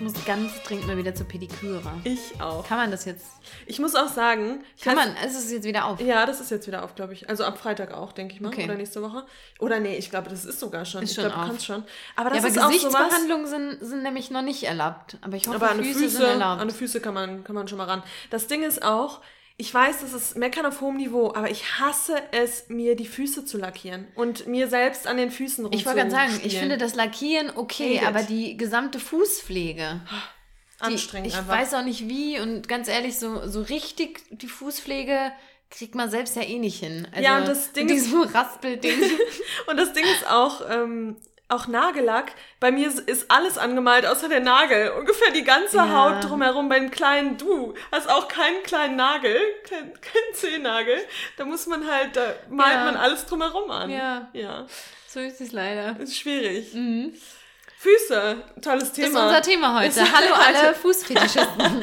ich 0.00 0.04
muss 0.14 0.24
ganz 0.24 0.62
dringend 0.62 0.86
mal 0.86 0.96
wieder 0.96 1.14
zur 1.14 1.28
Pediküre. 1.28 1.92
Ich 2.04 2.40
auch. 2.40 2.66
Kann 2.66 2.78
man 2.78 2.90
das 2.90 3.04
jetzt? 3.04 3.26
Ich 3.66 3.78
muss 3.80 3.94
auch 3.94 4.08
sagen, 4.08 4.64
Kann 4.82 4.94
man, 4.94 5.14
ist 5.16 5.36
es 5.36 5.52
jetzt 5.52 5.64
wieder 5.64 5.84
auf? 5.84 6.00
Ja, 6.00 6.24
das 6.24 6.40
ist 6.40 6.50
jetzt 6.50 6.66
wieder 6.66 6.84
auf, 6.84 6.94
glaube 6.94 7.12
ich. 7.12 7.28
Also 7.28 7.44
ab 7.44 7.58
Freitag 7.58 7.92
auch, 7.92 8.12
denke 8.12 8.32
ich 8.32 8.40
mal. 8.40 8.48
Okay. 8.48 8.64
Oder 8.64 8.76
nächste 8.76 9.02
Woche. 9.02 9.26
Oder 9.58 9.78
nee, 9.78 9.98
ich 9.98 10.08
glaube, 10.08 10.30
das 10.30 10.46
ist 10.46 10.58
sogar 10.58 10.86
schon. 10.86 11.02
Ist 11.02 11.10
ich 11.10 11.16
schon 11.16 11.26
glaube, 11.26 11.42
du 11.42 11.48
kannst 11.48 11.66
schon. 11.66 11.84
Aber 12.16 12.30
das 12.30 12.38
ja, 12.38 12.44
aber 12.44 12.48
ist 12.48 12.58
auch 12.58 12.62
sowas. 12.62 12.82
Gesichtsbehandlungen 12.82 13.46
sind, 13.46 13.78
sind 13.86 14.02
nämlich 14.02 14.30
noch 14.30 14.40
nicht 14.40 14.62
erlaubt. 14.62 15.18
Aber 15.20 15.36
ich 15.36 15.46
hoffe, 15.46 15.56
Aber 15.56 15.70
an 15.70 15.82
die 15.82 15.84
Füße, 15.92 15.98
sind 15.98 16.10
Füße, 16.12 16.26
erlaubt. 16.26 16.62
an 16.62 16.68
die 16.68 16.74
Füße 16.74 17.00
kann 17.00 17.12
man, 17.12 17.44
kann 17.44 17.54
man 17.54 17.68
schon 17.68 17.76
mal 17.76 17.84
ran. 17.84 18.02
Das 18.30 18.46
Ding 18.46 18.62
ist 18.62 18.82
auch, 18.82 19.20
ich 19.60 19.74
weiß, 19.74 20.00
das 20.00 20.14
ist 20.14 20.38
Meckern 20.38 20.64
auf 20.64 20.80
hohem 20.80 20.96
Niveau, 20.96 21.34
aber 21.34 21.50
ich 21.50 21.78
hasse 21.78 22.16
es, 22.32 22.70
mir 22.70 22.96
die 22.96 23.04
Füße 23.04 23.44
zu 23.44 23.58
lackieren 23.58 24.08
und 24.14 24.46
mir 24.46 24.68
selbst 24.68 25.06
an 25.06 25.18
den 25.18 25.30
Füßen 25.30 25.70
ich 25.72 25.84
wollte 25.84 25.98
gerade 25.98 26.10
sagen, 26.10 26.40
ich 26.42 26.58
finde 26.58 26.78
das 26.78 26.94
Lackieren 26.94 27.52
okay, 27.54 27.98
Hate 27.98 28.04
it. 28.04 28.08
aber 28.08 28.22
die 28.22 28.56
gesamte 28.56 28.98
Fußpflege. 28.98 30.00
Die, 30.80 30.84
anstrengend 30.84 31.28
ich 31.28 31.36
einfach. 31.36 31.52
weiß 31.58 31.74
auch 31.74 31.84
nicht 31.84 32.08
wie 32.08 32.40
und 32.40 32.68
ganz 32.68 32.88
ehrlich, 32.88 33.18
so, 33.18 33.46
so 33.46 33.60
richtig 33.60 34.22
die 34.30 34.48
Fußpflege 34.48 35.30
kriegt 35.68 35.94
man 35.94 36.10
selbst 36.10 36.36
ja 36.36 36.42
eh 36.42 36.58
nicht 36.58 36.80
hin. 36.80 37.06
Also, 37.12 37.22
Ja, 37.22 37.38
und 37.38 37.46
das 37.46 37.72
Ding 37.72 37.86
diesem 37.88 38.22
Raspelding. 38.22 38.98
Und 39.66 39.76
das 39.76 39.92
Ding 39.92 40.04
ist 40.04 40.26
auch, 40.26 40.62
ähm, 40.68 41.16
auch 41.50 41.66
Nagellack. 41.66 42.32
Bei 42.60 42.70
mir 42.70 42.88
ist 42.88 43.30
alles 43.30 43.58
angemalt, 43.58 44.06
außer 44.06 44.28
der 44.28 44.40
Nagel. 44.40 44.90
Ungefähr 44.98 45.30
die 45.32 45.44
ganze 45.44 45.76
Ja. 45.78 45.92
Haut 45.92 46.24
drumherum 46.24 46.68
bei 46.68 46.78
dem 46.78 46.90
kleinen 46.90 47.36
Du. 47.38 47.74
Hast 47.92 48.08
auch 48.08 48.28
keinen 48.28 48.62
kleinen 48.62 48.96
Nagel, 48.96 49.38
keinen 49.68 49.92
kein 50.00 50.34
Zehennagel. 50.34 50.98
Da 51.36 51.44
muss 51.44 51.66
man 51.66 51.86
halt, 51.90 52.16
da 52.16 52.34
malt 52.48 52.74
Ja. 52.74 52.84
man 52.84 52.96
alles 52.96 53.26
drumherum 53.26 53.70
an. 53.70 53.90
Ja. 53.90 54.28
Ja. 54.32 54.66
so 55.08 55.20
ist 55.20 55.40
es 55.40 55.52
leider. 55.52 55.98
Ist 56.00 56.16
schwierig. 56.16 56.72
Füße, 57.78 58.36
tolles 58.60 58.92
Thema. 58.92 59.06
Das 59.08 59.14
ist 59.16 59.26
unser 59.28 59.42
Thema 59.42 59.80
heute. 59.80 60.00
Ist- 60.00 60.12
Hallo 60.16 60.34
alle 60.34 60.74
Fußfetischisten. 60.74 61.60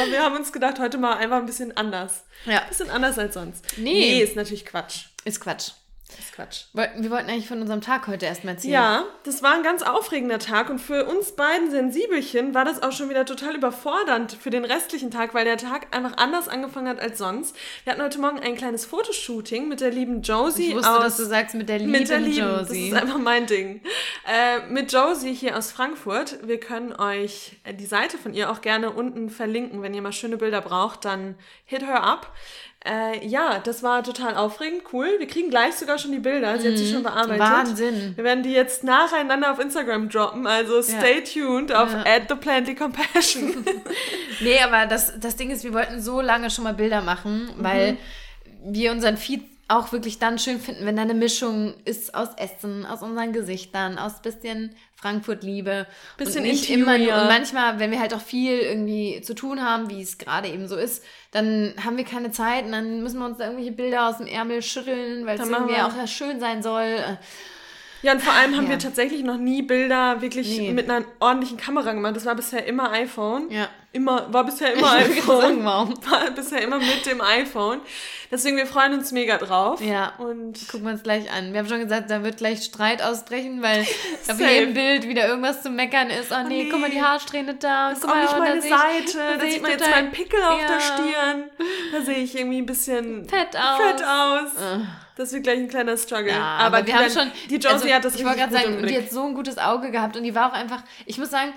Aber 0.00 0.10
wir 0.10 0.22
haben 0.22 0.36
uns 0.36 0.52
gedacht, 0.52 0.78
heute 0.78 0.96
mal 0.98 1.14
einfach 1.16 1.36
ein 1.38 1.46
bisschen 1.46 1.76
anders. 1.76 2.24
ja, 2.46 2.60
Ein 2.62 2.68
bisschen 2.68 2.90
anders 2.90 3.18
als 3.18 3.34
sonst. 3.34 3.64
Nee. 3.76 3.92
Nee, 3.92 4.22
ist 4.22 4.34
natürlich 4.36 4.64
Quatsch. 4.64 5.06
ist 5.24 5.40
Quatsch. 5.40 5.72
Ist 6.18 6.34
Quatsch. 6.34 6.64
Wir 6.74 7.10
wollten 7.10 7.30
eigentlich 7.30 7.48
von 7.48 7.60
unserem 7.62 7.80
Tag 7.80 8.06
heute 8.06 8.26
erstmal 8.26 8.54
erzählen. 8.54 8.74
Ja, 8.74 9.04
das 9.24 9.42
war 9.42 9.54
ein 9.54 9.62
ganz 9.62 9.82
aufregender 9.82 10.38
Tag 10.38 10.68
und 10.68 10.78
für 10.78 11.06
uns 11.06 11.32
beiden 11.32 11.70
Sensibelchen 11.70 12.54
war 12.54 12.66
das 12.66 12.82
auch 12.82 12.92
schon 12.92 13.08
wieder 13.08 13.24
total 13.24 13.56
überfordernd 13.56 14.36
für 14.38 14.50
den 14.50 14.66
restlichen 14.66 15.10
Tag, 15.10 15.32
weil 15.32 15.46
der 15.46 15.56
Tag 15.56 15.96
einfach 15.96 16.16
anders 16.18 16.46
angefangen 16.46 16.88
hat 16.88 17.00
als 17.00 17.16
sonst. 17.18 17.56
Wir 17.84 17.92
hatten 17.92 18.02
heute 18.02 18.20
Morgen 18.20 18.38
ein 18.38 18.54
kleines 18.54 18.84
Fotoshooting 18.84 19.66
mit 19.66 19.80
der 19.80 19.90
lieben 19.90 20.20
Josie 20.20 20.68
Ich 20.68 20.74
wusste, 20.74 20.90
aus 20.90 21.02
dass 21.02 21.16
du 21.16 21.24
sagst 21.24 21.54
mit 21.54 21.70
der 21.70 21.78
lieben 21.78 21.92
mit 21.92 22.08
der 22.08 22.20
Lieben. 22.20 22.38
Josie. 22.38 22.90
Das 22.90 22.98
ist 22.98 23.02
einfach 23.02 23.18
mein 23.18 23.46
Ding. 23.46 23.80
Äh, 24.26 24.66
mit 24.68 24.92
Josie 24.92 25.32
hier 25.32 25.56
aus 25.56 25.72
Frankfurt. 25.72 26.46
Wir 26.46 26.60
können 26.60 26.92
euch 26.92 27.56
die 27.78 27.86
Seite 27.86 28.18
von 28.18 28.34
ihr 28.34 28.50
auch 28.50 28.60
gerne 28.60 28.90
unten 28.90 29.30
verlinken. 29.30 29.80
Wenn 29.80 29.94
ihr 29.94 30.02
mal 30.02 30.12
schöne 30.12 30.36
Bilder 30.36 30.60
braucht, 30.60 31.06
dann 31.06 31.34
hit 31.64 31.82
her 31.82 32.04
up. 32.04 32.30
Äh, 32.86 33.26
ja, 33.26 33.60
das 33.60 33.82
war 33.82 34.02
total 34.02 34.34
aufregend, 34.36 34.82
cool. 34.92 35.08
Wir 35.18 35.26
kriegen 35.26 35.48
gleich 35.48 35.74
sogar 35.74 35.96
schon 35.98 36.12
die 36.12 36.18
Bilder. 36.18 36.58
Sie 36.58 36.68
hat 36.70 36.76
sie 36.76 36.92
schon 36.92 37.02
bearbeitet. 37.02 37.36
Mhm. 37.38 37.40
Wahnsinn. 37.40 38.12
Wir 38.16 38.24
werden 38.24 38.42
die 38.42 38.52
jetzt 38.52 38.84
nacheinander 38.84 39.50
auf 39.52 39.58
Instagram 39.58 40.10
droppen. 40.10 40.46
Also 40.46 40.82
stay 40.82 41.22
tuned 41.22 41.72
auf 41.72 41.90
Ja. 41.90 42.04
the 42.28 42.34
Plenty 42.34 42.74
Compassion. 42.74 43.64
Nee, 44.40 44.58
aber 44.60 44.86
das, 44.86 45.18
das 45.18 45.36
Ding 45.36 45.50
ist, 45.50 45.64
wir 45.64 45.72
wollten 45.72 46.02
so 46.02 46.20
lange 46.20 46.50
schon 46.50 46.64
mal 46.64 46.74
Bilder 46.74 47.00
machen, 47.00 47.48
weil 47.56 47.92
Mhm. 47.92 47.98
wir 48.74 48.92
unseren 48.92 49.16
Feed 49.16 49.42
auch 49.68 49.92
wirklich 49.92 50.18
dann 50.18 50.38
schön 50.38 50.60
finden, 50.60 50.84
wenn 50.84 50.96
da 50.96 51.02
eine 51.02 51.14
Mischung 51.14 51.74
ist 51.84 52.14
aus 52.14 52.28
Essen, 52.36 52.84
aus 52.84 53.02
unseren 53.02 53.32
Gesichtern, 53.32 53.98
aus 53.98 54.20
bisschen 54.20 54.74
Frankfurt-Liebe. 54.96 55.86
Bisschen 56.18 56.42
und 56.42 56.48
nicht 56.48 56.68
Interior. 56.68 56.94
immer 56.94 56.98
nur. 56.98 57.22
Und 57.22 57.28
manchmal, 57.28 57.78
wenn 57.78 57.90
wir 57.90 58.00
halt 58.00 58.12
auch 58.14 58.20
viel 58.20 58.58
irgendwie 58.58 59.20
zu 59.22 59.34
tun 59.34 59.62
haben, 59.62 59.88
wie 59.88 60.02
es 60.02 60.18
gerade 60.18 60.48
eben 60.48 60.68
so 60.68 60.76
ist, 60.76 61.02
dann 61.30 61.74
haben 61.82 61.96
wir 61.96 62.04
keine 62.04 62.30
Zeit 62.30 62.64
und 62.64 62.72
dann 62.72 63.02
müssen 63.02 63.18
wir 63.18 63.26
uns 63.26 63.38
da 63.38 63.44
irgendwelche 63.44 63.72
Bilder 63.72 64.08
aus 64.08 64.18
dem 64.18 64.26
Ärmel 64.26 64.62
schütteln, 64.62 65.26
weil 65.26 65.40
es 65.40 65.48
irgendwie 65.48 65.80
auch 65.80 66.06
schön 66.06 66.40
sein 66.40 66.62
soll. 66.62 66.98
Ja, 68.04 68.12
und 68.12 68.22
vor 68.22 68.34
allem 68.34 68.54
haben 68.56 68.64
Ja. 68.64 68.70
wir 68.72 68.78
tatsächlich 68.78 69.22
noch 69.24 69.38
nie 69.38 69.62
Bilder 69.62 70.20
wirklich 70.20 70.58
Nee. 70.58 70.72
mit 70.72 70.90
einer 70.90 71.06
ordentlichen 71.20 71.56
Kamera 71.56 71.92
gemacht. 71.94 72.14
Das 72.14 72.26
war 72.26 72.34
bisher 72.34 72.66
immer 72.66 72.92
iPhone. 72.92 73.50
Ja. 73.50 73.68
Immer, 73.92 74.30
war 74.32 74.44
bisher 74.44 74.74
immer 74.74 74.98
Ich 74.98 75.18
iPhone. 75.18 75.40
sagen, 75.40 75.64
wow. 75.64 75.88
War 76.10 76.30
bisher 76.32 76.60
immer 76.62 76.78
mit 76.78 77.06
dem 77.06 77.20
iPhone. 77.20 77.80
Deswegen, 78.28 78.56
wir 78.56 78.66
freuen 78.66 78.92
uns 78.92 79.12
mega 79.12 79.38
drauf. 79.38 79.80
Ja. 79.80 80.14
Und 80.18 80.68
Gucken 80.68 80.86
wir 80.86 80.92
uns 80.94 81.04
gleich 81.04 81.30
an. 81.32 81.52
Wir 81.52 81.60
haben 81.60 81.68
schon 81.68 81.78
gesagt, 81.78 82.10
da 82.10 82.24
wird 82.24 82.36
gleich 82.38 82.64
Streit 82.64 83.02
ausbrechen, 83.02 83.62
weil 83.62 83.82
auf 84.28 84.40
jedem 84.40 84.74
Bild 84.74 85.08
wieder 85.08 85.28
irgendwas 85.28 85.62
zu 85.62 85.70
meckern 85.70 86.10
ist. 86.10 86.32
Oh 86.32 86.46
nee, 86.48 86.64
nee. 86.64 86.68
guck 86.70 86.80
mal 86.80 86.90
die 86.90 87.00
Haarsträhne 87.00 87.54
da. 87.54 87.90
das 87.90 87.98
ist 87.98 88.04
guck 88.04 88.10
auch 88.10 88.16
mal, 88.16 88.22
nicht 88.22 88.34
oh, 88.34 88.38
meine 88.40 88.60
da 88.60 88.78
Seite. 89.16 89.38
Da 89.38 89.46
sieht 89.48 89.62
man 89.62 89.70
jetzt 89.70 89.88
meinen 89.90 90.10
Pickel 90.10 90.42
auf 90.42 90.60
Ja. 90.60 90.66
der 90.66 90.80
Stirn. 90.80 91.44
Da 91.92 92.00
sehe 92.02 92.18
ich 92.18 92.36
irgendwie 92.36 92.58
ein 92.58 92.66
bisschen 92.66 93.28
Fett 93.28 93.56
aus. 93.56 93.80
fett 93.80 94.04
aus. 94.04 94.50
Das 95.16 95.32
wird 95.32 95.44
gleich 95.44 95.58
ein 95.58 95.68
kleiner 95.68 95.96
Struggle. 95.96 96.32
Ja, 96.32 96.58
aber, 96.58 96.82
die 96.82 96.88
wir 96.88 96.98
haben 96.98 97.10
schon. 97.10 97.30
Die 97.48 97.56
Josie 97.56 97.68
also, 97.68 97.88
hat 97.88 98.04
das 98.04 98.16
Ich 98.16 98.24
wollte 98.24 98.38
gerade 98.38 98.52
sagen, 98.52 98.86
die 98.86 98.96
hat 98.96 99.10
so 99.10 99.24
ein 99.24 99.34
gutes 99.34 99.58
Auge 99.58 99.90
gehabt 99.90 100.16
und 100.16 100.24
die 100.24 100.34
war 100.34 100.50
auch 100.50 100.54
einfach. 100.54 100.82
Ich 101.06 101.18
muss 101.18 101.30
sagen, 101.30 101.52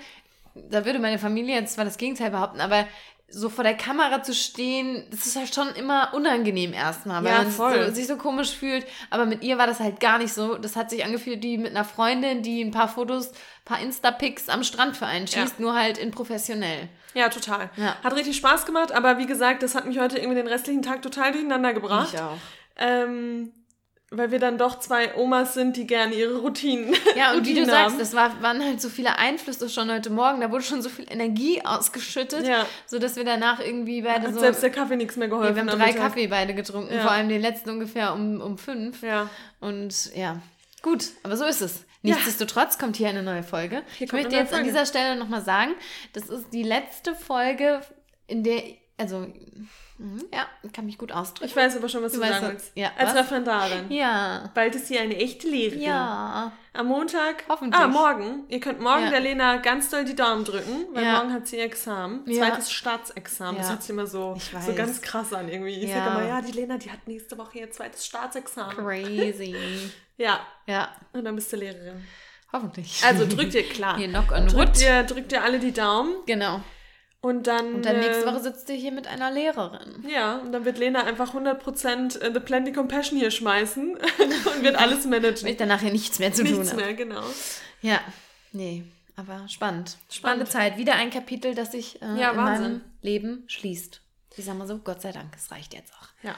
da 0.55 0.85
würde 0.85 0.99
meine 0.99 1.19
Familie 1.19 1.55
jetzt 1.55 1.73
zwar 1.73 1.85
das 1.85 1.97
Gegenteil 1.97 2.31
behaupten, 2.31 2.61
aber 2.61 2.87
so 3.29 3.49
vor 3.49 3.63
der 3.63 3.75
Kamera 3.75 4.23
zu 4.23 4.33
stehen, 4.33 5.05
das 5.11 5.25
ist 5.25 5.35
halt 5.35 5.53
schon 5.53 5.67
immer 5.75 6.13
unangenehm 6.13 6.71
erstmal, 6.71 7.23
weil 7.25 7.31
Ja, 7.33 7.43
man. 7.43 7.51
So, 7.51 7.93
sich 7.93 8.07
so 8.07 8.15
komisch 8.15 8.51
fühlt. 8.51 8.85
Aber 9.09 9.25
mit 9.25 9.43
ihr 9.43 9.57
war 9.57 9.67
das 9.67 9.81
halt 9.81 9.99
gar 9.99 10.17
nicht 10.17 10.33
so. 10.33 10.55
Das 10.55 10.77
hat 10.77 10.89
sich 10.89 11.03
angefühlt 11.03 11.43
wie 11.43 11.57
mit 11.57 11.71
einer 11.71 11.83
Freundin, 11.83 12.41
die 12.41 12.63
ein 12.63 12.71
paar 12.71 12.87
Fotos, 12.87 13.31
ein 13.31 13.65
paar 13.65 13.79
Insta-Pics 13.81 14.47
am 14.47 14.63
Strand 14.63 14.95
für 14.95 15.05
einen 15.05 15.27
schießt, 15.27 15.59
nur 15.59 15.75
halt 15.75 15.97
in 15.97 16.11
professionell. 16.11 16.87
Ja, 17.13 17.27
total. 17.27 17.69
Ja. 17.75 17.97
Hat 18.01 18.15
richtig 18.15 18.37
Spaß 18.37 18.65
gemacht, 18.65 18.93
aber 18.93 19.17
wie 19.17 19.25
gesagt, 19.25 19.61
das 19.61 19.75
hat 19.75 19.85
mich 19.85 19.99
heute 19.99 20.17
irgendwie 20.17 20.35
den 20.35 20.47
restlichen 20.47 20.81
Tag 20.81 21.01
total 21.01 21.33
durcheinander 21.33 21.73
gebracht. 21.73 22.13
Ich 22.13 22.21
auch. 22.21 22.37
Ähm, 22.77 23.51
weil 24.09 24.31
wir 24.31 24.39
dann 24.39 24.57
doch 24.57 24.79
zwei 24.79 25.15
Omas 25.17 25.53
sind, 25.53 25.75
die 25.75 25.85
gerne 25.85 26.15
ihre 26.15 26.37
Routinen. 26.37 26.95
Ja, 27.17 27.33
und 27.33 27.45
wie 27.45 27.53
du 27.53 27.59
Routinen 27.61 27.65
sagst, 27.65 27.99
das 27.99 28.13
war, 28.13 28.41
waren 28.41 28.63
halt 28.63 28.79
so 28.79 28.87
viele 28.87 29.17
Einflüsse 29.17 29.69
schon 29.69 29.91
heute 29.91 30.09
Morgen. 30.09 30.39
Da 30.39 30.49
wurde 30.49 30.63
schon 30.63 30.81
so 30.81 30.87
viel 30.87 31.05
Energie 31.11 31.61
ausgeschüttet, 31.65 32.47
Ja. 32.47 32.65
sodass 32.85 33.17
wir 33.17 33.25
danach 33.25 33.59
irgendwie 33.59 34.03
beide 34.03 34.27
hat 34.27 34.33
so. 34.33 34.39
selbst 34.39 34.63
der 34.63 34.69
Kaffee 34.69 34.95
nichts 34.95 35.17
mehr 35.17 35.27
Ja, 35.27 35.33
geholfen. 35.35 35.55
wir 35.55 35.61
haben 35.61 35.67
drei 35.77 35.87
Mittag. 35.87 36.01
Kaffee 36.01 36.27
beide 36.27 36.53
getrunken, 36.53 36.93
Ja. 36.95 37.01
vor 37.01 37.11
allem 37.11 37.27
den 37.27 37.41
letzten 37.41 37.69
ungefähr 37.71 38.13
um, 38.13 38.39
um 38.39 38.57
fünf. 38.57 39.01
Ja. 39.03 39.29
Und 39.59 40.15
ja, 40.15 40.39
gut, 40.81 41.09
aber 41.23 41.35
so 41.35 41.43
ist 41.43 41.61
es. 41.61 41.83
Nichtsdestotrotz 42.03 42.77
kommt 42.77 42.95
hier 42.95 43.09
eine 43.09 43.23
neue 43.23 43.43
Folge. 43.43 43.81
ich 43.99 44.09
kommt 44.09 44.21
möchte 44.21 44.37
jetzt 44.37 44.53
an 44.53 44.59
Folge. 44.59 44.71
dieser 44.71 44.85
Stelle 44.85 45.17
nochmal 45.19 45.41
sagen, 45.41 45.71
das 46.13 46.29
ist 46.29 46.53
die 46.53 46.63
letzte 46.63 47.13
Folge, 47.13 47.81
in 48.27 48.43
der, 48.43 48.61
also, 48.97 49.27
mhm, 49.97 50.23
ja, 50.33 50.45
kann 50.73 50.85
mich 50.85 50.97
gut 50.97 51.11
ausdrücken. 51.11 51.49
Ich 51.49 51.55
weiß 51.55 51.77
aber 51.77 51.89
schon, 51.89 52.03
was 52.03 52.11
du, 52.13 52.19
Du 52.19 52.27
sagen 52.27 52.47
willst. 52.49 52.71
ja, 52.75 52.91
Als 52.97 53.09
was? 53.11 53.17
Referendarin. 53.19 53.85
Ja, 53.91 54.49
Bald 54.53 54.75
ist 54.75 54.87
sie 54.87 54.97
eine 54.99 55.15
echte 55.17 55.47
Lehrerin. 55.47 55.81
ja. 55.81 56.51
Am 56.73 56.85
Montag. 56.87 57.43
Hoffentlich. 57.49 57.81
Ah, 57.81 57.87
morgen. 57.87 58.43
Ihr 58.49 58.59
könnt 58.59 58.79
morgen 58.79 59.05
Ja. 59.05 59.09
der 59.09 59.19
Lena 59.19 59.57
ganz 59.57 59.89
doll 59.89 60.05
die 60.05 60.13
Daumen 60.13 60.45
drücken, 60.45 60.85
weil 60.93 61.03
Ja. 61.03 61.13
morgen 61.17 61.33
hat 61.33 61.47
sie 61.47 61.57
ihr 61.57 61.63
Examen. 61.63 62.23
Zweites 62.31 62.71
Staatsexamen. 62.71 63.57
Das 63.59 63.69
hört 63.71 63.81
sich 63.81 63.89
immer 63.89 64.05
so, 64.05 64.37
so 64.63 64.73
ganz 64.75 65.01
krass 65.01 65.33
an 65.33 65.49
irgendwie. 65.49 65.73
Ich 65.73 65.89
Ja. 65.89 66.05
sag 66.05 66.07
immer, 66.19 66.27
ja, 66.27 66.41
die 66.41 66.51
Lena, 66.51 66.77
die 66.77 66.91
hat 66.91 67.07
nächste 67.07 67.35
Woche 67.39 67.57
ihr 67.59 67.71
zweites 67.71 68.05
Staatsexamen. 68.05 68.77
Crazy. 68.77 69.55
Ja. 70.19 70.39
ja, 70.65 70.89
Und 71.13 71.25
dann 71.25 71.35
bist 71.35 71.51
du 71.53 71.57
Lehrerin. 71.57 72.03
hoffentlich. 72.51 73.03
Also 73.05 73.27
drückt 73.27 73.53
ihr 73.53 73.67
klar. 73.69 73.97
Hier, 73.97 74.07
knock 74.07 74.31
on 74.31 74.45
wood. 74.45 74.53
drückt 74.53 74.81
ihr, 74.81 75.03
drückt 75.03 75.31
ihr 75.31 75.43
alle 75.43 75.59
die 75.59 75.71
Daumen 75.71 76.15
Genau. 76.25 76.61
Und 77.21 77.47
dann. 77.47 77.75
Und 77.75 77.85
dann 77.85 77.99
nächste 77.99 78.23
äh, 78.23 78.27
Woche 78.27 78.39
sitzt 78.41 78.69
ihr 78.69 78.75
hier 78.75 78.91
mit 78.91 79.07
einer 79.07 79.31
Lehrerin. 79.31 80.05
Ja, 80.07 80.37
und 80.37 80.51
dann 80.51 80.65
wird 80.65 80.77
Lena 80.77 81.03
einfach 81.03 81.33
100% 81.33 82.33
The 82.33 82.39
Plenty 82.39 82.71
Compassion 82.73 83.17
hier 83.19 83.31
schmeißen 83.31 83.97
und 83.97 84.63
wird 84.63 84.75
alles 84.75 85.03
Weil 85.03 85.19
managen. 85.21 85.47
ich 85.47 85.57
danach 85.57 85.81
hier 85.81 85.91
nichts 85.91 86.19
mehr 86.19 86.31
zu 86.33 86.43
tun 86.43 86.53
Nichts 86.53 86.71
habe. 86.71 86.81
mehr, 86.83 86.93
genau. 86.93 87.23
Ja, 87.81 87.99
nee, 88.51 88.83
aber 89.15 89.47
spannend. 89.49 89.97
Spannende 90.11 90.45
Zeit. 90.45 90.77
Wieder 90.77 90.95
ein 90.95 91.09
Kapitel, 91.09 91.53
das 91.55 91.71
sich 91.71 92.01
äh, 92.01 92.19
Ja, 92.19 92.31
in 92.31 92.37
Wahnsinn. 92.37 92.63
meinem 92.63 92.81
Leben 93.01 93.43
schließt. 93.47 94.01
Ich 94.35 94.45
sag 94.45 94.55
mal 94.57 94.67
so, 94.67 94.77
Gott 94.77 95.01
sei 95.01 95.11
Dank, 95.11 95.33
es 95.35 95.51
reicht 95.51 95.73
jetzt 95.73 95.91
auch. 95.93 96.07
Ja. 96.23 96.35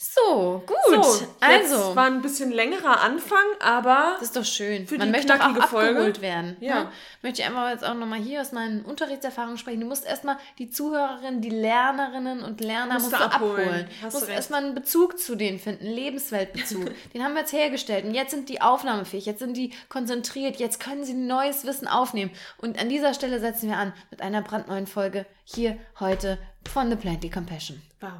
So, 0.00 0.62
gut. 0.64 1.04
So, 1.04 1.26
also, 1.40 1.96
war 1.96 2.04
ein 2.04 2.22
bisschen 2.22 2.52
längerer 2.52 3.00
Anfang, 3.00 3.42
aber 3.58 4.14
das 4.20 4.28
ist 4.28 4.36
doch 4.36 4.44
schön. 4.44 4.86
Für 4.86 4.96
Man 4.96 5.08
die 5.08 5.12
möchte 5.12 5.34
auch 5.34 5.38
knackige 5.38 5.62
abgeholt 5.64 5.94
Folge. 5.94 6.20
werden. 6.20 6.56
Ja. 6.60 6.84
Ne? 6.84 6.92
Möchte 7.22 7.42
ich 7.42 7.48
einfach 7.48 7.68
jetzt 7.70 7.84
auch 7.84 7.94
nochmal 7.94 8.20
hier 8.20 8.40
aus 8.40 8.52
meinen 8.52 8.84
Unterrichtserfahrungen 8.84 9.58
sprechen. 9.58 9.80
Du 9.80 9.88
musst 9.88 10.06
erstmal 10.06 10.36
die 10.60 10.70
Zuhörerinnen, 10.70 11.40
die 11.40 11.50
Lernerinnen 11.50 12.44
und 12.44 12.60
Lerner 12.60 12.94
Musst 12.94 13.10
musst 13.10 13.20
du 13.20 13.24
abholen. 13.24 13.68
abholen. 13.68 13.88
Hast 14.00 14.14
musst 14.14 14.28
erstmal 14.28 14.62
einen 14.62 14.76
Bezug 14.76 15.18
zu 15.18 15.34
denen 15.34 15.58
finden, 15.58 15.86
einen 15.86 15.96
Lebensweltbezug. 15.96 16.92
Den 17.12 17.24
haben 17.24 17.34
wir 17.34 17.40
jetzt 17.40 17.52
hergestellt 17.52 18.04
und 18.04 18.14
jetzt 18.14 18.30
sind 18.30 18.48
die 18.48 18.60
aufnahmefähig, 18.60 19.26
jetzt 19.26 19.40
sind 19.40 19.56
die 19.56 19.72
konzentriert, 19.88 20.60
jetzt 20.60 20.78
können 20.78 21.02
sie 21.02 21.14
neues 21.14 21.64
Wissen 21.64 21.88
aufnehmen. 21.88 22.30
Und 22.58 22.80
an 22.80 22.88
dieser 22.88 23.14
Stelle 23.14 23.40
setzen 23.40 23.68
wir 23.68 23.78
an 23.78 23.92
mit 24.12 24.22
einer 24.22 24.42
brandneuen 24.42 24.86
Folge 24.86 25.26
hier 25.42 25.76
heute 25.98 26.38
von 26.72 26.88
The 26.88 26.94
Plenty 26.94 27.30
Compassion. 27.30 27.82
wow. 28.00 28.12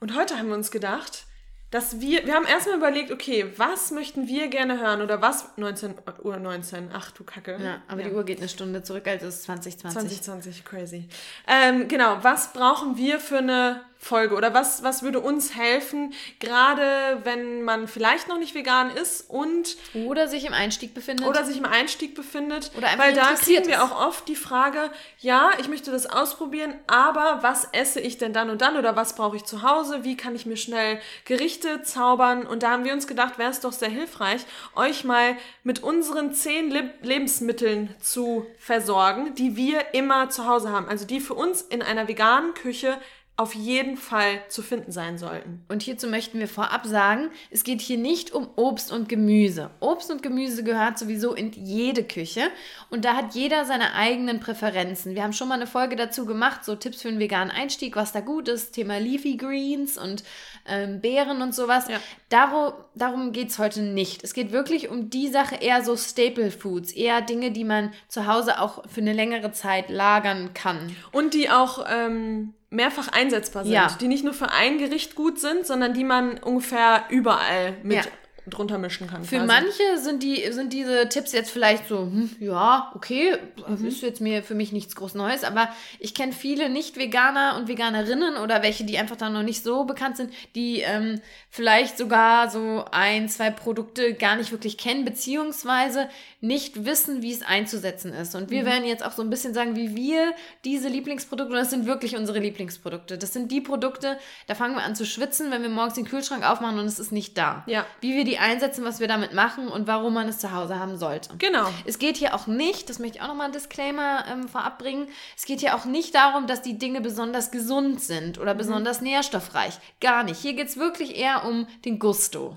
Und 0.00 0.16
heute 0.16 0.38
haben 0.38 0.48
wir 0.48 0.54
uns 0.54 0.70
gedacht, 0.70 1.26
dass 1.70 2.00
wir, 2.00 2.26
wir 2.26 2.34
haben 2.34 2.46
erstmal 2.46 2.78
überlegt, 2.78 3.12
okay, 3.12 3.52
was 3.56 3.90
möchten 3.92 4.26
wir 4.26 4.48
gerne 4.48 4.80
hören 4.80 5.02
oder 5.02 5.22
was, 5.22 5.56
19 5.56 5.94
Uhr 6.22 6.36
19, 6.36 6.90
ach 6.92 7.12
du 7.12 7.22
Kacke. 7.22 7.58
Ja, 7.62 7.82
aber 7.86 8.02
die 8.02 8.10
Uhr 8.10 8.24
geht 8.24 8.38
eine 8.38 8.48
Stunde 8.48 8.82
zurück, 8.82 9.06
also 9.06 9.28
ist 9.28 9.44
2020. 9.44 10.22
2020, 10.22 10.64
crazy. 10.64 11.08
Ähm, 11.46 11.86
genau, 11.86 12.18
was 12.22 12.52
brauchen 12.52 12.96
wir 12.96 13.20
für 13.20 13.38
eine 13.38 13.82
Folge? 14.02 14.34
Oder 14.34 14.54
was, 14.54 14.82
was 14.82 15.02
würde 15.02 15.20
uns 15.20 15.54
helfen, 15.54 16.14
gerade 16.38 17.20
wenn 17.24 17.62
man 17.62 17.86
vielleicht 17.86 18.28
noch 18.28 18.38
nicht 18.38 18.54
vegan 18.54 18.90
ist 18.90 19.28
und 19.28 19.76
Oder 19.94 20.26
sich 20.26 20.46
im 20.46 20.54
Einstieg 20.54 20.94
befindet. 20.94 21.26
oder 21.26 21.44
sich 21.44 21.58
im 21.58 21.66
Einstieg 21.66 22.14
befindet, 22.14 22.72
Oder 22.76 22.88
einfach 22.88 23.04
weil 23.04 23.12
da 23.14 23.34
kriegen 23.34 23.66
wir 23.66 23.84
auch 23.84 24.06
oft 24.06 24.26
die 24.26 24.36
Frage, 24.36 24.90
ja, 25.18 25.50
ich 25.60 25.68
möchte 25.68 25.90
das 25.90 26.06
ausprobieren, 26.06 26.74
aber 26.86 27.40
was 27.42 27.68
esse 27.72 28.00
ich 28.00 28.16
denn 28.16 28.32
dann 28.32 28.48
und 28.48 28.62
dann 28.62 28.78
oder 28.78 28.96
was 28.96 29.14
brauche 29.14 29.36
ich 29.36 29.44
zu 29.44 29.62
Hause, 29.62 30.02
wie 30.02 30.16
kann 30.16 30.34
ich 30.34 30.46
mir 30.46 30.56
schnell 30.56 30.98
Gerichte 31.26 31.82
zaubern? 31.82 32.46
Und 32.46 32.62
da 32.62 32.70
haben 32.70 32.84
wir 32.84 32.94
uns 32.94 33.06
gedacht, 33.06 33.38
wäre 33.38 33.50
es 33.50 33.60
doch 33.60 33.72
sehr 33.72 33.90
hilfreich, 33.90 34.40
euch 34.74 35.04
mal 35.04 35.36
mit 35.62 35.82
unseren 35.82 36.32
zehn 36.32 36.70
Leb 36.70 36.90
Lebensmitteln 37.02 37.94
zu 38.00 38.46
versorgen, 38.58 39.34
die 39.34 39.56
wir 39.56 39.92
immer 39.94 40.30
zu 40.30 40.46
Hause 40.46 40.70
haben, 40.70 40.88
also 40.88 41.04
die 41.04 41.20
für 41.20 41.34
uns 41.34 41.60
in 41.60 41.82
einer 41.82 42.08
veganen 42.08 42.54
Küche 42.54 42.96
auf 43.40 43.54
jeden 43.54 43.96
Fall 43.96 44.42
zu 44.48 44.60
finden 44.60 44.92
sein 44.92 45.16
sollten. 45.16 45.64
Und 45.66 45.82
hierzu 45.82 46.08
möchten 46.08 46.38
wir 46.38 46.46
vorab 46.46 46.84
sagen, 46.84 47.30
es 47.50 47.64
geht 47.64 47.80
hier 47.80 47.96
nicht 47.96 48.32
um 48.32 48.50
Obst 48.56 48.92
und 48.92 49.08
Gemüse. 49.08 49.70
Obst 49.80 50.10
und 50.10 50.22
Gemüse 50.22 50.62
gehört 50.62 50.98
sowieso 50.98 51.32
in 51.32 51.50
jede 51.52 52.04
Küche 52.04 52.42
und 52.90 53.06
da 53.06 53.14
hat 53.14 53.34
jeder 53.34 53.64
seine 53.64 53.94
eigenen 53.94 54.40
Präferenzen. 54.40 55.14
Wir 55.14 55.22
haben 55.22 55.32
schon 55.32 55.48
mal 55.48 55.54
eine 55.54 55.66
Folge 55.66 55.96
dazu 55.96 56.26
gemacht, 56.26 56.66
so 56.66 56.76
Tipps 56.76 57.00
für 57.00 57.08
einen 57.08 57.18
veganen 57.18 57.50
Einstieg, 57.50 57.96
was 57.96 58.12
da 58.12 58.20
gut 58.20 58.46
ist, 58.46 58.72
Thema 58.72 59.00
Leafy 59.00 59.38
Greens 59.38 59.96
und 59.96 60.22
ähm, 60.66 61.00
Beeren 61.00 61.40
und 61.40 61.54
sowas. 61.54 61.88
Ja. 61.88 61.96
Darum, 62.28 62.74
darum 62.94 63.32
geht 63.32 63.48
es 63.48 63.58
heute 63.58 63.80
nicht. 63.80 64.22
Es 64.22 64.34
geht 64.34 64.52
wirklich 64.52 64.90
um 64.90 65.08
die 65.08 65.28
Sache 65.28 65.54
eher 65.54 65.82
so 65.82 65.96
Staple 65.96 66.50
Foods, 66.50 66.92
eher 66.92 67.22
Dinge, 67.22 67.52
die 67.52 67.64
man 67.64 67.94
zu 68.08 68.26
Hause 68.26 68.60
auch 68.60 68.86
für 68.86 69.00
eine 69.00 69.14
längere 69.14 69.50
Zeit 69.52 69.88
lagern 69.88 70.52
kann. 70.52 70.94
Und 71.10 71.32
die 71.32 71.48
auch 71.48 71.86
ähm, 71.90 72.52
mehrfach 72.70 73.08
einsetzbar 73.08 73.64
sind. 73.64 73.72
Ja. 73.72 73.88
Die 74.00 74.08
nicht 74.08 74.24
nur 74.24 74.34
für 74.34 74.50
ein 74.50 74.78
Gericht 74.78 75.14
gut 75.16 75.38
sind, 75.40 75.66
sondern 75.66 75.92
die 75.92 76.04
man 76.04 76.38
ungefähr 76.38 77.04
überall 77.10 77.74
mit 77.82 77.96
Ja. 77.96 78.02
drunter 78.48 78.78
mischen 78.78 79.06
kann. 79.08 79.22
Für 79.24 79.36
quasi. 79.36 79.46
manche 79.46 79.98
sind, 79.98 80.22
die, 80.22 80.50
sind 80.50 80.72
diese 80.72 81.08
Tipps 81.08 81.32
jetzt 81.32 81.50
vielleicht 81.50 81.86
so, 81.88 81.98
hm, 82.00 82.30
ja, 82.40 82.90
okay, 82.96 83.36
ist 83.84 84.02
jetzt 84.02 84.20
mir 84.20 84.42
für 84.42 84.54
mich 84.54 84.72
nichts 84.72 84.96
groß 84.96 85.14
Neues, 85.14 85.44
aber 85.44 85.68
ich 86.00 86.14
kenne 86.14 86.32
viele 86.32 86.68
Nicht-Veganer 86.68 87.56
und 87.58 87.68
Veganerinnen 87.68 88.36
oder 88.38 88.62
welche, 88.62 88.84
die 88.84 88.98
einfach 88.98 89.16
da 89.16 89.30
noch 89.30 89.42
nicht 89.42 89.62
so 89.62 89.84
bekannt 89.84 90.16
sind, 90.16 90.32
die 90.54 90.80
ähm, 90.80 91.20
vielleicht 91.50 91.98
sogar 91.98 92.50
so 92.50 92.84
ein, 92.90 93.28
zwei 93.28 93.50
Produkte 93.50 94.14
gar 94.14 94.36
nicht 94.36 94.50
wirklich 94.52 94.78
kennen, 94.78 95.04
beziehungsweise 95.04 96.08
nicht 96.40 96.84
wissen, 96.84 97.22
wie 97.22 97.32
es 97.32 97.42
einzusetzen 97.42 98.12
ist. 98.12 98.34
Und 98.34 98.50
wir 98.50 98.64
werden 98.64 98.84
jetzt 98.84 99.04
auch 99.04 99.12
so 99.12 99.22
ein 99.22 99.30
bisschen 99.30 99.52
sagen, 99.54 99.76
wie 99.76 99.94
wir 99.94 100.32
diese 100.64 100.88
Lieblingsprodukte, 100.88 101.52
und 101.52 101.58
das 101.58 101.70
sind 101.70 101.86
wirklich 101.86 102.16
unsere 102.16 102.38
Lieblingsprodukte, 102.38 103.18
das 103.18 103.32
sind 103.32 103.52
die 103.52 103.60
Produkte, 103.60 104.18
da 104.46 104.54
fangen 104.54 104.74
wir 104.74 104.82
an 104.82 104.96
zu 104.96 105.04
schwitzen, 105.04 105.50
wenn 105.50 105.62
wir 105.62 105.68
morgens 105.68 105.94
den 105.94 106.06
Kühlschrank 106.06 106.48
aufmachen 106.48 106.78
und 106.78 106.86
es 106.86 106.98
ist 106.98 107.12
nicht 107.12 107.36
da 107.36 107.62
Ja. 107.66 107.84
wie 108.00 108.16
wir 108.16 108.24
die 108.24 108.38
einsetzen, 108.38 108.84
was 108.84 109.00
wir 109.00 109.08
damit 109.08 109.34
machen 109.34 109.68
und 109.68 109.86
warum 109.86 110.14
man 110.14 110.28
es 110.28 110.38
zu 110.38 110.52
Hause 110.52 110.78
haben 110.78 110.96
sollte. 110.96 111.30
Genau. 111.38 111.68
Es 111.84 111.98
geht 111.98 112.16
hier 112.16 112.34
auch 112.34 112.46
nicht, 112.46 112.88
das 112.88 112.98
möchte 112.98 113.18
ich 113.18 113.22
auch 113.22 113.28
nochmal 113.28 113.46
ein 113.46 113.52
Disclaimer 113.52 114.24
ähm, 114.30 114.48
vorab 114.48 114.78
bringen, 114.78 115.08
es 115.36 115.44
geht 115.44 115.60
hier 115.60 115.74
auch 115.76 115.84
nicht 115.84 116.14
darum, 116.14 116.46
dass 116.46 116.62
die 116.62 116.78
Dinge 116.78 117.00
besonders 117.00 117.50
gesund 117.50 118.00
sind 118.00 118.38
oder 118.38 118.54
besonders 118.54 119.00
nährstoffreich. 119.00 119.74
Gar 120.00 120.24
nicht. 120.24 120.40
Hier 120.40 120.54
geht 120.54 120.68
es 120.68 120.76
wirklich 120.76 121.16
eher 121.18 121.44
um 121.44 121.66
den 121.84 121.98
Gusto. 121.98 122.56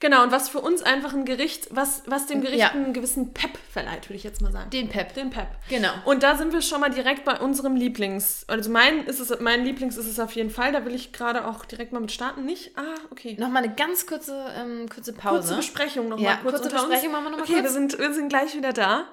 Genau, 0.00 0.22
und 0.22 0.30
was 0.32 0.48
für 0.48 0.60
uns 0.60 0.82
einfach 0.82 1.12
ein 1.12 1.24
Gericht, 1.24 1.68
was, 1.70 2.02
was 2.06 2.26
dem 2.26 2.40
Gericht 2.40 2.58
Ja. 2.60 2.70
einen 2.70 2.92
gewissen 2.92 3.32
Pep 3.34 3.50
verleiht, 3.72 4.06
würde 4.08 4.14
ich 4.14 4.24
jetzt 4.24 4.40
mal 4.40 4.52
sagen. 4.52 4.70
Den 4.70 4.88
Pep. 4.88 5.14
Den 5.14 5.30
Pep. 5.30 5.48
Genau. 5.68 5.90
Und 6.04 6.22
da 6.22 6.36
sind 6.36 6.52
wir 6.52 6.62
schon 6.62 6.80
mal 6.80 6.90
direkt 6.90 7.24
bei 7.24 7.38
unserem 7.40 7.74
Lieblings. 7.76 8.44
Also 8.48 8.70
mein 8.70 9.04
ist 9.06 9.18
es, 9.20 9.40
mein 9.40 9.64
Lieblings 9.64 9.96
ist 9.96 10.06
es 10.06 10.20
auf 10.20 10.32
jeden 10.32 10.50
Fall. 10.50 10.72
Da 10.72 10.84
will 10.84 10.94
ich 10.94 11.12
gerade 11.12 11.46
auch 11.46 11.64
direkt 11.64 11.92
mal 11.92 12.00
mit 12.00 12.12
starten. 12.12 12.44
Nicht? 12.44 12.76
Ah, 12.76 12.94
okay. 13.10 13.36
Nochmal 13.38 13.64
eine 13.64 13.74
ganz 13.74 14.06
kurze, 14.06 14.46
ähm, 14.56 14.88
kurze 14.88 15.12
Pause. 15.12 15.38
Kurze 15.38 15.56
Besprechung 15.56 16.08
nochmal. 16.08 16.24
Ja, 16.24 16.36
kurz 16.36 16.60
kurze. 16.62 16.70
Besprechung 16.74 17.12
machen 17.12 17.24
wir 17.24 17.30
noch 17.30 17.38
mal 17.38 17.42
Okay, 17.44 17.54
kurz. 17.54 17.64
wir 17.64 17.70
sind, 17.70 17.98
wir 17.98 18.14
sind 18.14 18.28
gleich 18.28 18.54
wieder 18.54 18.72
da. 18.72 19.04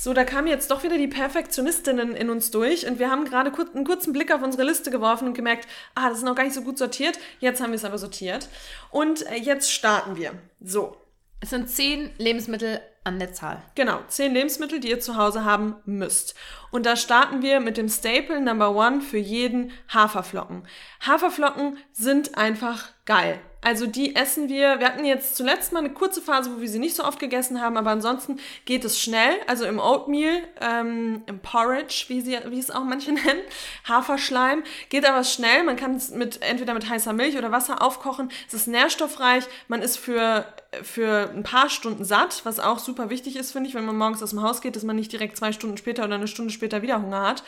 So, 0.00 0.14
da 0.14 0.22
kamen 0.22 0.46
jetzt 0.46 0.70
doch 0.70 0.84
wieder 0.84 0.96
die 0.96 1.08
Perfektionistinnen 1.08 2.14
in 2.14 2.30
uns 2.30 2.52
durch 2.52 2.86
und 2.86 3.00
wir 3.00 3.10
haben 3.10 3.24
gerade 3.24 3.50
kur 3.50 3.66
einen 3.74 3.84
kurzen 3.84 4.12
Blick 4.12 4.32
auf 4.32 4.42
unsere 4.42 4.62
Liste 4.62 4.92
geworfen 4.92 5.26
und 5.26 5.34
gemerkt, 5.34 5.66
ah, 5.96 6.08
das 6.08 6.18
ist 6.18 6.24
noch 6.24 6.36
gar 6.36 6.44
nicht 6.44 6.54
so 6.54 6.62
gut 6.62 6.78
sortiert. 6.78 7.18
Jetzt 7.40 7.60
haben 7.60 7.70
wir 7.70 7.76
es 7.76 7.84
aber 7.84 7.98
sortiert. 7.98 8.48
Und 8.92 9.26
äh, 9.26 9.34
jetzt 9.34 9.72
starten 9.72 10.16
wir. 10.16 10.34
So, 10.60 10.96
Es 11.40 11.50
sind 11.50 11.68
zehn 11.68 12.10
Lebensmittel 12.16 12.80
an 13.02 13.18
der 13.18 13.32
Zahl. 13.32 13.60
Genau, 13.74 13.98
zehn 14.06 14.34
Lebensmittel, 14.34 14.78
die 14.78 14.90
ihr 14.90 15.00
zu 15.00 15.16
Hause 15.16 15.44
haben 15.44 15.74
müsst. 15.84 16.36
Und 16.70 16.86
da 16.86 16.94
starten 16.94 17.42
wir 17.42 17.58
mit 17.58 17.76
dem 17.76 17.88
Staple 17.88 18.40
Number 18.40 18.76
One 18.76 19.00
für 19.00 19.18
jeden 19.18 19.72
Haferflocken. 19.92 20.62
Haferflocken 21.04 21.76
sind 21.92 22.38
einfach 22.38 22.90
geil. 23.04 23.40
Also 23.60 23.86
die 23.86 24.14
essen 24.14 24.48
wir, 24.48 24.78
wir 24.78 24.86
hatten 24.86 25.04
jetzt 25.04 25.36
zuletzt 25.36 25.72
mal 25.72 25.80
eine 25.80 25.90
kurze 25.90 26.22
Phase, 26.22 26.54
wo 26.54 26.60
wir 26.60 26.68
sie 26.68 26.78
nicht 26.78 26.94
so 26.94 27.04
oft 27.04 27.18
gegessen 27.18 27.60
haben, 27.60 27.76
aber 27.76 27.90
ansonsten 27.90 28.38
geht 28.66 28.84
es 28.84 29.00
schnell. 29.00 29.34
Also 29.48 29.64
im 29.64 29.80
Oatmeal, 29.80 30.42
ähm, 30.60 31.22
im 31.26 31.40
Porridge, 31.40 32.04
wie, 32.06 32.20
sie, 32.20 32.38
wie 32.46 32.58
es 32.58 32.70
auch 32.70 32.84
manche 32.84 33.12
nennen, 33.12 33.40
Haferschleim, 33.88 34.62
geht 34.90 35.08
aber 35.08 35.24
schnell. 35.24 35.64
Man 35.64 35.74
kann 35.74 35.96
es 35.96 36.10
mit, 36.10 36.40
entweder 36.40 36.72
mit 36.72 36.88
heißer 36.88 37.12
Milch 37.12 37.36
oder 37.36 37.50
Wasser 37.50 37.82
aufkochen. 37.82 38.30
Es 38.46 38.54
ist 38.54 38.68
nährstoffreich, 38.68 39.44
man 39.66 39.82
ist 39.82 39.98
für, 39.98 40.46
für 40.82 41.30
ein 41.34 41.42
paar 41.44 41.70
Stunden 41.70 42.04
satt, 42.04 42.42
was 42.44 42.60
auch 42.60 42.78
super 42.78 43.08
wichtig 43.08 43.36
ist, 43.36 43.52
finde 43.52 43.70
ich, 43.70 43.74
wenn 43.74 43.86
man 43.86 43.96
morgens 43.96 44.22
aus 44.22 44.30
dem 44.30 44.42
Haus 44.42 44.60
geht, 44.60 44.76
dass 44.76 44.82
man 44.82 44.96
nicht 44.96 45.10
direkt 45.10 45.36
zwei 45.38 45.52
Stunden 45.52 45.78
später 45.78 46.04
oder 46.04 46.16
eine 46.16 46.28
Stunde 46.28 46.52
später 46.52 46.82
wieder 46.82 47.00
Hunger 47.00 47.22
hat. 47.22 47.42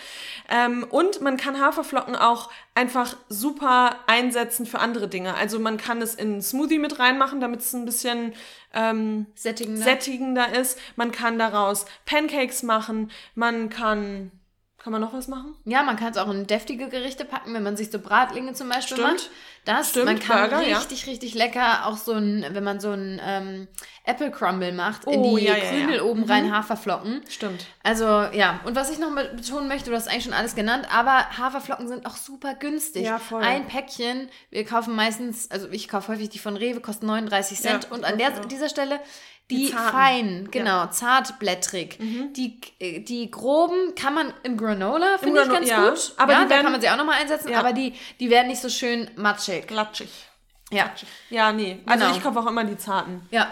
Ähm, 0.48 0.86
und 0.88 1.20
man 1.20 1.36
kann 1.36 1.60
Haferflocken 1.60 2.16
auch 2.16 2.50
einfach 2.74 3.16
super 3.28 3.96
einsetzen 4.06 4.64
für 4.64 4.78
andere 4.78 5.06
Dinge. 5.06 5.34
Also 5.34 5.58
man 5.58 5.76
kann 5.76 6.00
es 6.00 6.14
in 6.14 6.32
einen 6.32 6.42
Smoothie 6.42 6.78
mit 6.78 6.98
reinmachen, 6.98 7.40
damit 7.40 7.60
es 7.60 7.74
ein 7.74 7.84
bisschen 7.84 8.32
ähm, 8.72 9.26
Sättigender. 9.34 9.82
sättigender 9.82 10.58
ist. 10.58 10.78
Man 10.96 11.12
kann 11.12 11.38
daraus 11.38 11.84
Pancakes 12.06 12.62
machen. 12.62 13.10
Man 13.34 13.68
kann, 13.68 14.30
kann 14.78 14.92
man 14.92 15.02
noch 15.02 15.12
was 15.12 15.28
machen? 15.28 15.56
Ja, 15.66 15.82
man 15.82 15.96
kann 15.96 16.12
es 16.12 16.16
auch 16.16 16.30
in 16.30 16.46
deftige 16.46 16.88
Gerichte 16.88 17.26
packen, 17.26 17.52
wenn 17.52 17.62
man 17.62 17.76
sich 17.76 17.90
so 17.90 17.98
Bratlinge 17.98 18.54
zum 18.54 18.70
Beispiel 18.70 18.96
Stimmt. 18.96 19.12
macht. 19.12 19.30
Das, 19.66 19.90
Stimmt, 19.90 20.06
man 20.06 20.18
kann 20.18 20.48
Burger, 20.48 20.66
ja. 20.66 20.78
richtig, 20.78 21.06
richtig 21.06 21.34
lecker 21.34 21.86
auch 21.86 21.96
so 21.98 22.12
ein, 22.12 22.46
wenn 22.50 22.64
man 22.64 22.80
so 22.80 22.90
ein 22.92 23.20
ähm, 23.22 23.68
Apple 24.04 24.30
Crumble 24.30 24.72
macht, 24.72 25.04
in 25.04 25.20
Oh, 25.20 25.36
die 25.36 25.44
ja, 25.44 25.54
ja, 25.56 25.62
ja. 25.64 25.70
Krümel 25.70 26.00
oben 26.00 26.22
Mhm. 26.22 26.30
rein 26.30 26.52
Haferflocken. 26.56 27.22
Stimmt. 27.28 27.66
Also 27.82 28.04
ja, 28.32 28.60
und 28.64 28.74
was 28.74 28.90
ich 28.90 28.98
noch 28.98 29.10
mal 29.10 29.28
betonen 29.28 29.68
möchte, 29.68 29.90
du 29.90 29.96
hast 29.96 30.08
eigentlich 30.08 30.24
schon 30.24 30.32
alles 30.32 30.54
genannt, 30.54 30.86
aber 30.92 31.36
Haferflocken 31.36 31.88
sind 31.88 32.06
auch 32.06 32.16
super 32.16 32.54
günstig. 32.54 33.04
Ja, 33.04 33.18
voll. 33.18 33.42
Ein 33.42 33.66
Päckchen, 33.66 34.30
wir 34.50 34.64
kaufen 34.64 34.94
meistens, 34.96 35.50
also 35.50 35.68
ich 35.70 35.88
kaufe 35.88 36.12
häufig 36.12 36.30
die 36.30 36.38
von 36.38 36.56
Rewe, 36.56 36.80
kosten 36.80 37.06
39 37.06 37.60
Cent. 37.60 37.90
Und 37.90 38.04
an 38.04 38.16
der, 38.18 38.30
dieser 38.46 38.68
Stelle 38.70 38.98
die, 39.50 39.66
Die 39.66 39.72
feinen, 39.72 40.50
genau, 40.50 40.86
zartblättrig. 40.86 41.98
Mhm. 41.98 42.32
Die, 42.32 42.60
äh, 42.78 43.00
die 43.00 43.30
groben 43.30 43.94
kann 43.94 44.14
man 44.14 44.32
im 44.42 44.56
Granola, 44.56 45.18
finde 45.18 45.40
ich 45.40 45.46
Grano- 45.48 45.54
ganz 45.58 45.68
ja, 45.68 45.88
gut. 45.90 46.12
aber 46.16 46.32
ja, 46.32 46.38
die 46.38 46.44
da 46.44 46.50
werden- 46.50 46.62
kann 46.62 46.72
man 46.72 46.80
sie 46.80 46.88
auch 46.90 46.96
nochmal 46.96 47.20
einsetzen, 47.20 47.50
Ja. 47.50 47.58
aber 47.60 47.72
die, 47.72 47.94
die 48.20 48.30
werden 48.30 48.48
nicht 48.48 48.62
so 48.62 48.68
schön 48.68 49.10
matschig. 49.16 49.66
Glatschig. 49.66 50.08
Ja. 50.72 50.90
Ja, 51.30 51.52
nee. 51.52 51.80
Also 51.86 52.04
Genau. 52.04 52.16
ich 52.16 52.22
kaufe 52.22 52.38
auch 52.38 52.46
immer 52.46 52.64
die 52.64 52.76
zarten. 52.78 53.26
Ja. 53.30 53.48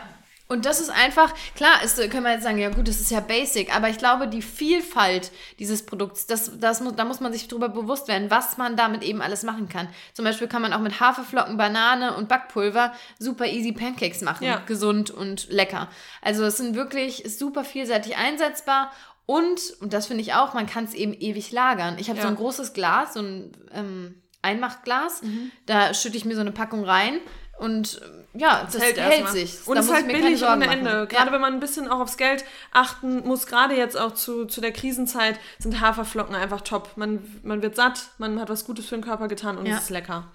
Und 0.50 0.64
das 0.64 0.80
ist 0.80 0.88
einfach, 0.88 1.34
klar, 1.54 1.82
ist, 1.84 1.96
können 2.10 2.24
wir 2.24 2.32
jetzt 2.32 2.42
sagen, 2.42 2.56
ja 2.56 2.70
gut, 2.70 2.88
das 2.88 3.00
ist 3.00 3.10
ja 3.10 3.20
basic, 3.20 3.74
aber 3.76 3.90
ich 3.90 3.98
glaube, 3.98 4.28
die 4.28 4.40
Vielfalt 4.40 5.30
dieses 5.58 5.84
Produkts, 5.84 6.26
das, 6.26 6.58
das 6.58 6.80
muss, 6.80 6.96
da 6.96 7.04
muss 7.04 7.20
man 7.20 7.32
sich 7.34 7.48
drüber 7.48 7.68
bewusst 7.68 8.08
werden, 8.08 8.30
was 8.30 8.56
man 8.56 8.74
damit 8.74 9.02
eben 9.02 9.20
alles 9.20 9.42
machen 9.42 9.68
kann. 9.68 9.88
Zum 10.14 10.24
Beispiel 10.24 10.48
kann 10.48 10.62
man 10.62 10.72
auch 10.72 10.80
mit 10.80 11.00
Haferflocken, 11.00 11.58
Banane 11.58 12.16
und 12.16 12.28
Backpulver 12.30 12.94
super 13.18 13.46
easy 13.46 13.72
Pancakes 13.72 14.22
machen. 14.22 14.44
Ja. 14.44 14.62
Gesund 14.66 15.10
und 15.10 15.48
lecker. 15.50 15.88
Also 16.22 16.44
es 16.44 16.56
sind 16.56 16.74
wirklich 16.74 17.24
super 17.26 17.62
vielseitig 17.62 18.16
einsetzbar 18.16 18.90
und, 19.26 19.60
und 19.80 19.92
das 19.92 20.06
finde 20.06 20.22
ich 20.22 20.32
auch, 20.32 20.54
man 20.54 20.66
kann 20.66 20.84
es 20.84 20.94
eben 20.94 21.12
ewig 21.12 21.52
lagern. 21.52 21.96
Ich 21.98 22.08
habe 22.08 22.16
Ja. 22.18 22.22
so 22.22 22.28
ein 22.30 22.36
großes 22.36 22.72
Glas, 22.72 23.12
so 23.12 23.20
ein 23.20 23.52
ähm, 23.74 24.22
Einmachglas, 24.40 25.20
Mhm. 25.22 25.50
da 25.66 25.92
schütte 25.92 26.16
ich 26.16 26.24
mir 26.24 26.34
so 26.34 26.40
eine 26.40 26.52
Packung 26.52 26.84
rein 26.84 27.18
und 27.58 28.00
ähm, 28.04 28.40
ja, 28.40 28.66
das 28.70 28.80
hält, 28.80 28.98
erstmal. 28.98 29.32
sich. 29.32 29.66
Und 29.66 29.74
Da 29.74 29.80
es 29.80 29.86
ist 29.86 29.92
halt 29.92 30.06
billig 30.08 30.42
ohne 30.44 30.66
machen. 30.66 30.78
Ende. 30.86 31.06
Gerade 31.08 31.32
wenn 31.32 31.40
man 31.40 31.54
ein 31.54 31.60
bisschen 31.60 31.88
auch 31.88 32.00
aufs 32.00 32.16
Geld 32.16 32.44
achten 32.72 33.26
muss, 33.26 33.46
gerade 33.46 33.74
jetzt 33.74 33.98
auch 33.98 34.14
zu, 34.14 34.46
zu 34.46 34.60
der 34.60 34.72
Krisenzeit, 34.72 35.38
sind 35.58 35.80
Haferflocken 35.80 36.34
einfach 36.34 36.60
top. 36.60 36.96
Man, 36.96 37.40
man 37.42 37.60
wird 37.62 37.74
satt, 37.76 38.10
man 38.18 38.40
hat 38.40 38.48
was 38.48 38.64
Gutes 38.64 38.86
für 38.86 38.96
den 38.96 39.04
Körper 39.04 39.28
getan 39.28 39.58
und 39.58 39.66
Ja. 39.66 39.76
es 39.76 39.84
ist 39.84 39.90
lecker. 39.90 40.28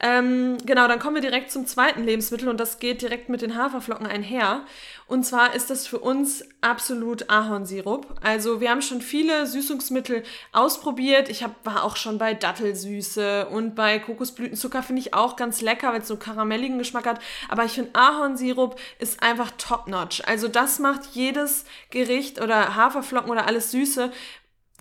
Ähm, 0.00 0.58
genau, 0.64 0.86
dann 0.86 1.00
kommen 1.00 1.16
wir 1.16 1.22
direkt 1.22 1.50
zum 1.50 1.66
zweiten 1.66 2.04
Lebensmittel 2.04 2.48
und 2.48 2.58
das 2.60 2.78
geht 2.78 3.02
direkt 3.02 3.28
mit 3.28 3.42
den 3.42 3.56
Haferflocken 3.56 4.06
einher. 4.06 4.62
Und 5.08 5.24
zwar 5.24 5.54
ist 5.54 5.70
das 5.70 5.86
für 5.86 5.98
uns 5.98 6.44
absolut 6.60 7.30
Ahornsirup. 7.30 8.06
Also 8.22 8.60
wir 8.60 8.70
haben 8.70 8.82
schon 8.82 9.00
viele 9.00 9.46
Süßungsmittel 9.46 10.22
ausprobiert. 10.52 11.30
Ich 11.30 11.42
hab, 11.42 11.64
war 11.64 11.82
auch 11.84 11.96
schon 11.96 12.18
bei 12.18 12.34
Dattelsüße 12.34 13.48
und 13.48 13.74
bei 13.74 13.98
Kokosblütenzucker 14.00 14.82
finde 14.82 15.00
ich 15.00 15.14
auch 15.14 15.36
ganz 15.36 15.62
lecker, 15.62 15.92
weil 15.92 16.02
es 16.02 16.08
so 16.08 16.18
karamelligen 16.18 16.78
Geschmack 16.78 17.06
hat. 17.06 17.20
Aber 17.48 17.64
ich 17.64 17.72
finde 17.72 17.94
Ahornsirup 17.94 18.78
ist 18.98 19.22
einfach 19.22 19.50
top-notch. 19.56 20.22
Also 20.26 20.46
das 20.46 20.78
macht 20.78 21.06
jedes 21.12 21.64
Gericht 21.88 22.38
oder 22.40 22.76
Haferflocken 22.76 23.30
oder 23.30 23.46
alles 23.46 23.70
Süße 23.70 24.12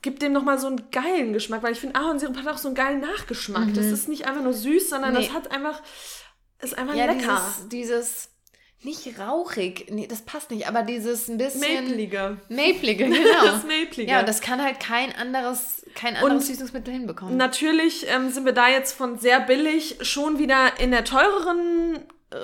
gibt 0.02 0.22
dem 0.22 0.32
nochmal 0.32 0.60
so 0.60 0.68
einen 0.68 0.92
geilen 0.92 1.34
Geschmack, 1.34 1.64
weil 1.64 1.74
ich 1.74 1.80
finde, 1.80 2.00
Ahornsirup 2.00 2.38
hat 2.38 2.48
auch 2.48 2.58
so 2.58 2.68
einen 2.68 2.76
geilen 2.76 3.00
Nachgeschmack. 3.00 3.68
Mhm. 3.68 3.74
Das 3.74 3.86
ist 3.86 4.08
nicht 4.08 4.28
einfach 4.28 4.44
nur 4.44 4.54
süß, 4.54 4.90
sondern 4.90 5.14
nee. 5.14 5.26
das 5.26 5.34
hat 5.34 5.52
einfach, 5.52 5.82
ist 6.62 6.78
einfach 6.78 6.96
ja, 6.96 7.06
lecker. 7.06 7.42
Dieses, 7.70 7.70
dieses, 7.70 8.30
nicht 8.84 9.20
rauchig, 9.20 9.88
nee, 9.90 10.08
das 10.08 10.22
passt 10.22 10.52
nicht, 10.52 10.68
aber 10.68 10.84
dieses 10.84 11.28
ein 11.28 11.38
bisschen... 11.38 11.86
Maplige. 11.86 12.38
Maplige, 12.48 13.06
genau. 13.10 13.44
das 13.44 13.64
Maplige. 13.64 14.12
Ja, 14.12 14.24
das 14.24 14.42
kann 14.42 14.64
halt 14.64 14.80
kein 14.80 15.16
anderes, 15.16 15.84
kein 15.96 16.16
anderes 16.16 16.34
Und 16.34 16.42
Süßungsmittel 16.44 16.94
hinbekommen. 16.94 17.38
Natürlich 17.38 18.06
ähm, 18.08 18.30
sind 18.30 18.46
wir 18.46 18.54
da 18.54 18.70
jetzt 18.70 18.94
von 18.94 19.18
sehr 19.18 19.40
billig 19.40 19.98
schon 20.02 20.40
wieder 20.40 20.80
in 20.80 20.92
der 20.92 21.04
teureren... 21.04 22.06
Äh, 22.32 22.38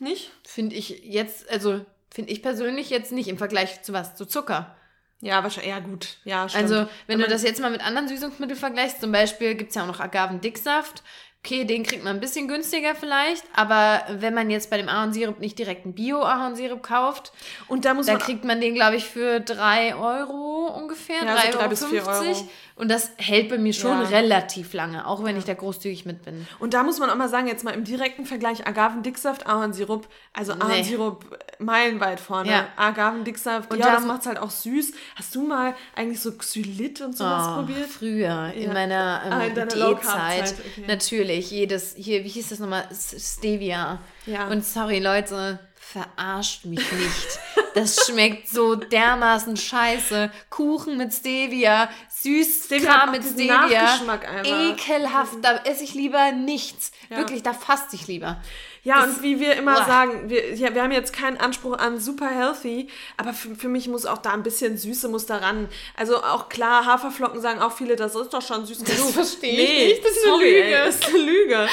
nicht? 0.00 0.30
Finde 0.46 0.76
ich 0.76 1.02
jetzt, 1.04 1.50
also 1.50 1.84
finde 2.10 2.30
ich 2.30 2.42
persönlich 2.42 2.90
jetzt 2.90 3.12
nicht 3.12 3.28
im 3.28 3.38
Vergleich 3.38 3.82
zu 3.82 3.92
was, 3.92 4.14
zu 4.14 4.26
Zucker. 4.26 4.76
Ja, 5.20 5.42
wahrscheinlich, 5.42 5.72
ja 5.72 5.80
gut, 5.80 6.18
ja, 6.24 6.48
stimmt. 6.48 6.70
Also, 6.70 6.88
wenn 7.08 7.18
du 7.18 7.26
das 7.26 7.42
jetzt 7.42 7.60
mal 7.60 7.72
mit 7.72 7.84
anderen 7.84 8.06
Süßungsmitteln 8.06 8.58
vergleichst, 8.58 9.00
zum 9.00 9.10
Beispiel 9.10 9.56
gibt 9.56 9.70
es 9.70 9.74
ja 9.74 9.82
auch 9.82 9.88
noch 9.88 9.98
Agavendicksaft, 9.98 11.02
Okay, 11.44 11.64
den 11.64 11.84
kriegt 11.84 12.02
man 12.02 12.16
ein 12.16 12.20
bisschen 12.20 12.48
günstiger 12.48 12.94
vielleicht, 12.96 13.44
aber 13.54 14.02
wenn 14.10 14.34
man 14.34 14.50
jetzt 14.50 14.70
bei 14.70 14.76
dem 14.76 14.88
Ahornsirup 14.88 15.38
nicht 15.38 15.58
direkt 15.58 15.84
einen 15.84 15.94
Bio-Ahornsirup 15.94 16.82
kauft, 16.82 17.32
und 17.68 17.84
da 17.84 17.94
muss 17.94 18.06
da 18.06 18.12
man 18.12 18.20
kriegt 18.20 18.44
man 18.44 18.60
den, 18.60 18.74
glaube 18.74 18.96
ich, 18.96 19.04
für 19.04 19.40
3 19.40 19.94
Euro 19.94 20.66
ungefähr, 20.76 21.24
ja, 21.24 21.36
3,50 21.36 21.52
so 21.52 21.58
Euro. 21.58 21.68
Bis 21.68 21.84
4 21.84 22.06
Euro. 22.06 22.48
Und 22.78 22.88
das 22.88 23.10
hält 23.16 23.48
bei 23.48 23.58
mir 23.58 23.72
schon 23.72 23.90
ja. 23.90 24.08
relativ 24.08 24.72
lange, 24.72 25.04
auch 25.04 25.24
wenn 25.24 25.32
ja. 25.32 25.38
ich 25.38 25.44
da 25.44 25.54
großzügig 25.54 26.06
mit 26.06 26.24
bin. 26.24 26.46
Und 26.60 26.74
da 26.74 26.84
muss 26.84 27.00
man 27.00 27.10
auch 27.10 27.16
mal 27.16 27.28
sagen, 27.28 27.48
jetzt 27.48 27.64
mal 27.64 27.74
im 27.74 27.82
direkten 27.82 28.24
Vergleich 28.24 28.68
Agavendicksaft, 28.68 29.48
Ahornsirup, 29.48 30.06
also 30.32 30.54
nee. 30.54 30.60
Ahornsirup 30.62 31.38
meilenweit 31.58 32.20
vorne. 32.20 32.50
Ja. 32.50 32.68
Agavendicksaft, 32.76 33.72
und 33.72 33.80
ja, 33.80 33.92
das 33.92 34.04
macht 34.04 34.20
es 34.20 34.26
halt 34.28 34.38
auch 34.38 34.50
süß. 34.50 34.92
Hast 35.16 35.34
du 35.34 35.42
mal 35.42 35.74
eigentlich 35.96 36.20
so 36.20 36.30
Xylit 36.30 37.00
und 37.00 37.16
sowas 37.16 37.48
oh, 37.48 37.54
probiert? 37.56 37.88
Früher, 37.88 38.52
in 38.54 38.72
meiner 38.72 39.22
ähm, 39.26 39.32
ah, 39.32 39.64
Diätzeit. 39.64 40.54
Okay. 40.54 40.84
Natürlich, 40.86 41.50
jedes, 41.50 41.96
hier, 41.96 42.22
wie 42.22 42.28
hieß 42.28 42.50
das 42.50 42.60
nochmal? 42.60 42.84
Stevia. 42.92 43.98
Ja. 44.26 44.46
Und 44.46 44.64
sorry, 44.64 45.00
Leute, 45.00 45.58
verarscht 45.74 46.64
mich 46.64 46.92
nicht. 46.92 47.38
Das 47.80 48.06
schmeckt 48.06 48.48
so 48.48 48.74
dermaßen 48.74 49.56
scheiße. 49.56 50.30
Kuchen 50.50 50.96
mit 50.96 51.12
Stevia, 51.12 51.88
Süßkram 52.08 53.12
mit 53.12 53.24
Stevia. 53.24 53.98
Ekelhaft, 54.44 55.36
da 55.42 55.58
esse 55.64 55.84
ich 55.84 55.94
lieber 55.94 56.32
nichts. 56.32 56.92
Ja. 57.10 57.18
Wirklich, 57.18 57.42
da 57.42 57.52
faste 57.52 57.96
ich 57.96 58.06
lieber. 58.06 58.40
Ja, 58.84 59.04
das, 59.04 59.16
und 59.16 59.22
wie 59.22 59.40
wir 59.40 59.54
immer 59.56 59.74
boah. 59.74 59.84
sagen, 59.84 60.30
wir, 60.30 60.54
ja, 60.54 60.74
wir 60.74 60.82
haben 60.82 60.92
jetzt 60.92 61.12
keinen 61.12 61.36
Anspruch 61.36 61.76
an 61.76 62.00
super 62.00 62.28
healthy, 62.28 62.88
aber 63.16 63.32
für, 63.32 63.54
für 63.54 63.68
mich 63.68 63.88
muss 63.88 64.06
auch 64.06 64.18
da 64.18 64.32
ein 64.32 64.42
bisschen 64.42 64.78
Süße 64.78 65.08
muss 65.08 65.26
da 65.26 65.38
ran. 65.38 65.68
Also 65.96 66.22
auch 66.22 66.48
klar, 66.48 66.86
Haferflocken 66.86 67.40
sagen 67.40 67.60
auch 67.60 67.72
viele, 67.72 67.96
das 67.96 68.14
ist 68.14 68.32
doch 68.32 68.42
schon 68.42 68.64
süß 68.64 68.84
genug. 68.84 68.98
Das 68.98 69.10
verstehe 69.12 69.52
ich 69.52 69.68
nee, 69.68 69.86
nicht, 69.88 70.04
das 70.04 70.12
ist 70.12 70.24
sorry, 70.24 70.62
eine 70.62 70.64
Lüge. 70.64 70.76
Ey, 70.76 70.86
das 70.86 70.94
ist 70.94 71.08
eine 71.08 71.18
Lüge. 71.18 71.68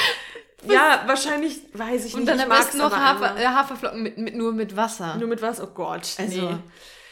Ja, 0.72 1.02
wahrscheinlich, 1.06 1.60
weiß 1.72 2.06
ich 2.06 2.14
nicht. 2.14 2.14
Und 2.14 2.26
dann 2.26 2.40
am 2.40 2.48
besten 2.48 2.78
noch 2.78 2.96
Hafer, 2.96 3.38
äh, 3.38 3.46
Haferflocken 3.46 4.02
mit, 4.02 4.18
mit, 4.18 4.34
nur 4.36 4.52
mit 4.52 4.76
Wasser. 4.76 5.16
Nur 5.16 5.28
mit 5.28 5.42
Wasser, 5.42 5.64
oh 5.64 5.74
Gott. 5.74 6.08
Also, 6.18 6.40
nee. 6.40 6.56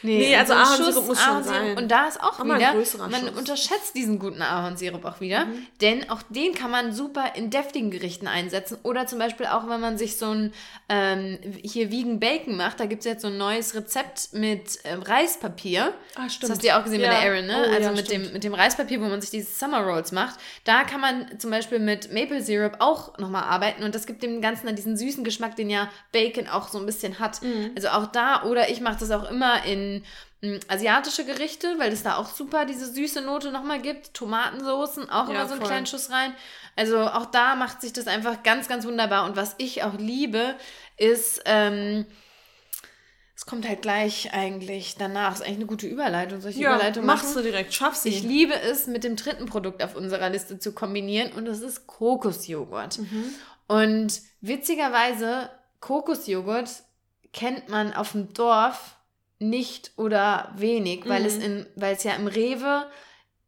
Nee, 0.05 0.19
nee 0.19 0.35
also, 0.35 0.53
also 0.53 0.83
Ahornsirup 0.83 1.07
muss 1.07 1.21
schon 1.21 1.43
sein. 1.43 1.77
Und 1.77 1.89
da 1.89 2.07
ist 2.07 2.21
auch, 2.21 2.39
auch 2.39 2.43
wieder, 2.43 2.73
man 2.73 3.21
Schuss. 3.21 3.37
unterschätzt 3.37 3.95
diesen 3.95 4.19
guten 4.19 4.41
Ahornsirup 4.41 5.03
auch 5.05 5.19
wieder, 5.19 5.45
mhm. 5.45 5.67
denn 5.81 6.09
auch 6.09 6.21
den 6.29 6.53
kann 6.53 6.71
man 6.71 6.93
super 6.93 7.33
in 7.35 7.49
deftigen 7.49 7.91
Gerichten 7.91 8.27
einsetzen 8.27 8.77
oder 8.83 9.07
zum 9.07 9.19
Beispiel 9.19 9.47
auch, 9.47 9.67
wenn 9.67 9.81
man 9.81 9.97
sich 9.97 10.17
so 10.17 10.27
ein 10.27 10.53
ähm, 10.89 11.39
hier 11.63 11.91
Vegan 11.91 12.19
Bacon 12.19 12.55
macht, 12.55 12.79
da 12.79 12.85
gibt 12.85 12.99
es 12.99 13.05
jetzt 13.05 13.21
so 13.21 13.27
ein 13.27 13.37
neues 13.37 13.75
Rezept 13.75 14.33
mit 14.33 14.79
ähm, 14.83 15.01
Reispapier. 15.01 15.93
Ah, 16.15 16.29
stimmt. 16.29 16.43
Das 16.43 16.49
hast 16.51 16.63
du 16.63 16.67
ja 16.67 16.79
auch 16.79 16.83
gesehen 16.83 17.01
ja. 17.01 17.09
bei 17.09 17.19
der 17.19 17.25
Erin, 17.25 17.47
ne? 17.47 17.65
Oh, 17.67 17.73
also 17.73 17.89
ja, 17.89 17.91
mit, 17.91 18.11
dem, 18.11 18.33
mit 18.33 18.43
dem 18.43 18.53
Reispapier, 18.53 19.01
wo 19.01 19.05
man 19.05 19.21
sich 19.21 19.31
diese 19.31 19.51
Summer 19.51 19.81
Rolls 19.83 20.11
macht. 20.11 20.39
Da 20.63 20.83
kann 20.83 21.01
man 21.01 21.39
zum 21.39 21.51
Beispiel 21.51 21.79
mit 21.79 22.13
Maple 22.13 22.41
Syrup 22.41 22.77
auch 22.79 23.17
nochmal 23.17 23.43
arbeiten 23.43 23.83
und 23.83 23.95
das 23.95 24.05
gibt 24.05 24.23
dem 24.23 24.41
Ganzen 24.41 24.67
dann 24.67 24.75
diesen 24.75 24.97
süßen 24.97 25.23
Geschmack, 25.23 25.55
den 25.55 25.69
ja 25.69 25.89
Bacon 26.11 26.47
auch 26.47 26.67
so 26.67 26.79
ein 26.79 26.85
bisschen 26.85 27.19
hat. 27.19 27.41
Mhm. 27.41 27.71
Also 27.75 27.89
auch 27.89 28.07
da, 28.07 28.43
oder 28.43 28.69
ich 28.69 28.81
mache 28.81 28.97
das 28.99 29.11
auch 29.11 29.29
immer 29.29 29.63
in 29.65 29.94
hm, 30.41 30.59
asiatische 30.67 31.25
Gerichte, 31.25 31.75
weil 31.77 31.91
es 31.91 32.03
da 32.03 32.17
auch 32.17 32.29
super 32.29 32.65
diese 32.65 32.91
süße 32.91 33.21
Note 33.21 33.51
nochmal 33.51 33.81
gibt. 33.81 34.13
Tomatensoßen, 34.13 35.09
auch 35.09 35.27
ja, 35.27 35.35
immer 35.35 35.45
so 35.45 35.53
einen 35.53 35.61
voll. 35.61 35.69
kleinen 35.69 35.85
Schuss 35.85 36.09
rein. 36.11 36.33
Also 36.75 36.99
auch 36.99 37.25
da 37.25 37.55
macht 37.55 37.81
sich 37.81 37.93
das 37.93 38.07
einfach 38.07 38.43
ganz, 38.43 38.67
ganz 38.67 38.85
wunderbar. 38.85 39.25
Und 39.25 39.35
was 39.35 39.55
ich 39.57 39.83
auch 39.83 39.97
liebe, 39.97 40.55
ist, 40.97 41.41
ähm, 41.45 42.05
es 43.35 43.45
kommt 43.45 43.67
halt 43.67 43.81
gleich 43.81 44.33
eigentlich 44.33 44.95
danach. 44.97 45.33
Ist 45.33 45.41
eigentlich 45.41 45.57
eine 45.57 45.65
gute 45.65 45.87
Überleitung. 45.87 46.41
Solche 46.41 46.61
ja, 46.61 46.73
Überleitung 46.73 47.05
machst 47.05 47.25
machen? 47.25 47.43
du 47.43 47.43
direkt, 47.43 47.73
schaff 47.73 47.95
sie. 47.95 48.09
Ich 48.09 48.23
liebe 48.23 48.53
es, 48.59 48.87
mit 48.87 49.03
dem 49.03 49.15
dritten 49.15 49.45
Produkt 49.45 49.83
auf 49.83 49.95
unserer 49.95 50.29
Liste 50.29 50.57
zu 50.57 50.73
kombinieren 50.73 51.31
und 51.33 51.45
das 51.45 51.59
ist 51.59 51.85
Kokosjoghurt. 51.85 52.99
Mhm. 52.99 53.33
Und 53.67 54.21
witzigerweise, 54.41 55.49
Kokosjoghurt 55.79 56.69
kennt 57.33 57.67
man 57.67 57.93
auf 57.93 58.13
dem 58.13 58.33
Dorf 58.33 58.95
nicht 59.39 59.91
oder 59.97 60.53
wenig, 60.57 61.07
weil 61.07 61.21
mhm. 61.21 61.27
es 61.27 61.37
in, 61.37 61.65
weil 61.75 61.95
es 61.95 62.03
ja 62.03 62.13
im 62.13 62.27
Rewe, 62.27 62.85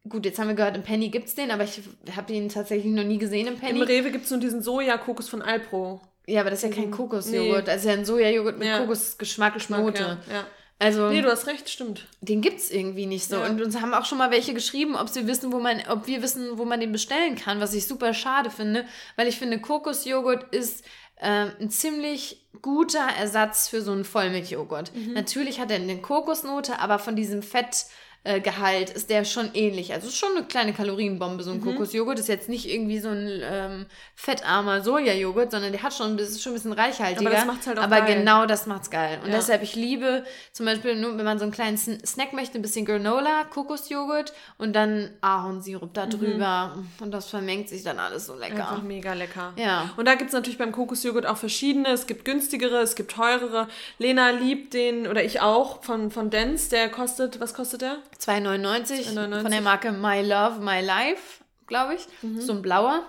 gut, 0.07 0.25
jetzt 0.25 0.39
haben 0.39 0.47
wir 0.47 0.55
gehört, 0.55 0.75
im 0.75 0.83
Penny 0.83 1.09
gibt 1.09 1.27
es 1.27 1.35
den, 1.35 1.51
aber 1.51 1.63
ich 1.63 1.81
habe 2.15 2.33
ihn 2.33 2.49
tatsächlich 2.49 2.93
noch 2.93 3.03
nie 3.03 3.17
gesehen 3.17 3.47
im 3.47 3.57
Penny. 3.57 3.79
Im 3.79 3.85
Rewe 3.85 4.11
gibt 4.11 4.25
es 4.25 4.31
nur 4.31 4.39
diesen 4.39 4.61
Sojakokos 4.61 5.29
von 5.29 5.41
Alpro. 5.41 6.01
Ja, 6.25 6.41
aber 6.41 6.49
das 6.49 6.61
ist 6.61 6.69
ja 6.69 6.75
kein 6.75 6.89
mhm. 6.89 6.95
Kokosjoghurt, 6.95 7.59
nee. 7.59 7.65
das 7.65 7.77
ist 7.77 7.85
ja 7.85 7.93
ein 7.93 8.05
Sojajoghurt 8.05 8.59
mit 8.59 8.67
ja. 8.67 8.79
Kokosgeschmack, 8.79 9.53
Geschmack, 9.53 9.81
Note. 9.81 10.01
Ja. 10.01 10.33
ja. 10.33 10.47
Also, 10.79 11.09
nee, 11.09 11.21
du 11.21 11.31
hast 11.31 11.47
recht, 11.47 11.69
stimmt. 11.69 12.05
Den 12.21 12.41
gibt 12.41 12.59
es 12.59 12.69
irgendwie 12.69 13.07
nicht 13.07 13.27
so. 13.27 13.37
Ja. 13.37 13.47
Und 13.47 13.59
uns 13.61 13.81
haben 13.81 13.95
auch 13.95 14.05
schon 14.05 14.19
mal 14.19 14.29
welche 14.29 14.53
geschrieben, 14.53 14.95
ob 14.95 15.09
sie 15.09 15.25
wissen, 15.25 15.51
wo 15.51 15.59
man, 15.59 15.81
ob 15.89 16.05
wir 16.05 16.21
wissen, 16.21 16.59
wo 16.59 16.65
man 16.65 16.79
den 16.79 16.91
bestellen 16.91 17.35
kann, 17.35 17.59
was 17.59 17.73
ich 17.73 17.87
super 17.87 18.13
schade 18.13 18.51
finde, 18.51 18.85
weil 19.15 19.27
ich 19.27 19.39
finde, 19.39 19.59
Kokosjoghurt 19.59 20.53
ist 20.53 20.85
äh, 21.19 21.47
ein 21.59 21.69
ziemlich 21.69 22.47
guter 22.61 23.07
Ersatz 23.19 23.67
für 23.67 23.81
so 23.81 23.91
einen 23.91 24.05
Vollmilchjoghurt. 24.05 24.93
Mhm. 24.95 25.13
Natürlich 25.13 25.59
hat 25.59 25.71
er 25.71 25.77
eine 25.77 25.97
Kokosnote, 26.01 26.79
aber 26.79 26.99
von 26.99 27.15
diesem 27.15 27.43
Fett 27.43 27.85
äh, 28.27 28.41
Gehalt 28.41 28.89
ist 28.89 29.09
der 29.09 29.23
schon 29.23 29.51
ähnlich. 29.53 29.93
Also 29.93 30.09
schon 30.09 30.35
eine 30.35 30.45
kleine 30.45 30.73
Kalorienbombe, 30.73 31.43
so 31.43 31.51
ein 31.51 31.57
mhm. 31.57 31.63
Kokosjoghurt. 31.63 32.19
Ist 32.19 32.27
jetzt 32.27 32.49
nicht 32.49 32.69
irgendwie 32.69 32.99
so 32.99 33.07
ein 33.07 33.41
ähm, 33.41 33.85
fettarmer 34.15 34.81
Sojajoghurt, 34.81 35.51
sondern 35.51 35.71
der 35.71 35.81
hat 35.81 35.93
schon, 35.93 36.17
das 36.17 36.29
ist 36.29 36.43
schon 36.43 36.51
ein 36.51 36.55
bisschen 36.55 36.73
reichhaltiger. 36.73 37.21
Aber 37.21 37.35
das 37.35 37.45
macht's 37.45 37.67
halt 37.67 37.79
auch 37.79 37.83
Aber 37.83 38.01
geil. 38.01 38.17
genau 38.17 38.45
das 38.45 38.67
macht's 38.67 38.89
geil. 38.89 39.19
Und 39.23 39.29
ja. 39.29 39.37
deshalb, 39.37 39.63
ich 39.63 39.75
liebe 39.75 40.25
zum 40.51 40.65
Beispiel, 40.65 40.95
nur 40.95 41.17
wenn 41.17 41.23
man 41.23 41.39
so 41.39 41.43
einen 41.43 41.53
kleinen 41.53 41.77
Snack 41.77 42.33
möchte, 42.33 42.59
ein 42.59 42.61
bisschen 42.61 42.85
Granola, 42.85 43.45
Kokosjoghurt 43.45 44.33
und 44.57 44.73
dann 44.75 45.09
Ahornsirup 45.21 45.93
da 45.93 46.05
mhm. 46.05 46.09
drüber. 46.09 46.73
Mhm. 46.75 46.87
Und 47.05 47.11
das 47.11 47.29
vermengt 47.29 47.69
sich 47.69 47.83
dann 47.83 47.97
alles 47.97 48.25
so 48.25 48.35
lecker. 48.35 48.69
Einfach 48.69 48.83
mega 48.83 49.13
lecker. 49.13 49.53
Ja. 49.55 49.89
Und 49.95 50.05
da 50.05 50.15
gibt 50.15 50.31
es 50.31 50.33
natürlich 50.33 50.57
beim 50.57 50.73
Kokosjoghurt 50.73 51.25
auch 51.25 51.37
verschiedene. 51.37 51.89
Es 51.89 52.07
gibt 52.07 52.25
günstigere, 52.25 52.81
es 52.81 52.95
gibt 52.95 53.11
teurere. 53.11 53.69
Lena 53.99 54.31
liebt 54.31 54.73
den, 54.73 55.07
oder 55.07 55.23
ich 55.23 55.39
auch, 55.39 55.81
von, 55.81 56.11
von 56.11 56.29
Dance. 56.29 56.69
Der 56.69 56.89
kostet, 56.89 57.39
was 57.39 57.53
kostet 57.53 57.81
der? 57.83 57.99
2,99 58.19 59.41
von 59.41 59.51
der 59.51 59.61
Marke 59.61 59.91
My 59.91 60.21
Love, 60.21 60.59
My 60.59 60.81
Life, 60.81 61.43
glaube 61.67 61.95
ich. 61.95 62.07
Mhm. 62.21 62.41
So 62.41 62.53
ein 62.53 62.61
blauer. 62.61 63.03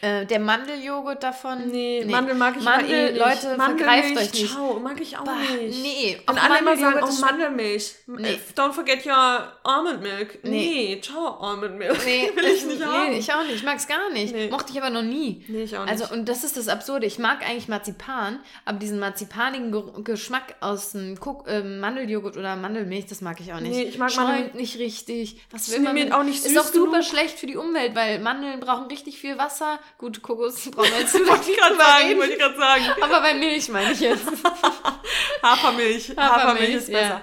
Äh, 0.00 0.26
der 0.26 0.40
Mandeljoghurt 0.40 1.22
davon. 1.22 1.68
Nee, 1.68 2.02
nee, 2.04 2.10
Mandel 2.10 2.34
mag 2.34 2.56
ich 2.56 2.64
Mandel, 2.64 2.90
eh 2.90 3.12
nicht. 3.12 3.18
Leute, 3.18 3.54
vergreift 3.56 4.16
euch 4.16 4.32
nicht. 4.32 4.52
Ciao, 4.52 4.80
mag 4.80 5.00
ich 5.00 5.16
auch 5.16 5.24
bah, 5.24 5.36
nicht. 5.60 5.82
Nee. 5.82 6.18
Und 6.28 6.42
alle 6.42 6.58
immer 6.58 6.76
sagen, 6.76 7.00
oh, 7.02 7.20
Mandelmilch. 7.20 7.94
Nee. 8.06 8.40
Don't 8.56 8.72
forget 8.72 9.06
your 9.06 9.52
almond 9.62 10.02
milk. 10.02 10.42
Nee, 10.42 10.50
nee 10.50 11.00
ciao, 11.00 11.38
almond 11.40 11.78
milk. 11.78 11.98
Nee, 12.04 12.32
Will 12.34 12.44
ich 12.44 12.64
nicht 12.64 12.80
nee, 12.80 12.84
haben. 12.84 13.12
ich 13.12 13.32
auch 13.32 13.44
nicht. 13.44 13.56
Ich 13.56 13.62
mag 13.62 13.76
es 13.76 13.86
gar 13.86 14.10
nicht. 14.10 14.34
Nee. 14.34 14.48
Mochte 14.50 14.72
ich 14.72 14.82
aber 14.82 14.90
noch 14.90 15.02
nie. 15.02 15.44
Nee, 15.46 15.62
ich 15.62 15.76
auch 15.76 15.84
nicht. 15.84 15.92
Also, 15.92 16.12
und 16.12 16.28
das 16.28 16.42
ist 16.42 16.56
das 16.56 16.66
Absurde. 16.66 17.06
Ich 17.06 17.20
mag 17.20 17.48
eigentlich 17.48 17.68
Marzipan, 17.68 18.40
aber 18.64 18.78
diesen 18.78 18.98
marzipanigen 18.98 20.02
Geschmack 20.02 20.56
aus 20.60 20.92
dem 20.92 21.16
äh, 21.46 21.62
Mandeljoghurt 21.62 22.36
oder 22.36 22.56
Mandelmilch, 22.56 23.06
das 23.06 23.20
mag 23.20 23.40
ich 23.40 23.52
auch 23.52 23.60
nicht. 23.60 23.72
Nee, 23.72 23.84
ich 23.84 23.98
mag 23.98 24.10
Schäumt 24.10 24.28
Mandel 24.28 24.50
nicht 24.54 24.78
richtig. 24.78 25.40
Was 25.50 25.70
will 25.70 25.80
man? 25.80 26.12
Auch 26.12 26.24
nicht 26.24 26.42
süß 26.42 26.52
Ist 26.52 26.58
auch 26.58 26.64
super 26.64 27.02
schlecht 27.02 27.38
für 27.38 27.46
die 27.46 27.56
Umwelt, 27.56 27.94
weil 27.94 28.18
Mandeln 28.18 28.58
brauchen 28.60 28.86
richtig 28.86 29.18
viel 29.18 29.38
Wasser 29.38 29.78
Gut, 29.98 30.22
Kokos 30.22 30.70
brauchen 30.70 30.90
wir 30.90 31.00
jetzt 31.00 31.14
Wollte 31.14 31.50
ich 31.50 31.56
gerade 31.56 31.76
sagen, 31.76 32.18
wollte 32.18 32.32
ich 32.32 32.38
gerade 32.38 32.58
sagen. 32.58 32.84
Aber 33.00 33.20
bei 33.20 33.34
Milch 33.34 33.68
meine 33.68 33.92
ich 33.92 34.00
jetzt. 34.00 34.26
Hafermilch. 35.42 36.10
Hafermilch, 36.10 36.16
Hafermilch 36.18 36.74
ist 36.74 36.92
besser. 36.92 37.22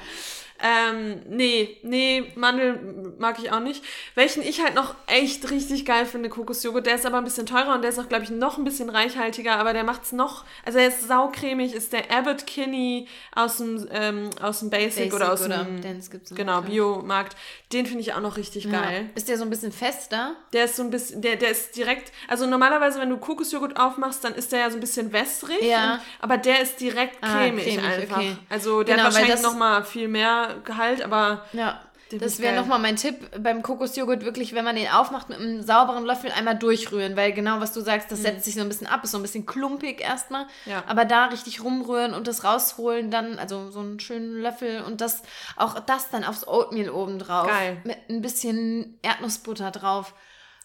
Ähm, 0.62 1.22
nee, 1.30 1.78
nee, 1.84 2.32
Mandel 2.36 3.14
mag 3.18 3.40
ich 3.40 3.52
auch 3.52 3.62
nicht. 3.62 3.84
Welchen 4.16 4.44
ich 4.44 4.62
halt 4.62 4.76
noch 4.76 4.96
echt 5.08 5.50
richtig 5.52 5.86
geil 5.86 6.06
finde, 6.06 6.28
Kokosjoghurt, 6.28 6.86
der 6.86 6.96
ist 6.96 7.06
aber 7.06 7.18
ein 7.18 7.24
bisschen 7.24 7.46
teurer 7.46 7.76
und 7.76 7.82
der 7.82 7.92
ist 7.92 8.00
auch, 8.00 8.10
glaube 8.10 8.26
ich, 8.26 8.30
noch 8.30 8.58
ein 8.58 8.66
bisschen 8.66 8.90
reichhaltiger, 8.90 9.56
aber 9.56 9.72
der 9.74 9.86
macht's 9.86 10.12
noch, 10.12 10.44
also 10.66 10.80
er 10.80 10.90
ist 10.90 11.08
saucremig, 11.08 11.74
ist 11.74 11.94
der 11.94 12.12
Abbott 12.12 12.46
Kinney 12.46 13.08
aus 13.34 13.58
dem, 13.58 13.88
ähm, 13.92 14.30
aus 14.42 14.60
dem 14.60 14.70
Basic, 14.70 14.96
Basic 14.96 15.14
oder 15.14 15.32
aus 15.32 15.46
oder 15.46 15.64
dem, 15.64 16.02
genau, 16.36 16.62
Biomarkt. 16.62 17.38
Den 17.72 17.86
finde 17.86 18.02
ich 18.02 18.14
auch 18.14 18.22
noch 18.22 18.36
richtig 18.36 18.66
ja. 18.66 18.82
geil. 18.82 19.10
Ist 19.16 19.30
der 19.30 19.38
so 19.38 19.44
ein 19.44 19.50
bisschen 19.50 19.72
fester? 19.72 20.36
Der 20.54 20.66
ist 20.66 20.76
so 20.76 20.84
ein 20.84 20.90
bisschen, 20.90 21.22
der, 21.22 21.38
der 21.38 21.52
ist 21.52 21.76
direkt, 21.76 22.12
also 22.28 22.46
normalerweise, 22.46 23.00
wenn 23.00 23.10
du 23.10 23.18
Kokosjoghurt 23.18 23.80
aufmachst, 23.80 24.24
dann 24.24 24.36
ist 24.36 24.52
der 24.52 24.60
ja 24.60 24.70
so 24.70 24.78
ein 24.78 24.82
bisschen 24.82 25.14
wässrig, 25.14 25.62
ja. 25.62 25.94
Und, 25.94 26.02
aber 26.20 26.38
der 26.38 26.62
ist 26.62 26.82
direkt 26.82 27.22
cremig, 27.22 27.78
ah, 27.78 27.82
cremig 27.82 27.84
einfach. 27.84 28.18
Okay. 28.18 28.36
Also 28.50 28.84
der 28.84 28.96
genau, 28.96 29.08
hat 29.08 29.14
wahrscheinlich 29.14 29.42
noch 29.42 29.56
mal 29.56 29.84
viel 29.84 30.08
mehr 30.08 30.49
Gehalt, 30.64 31.02
aber 31.02 31.46
ja. 31.54 31.80
Das 32.18 32.40
wäre 32.40 32.56
nochmal 32.56 32.80
mein 32.80 32.96
Tipp 32.96 33.30
beim 33.40 33.62
Kokosjoghurt, 33.62 34.26
wirklich, 34.26 34.56
wenn 34.56 34.66
man 34.66 34.76
den 34.76 34.88
aufmacht, 34.88 35.30
mit 35.30 35.40
einem 35.40 35.62
sauberen 35.62 36.06
Löffel 36.06 36.32
einmal 36.32 36.58
durchrühren, 36.58 37.16
weil 37.16 37.34
genau 37.34 37.60
was 37.60 37.72
du 37.72 37.82
sagst, 37.82 38.12
das 38.12 38.20
mhm. 38.20 38.24
setzt 38.24 38.46
sich 38.46 38.56
so 38.56 38.62
ein 38.62 38.68
bisschen 38.68 38.88
ab, 38.88 39.04
ist 39.04 39.12
so 39.12 39.20
ein 39.20 39.22
bisschen 39.22 39.46
klumpig 39.46 40.02
erstmal. 40.02 40.48
Ja. 40.66 40.84
Aber 40.88 41.06
da 41.06 41.26
richtig 41.26 41.64
rumrühren 41.64 42.16
und 42.16 42.28
das 42.28 42.44
rausholen, 42.44 43.12
dann, 43.12 43.38
also 43.38 43.70
so 43.70 43.82
einen 43.82 44.00
schönen 44.00 44.42
Löffel 44.42 44.82
und 44.82 45.02
das, 45.02 45.22
auch 45.56 45.80
das 45.80 46.10
dann 46.10 46.24
aufs 46.24 46.48
Oatmeal 46.48 46.90
oben 46.90 47.20
drauf. 47.20 47.48
Geil. 47.48 47.78
Mit 47.84 47.98
ein 48.10 48.22
bisschen 48.22 48.98
Erdnussbutter 49.04 49.70
drauf. 49.70 50.16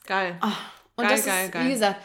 Geil. 0.07 0.39
Oh. 0.43 0.47
Und 0.97 1.09
geil, 1.09 1.17
das 1.17 1.27
geil, 1.27 1.45
ist, 1.45 1.53
geil. 1.53 1.67
wie 1.67 1.73
gesagt, 1.73 2.01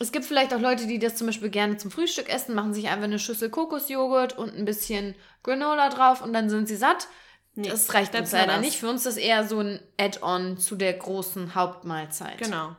es 0.00 0.12
gibt 0.12 0.24
vielleicht 0.24 0.54
auch 0.54 0.60
Leute, 0.60 0.86
die 0.86 0.98
das 0.98 1.16
zum 1.16 1.26
Beispiel 1.26 1.50
gerne 1.50 1.76
zum 1.76 1.90
Frühstück 1.90 2.28
essen, 2.28 2.54
machen 2.54 2.72
sich 2.72 2.88
einfach 2.88 3.04
eine 3.04 3.18
Schüssel 3.18 3.50
Kokosjoghurt 3.50 4.36
und 4.36 4.56
ein 4.56 4.64
bisschen 4.64 5.14
Granola 5.42 5.90
drauf 5.90 6.22
und 6.22 6.32
dann 6.32 6.48
sind 6.48 6.68
sie 6.68 6.76
satt. 6.76 7.06
Nee, 7.54 7.68
das 7.68 7.92
reicht 7.92 8.14
uns 8.14 8.32
leider 8.32 8.58
nicht. 8.58 8.78
Für 8.78 8.88
uns 8.88 9.04
ist 9.04 9.16
das 9.16 9.22
eher 9.22 9.46
so 9.46 9.60
ein 9.60 9.80
Add-on 9.98 10.56
zu 10.56 10.76
der 10.76 10.94
großen 10.94 11.54
Hauptmahlzeit. 11.54 12.38
Genau. 12.38 12.74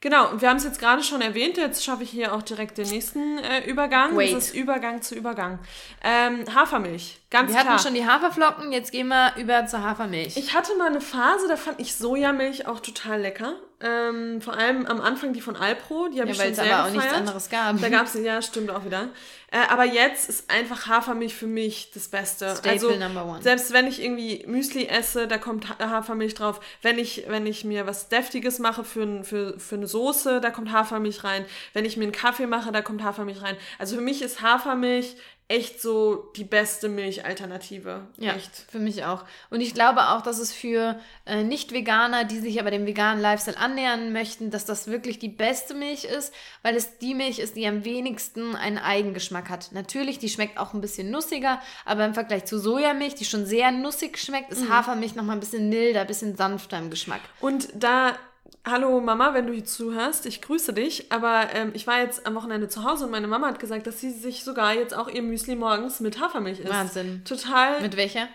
Genau, 0.00 0.30
und 0.30 0.42
wir 0.42 0.50
haben 0.50 0.58
es 0.58 0.64
jetzt 0.64 0.78
gerade 0.78 1.02
schon 1.02 1.22
erwähnt, 1.22 1.56
jetzt 1.56 1.82
schaffe 1.82 2.02
ich 2.02 2.10
hier 2.10 2.34
auch 2.34 2.42
direkt 2.42 2.76
den 2.76 2.88
nächsten 2.88 3.38
äh, 3.38 3.64
Übergang. 3.64 4.14
Wait. 4.16 4.34
Das 4.34 4.48
ist 4.48 4.54
Übergang 4.54 5.00
zu 5.00 5.14
Übergang. 5.14 5.60
Ähm, 6.02 6.44
Hafermilch, 6.54 7.20
ganz 7.30 7.48
wir 7.48 7.54
klar. 7.54 7.64
Wir 7.64 7.70
hatten 7.70 7.82
schon 7.82 7.94
die 7.94 8.06
Haferflocken, 8.06 8.70
jetzt 8.70 8.92
gehen 8.92 9.08
wir 9.08 9.34
über 9.36 9.66
zur 9.66 9.82
Hafermilch. 9.82 10.36
Ich 10.36 10.54
hatte 10.54 10.76
mal 10.76 10.88
eine 10.88 11.00
Phase, 11.00 11.48
da 11.48 11.56
fand 11.56 11.80
ich 11.80 11.94
Sojamilch 11.94 12.66
auch 12.66 12.80
total 12.80 13.22
lecker. 13.22 13.54
Ähm, 13.86 14.40
vor 14.40 14.54
allem 14.54 14.86
am 14.86 15.02
Anfang 15.02 15.34
die 15.34 15.42
von 15.42 15.56
Alpro, 15.56 16.08
die 16.08 16.18
habe 16.18 16.30
ja, 16.30 16.34
ich 16.34 16.40
schon 16.40 16.54
sehr 16.54 16.64
aber 16.64 16.88
gefeiert. 16.88 16.88
auch 16.88 17.02
nichts 17.02 17.14
anderes 17.14 17.50
gab. 17.50 17.80
Da 17.82 17.88
gab 17.90 18.06
es, 18.06 18.14
ja, 18.14 18.40
stimmt 18.40 18.70
auch 18.70 18.86
wieder. 18.86 19.10
Äh, 19.50 19.58
aber 19.68 19.84
jetzt 19.84 20.30
ist 20.30 20.50
einfach 20.50 20.86
Hafermilch 20.86 21.34
für 21.34 21.46
mich 21.46 21.90
das 21.92 22.08
Beste. 22.08 22.50
Staple 22.52 22.70
also, 22.70 22.96
number 22.96 23.26
one. 23.26 23.42
Selbst 23.42 23.74
wenn 23.74 23.86
ich 23.86 24.02
irgendwie 24.02 24.42
Müsli 24.46 24.86
esse, 24.86 25.28
da 25.28 25.36
kommt 25.36 25.78
Hafermilch 25.78 26.32
drauf. 26.32 26.60
Wenn 26.80 26.98
ich, 26.98 27.24
wenn 27.28 27.46
ich 27.46 27.64
mir 27.64 27.86
was 27.86 28.08
Deftiges 28.08 28.58
mache 28.58 28.84
für, 28.84 29.22
für, 29.22 29.60
für 29.60 29.74
eine 29.74 29.86
Soße, 29.86 30.40
da 30.40 30.50
kommt 30.50 30.72
Hafermilch 30.72 31.22
rein. 31.22 31.44
Wenn 31.74 31.84
ich 31.84 31.98
mir 31.98 32.04
einen 32.04 32.12
Kaffee 32.12 32.46
mache, 32.46 32.72
da 32.72 32.80
kommt 32.80 33.02
Hafermilch 33.02 33.42
rein. 33.42 33.56
Also 33.78 33.96
für 33.96 34.02
mich 34.02 34.22
ist 34.22 34.40
Hafermilch 34.40 35.14
echt 35.46 35.80
so 35.80 36.32
die 36.36 36.44
beste 36.44 36.88
Milchalternative. 36.88 38.06
Ja, 38.16 38.34
echt. 38.34 38.64
für 38.70 38.78
mich 38.78 39.04
auch. 39.04 39.24
Und 39.50 39.60
ich 39.60 39.74
glaube 39.74 40.08
auch, 40.08 40.22
dass 40.22 40.38
es 40.38 40.52
für 40.52 40.98
äh, 41.26 41.42
Nicht-Veganer, 41.42 42.24
die 42.24 42.38
sich 42.38 42.58
aber 42.60 42.70
dem 42.70 42.86
veganen 42.86 43.20
Lifestyle 43.20 43.58
annähern 43.58 44.12
möchten, 44.12 44.50
dass 44.50 44.64
das 44.64 44.86
wirklich 44.86 45.18
die 45.18 45.28
beste 45.28 45.74
Milch 45.74 46.04
ist, 46.04 46.32
weil 46.62 46.76
es 46.76 46.98
die 46.98 47.14
Milch 47.14 47.38
ist, 47.40 47.56
die 47.56 47.66
am 47.66 47.84
wenigsten 47.84 48.56
einen 48.56 48.78
Eigengeschmack 48.78 49.50
hat. 49.50 49.72
Natürlich, 49.72 50.18
die 50.18 50.30
schmeckt 50.30 50.58
auch 50.58 50.72
ein 50.72 50.80
bisschen 50.80 51.10
nussiger, 51.10 51.60
aber 51.84 52.06
im 52.06 52.14
Vergleich 52.14 52.46
zu 52.46 52.58
Sojamilch, 52.58 53.14
die 53.14 53.26
schon 53.26 53.44
sehr 53.44 53.70
nussig 53.70 54.18
schmeckt, 54.18 54.50
ist 54.50 54.62
mhm. 54.62 54.70
Hafermilch 54.70 55.14
nochmal 55.14 55.36
ein 55.36 55.40
bisschen 55.40 55.68
milder, 55.68 56.02
ein 56.02 56.06
bisschen 56.06 56.36
sanfter 56.36 56.78
im 56.78 56.88
Geschmack. 56.88 57.20
Und 57.40 57.68
da 57.74 58.16
Hallo 58.66 58.98
Mama, 59.02 59.34
wenn 59.34 59.46
du 59.46 59.52
hier 59.52 59.66
zuhörst, 59.66 60.24
ich 60.24 60.40
grüße 60.40 60.72
dich. 60.72 61.12
Aber 61.12 61.48
ähm, 61.52 61.72
ich 61.74 61.86
war 61.86 62.00
jetzt 62.00 62.26
am 62.26 62.34
Wochenende 62.34 62.66
zu 62.68 62.82
Hause 62.82 63.04
und 63.04 63.10
meine 63.10 63.26
Mama 63.26 63.48
hat 63.48 63.58
gesagt, 63.58 63.86
dass 63.86 64.00
sie 64.00 64.10
sich 64.10 64.42
sogar 64.42 64.72
jetzt 64.72 64.96
auch 64.96 65.08
ihr 65.08 65.20
Müsli 65.20 65.54
morgens 65.54 66.00
mit 66.00 66.18
Hafermilch 66.18 66.60
isst. 66.60 66.72
Wahnsinn. 66.72 67.22
Total. 67.26 67.82
Mit 67.82 67.98
welcher? 67.98 68.26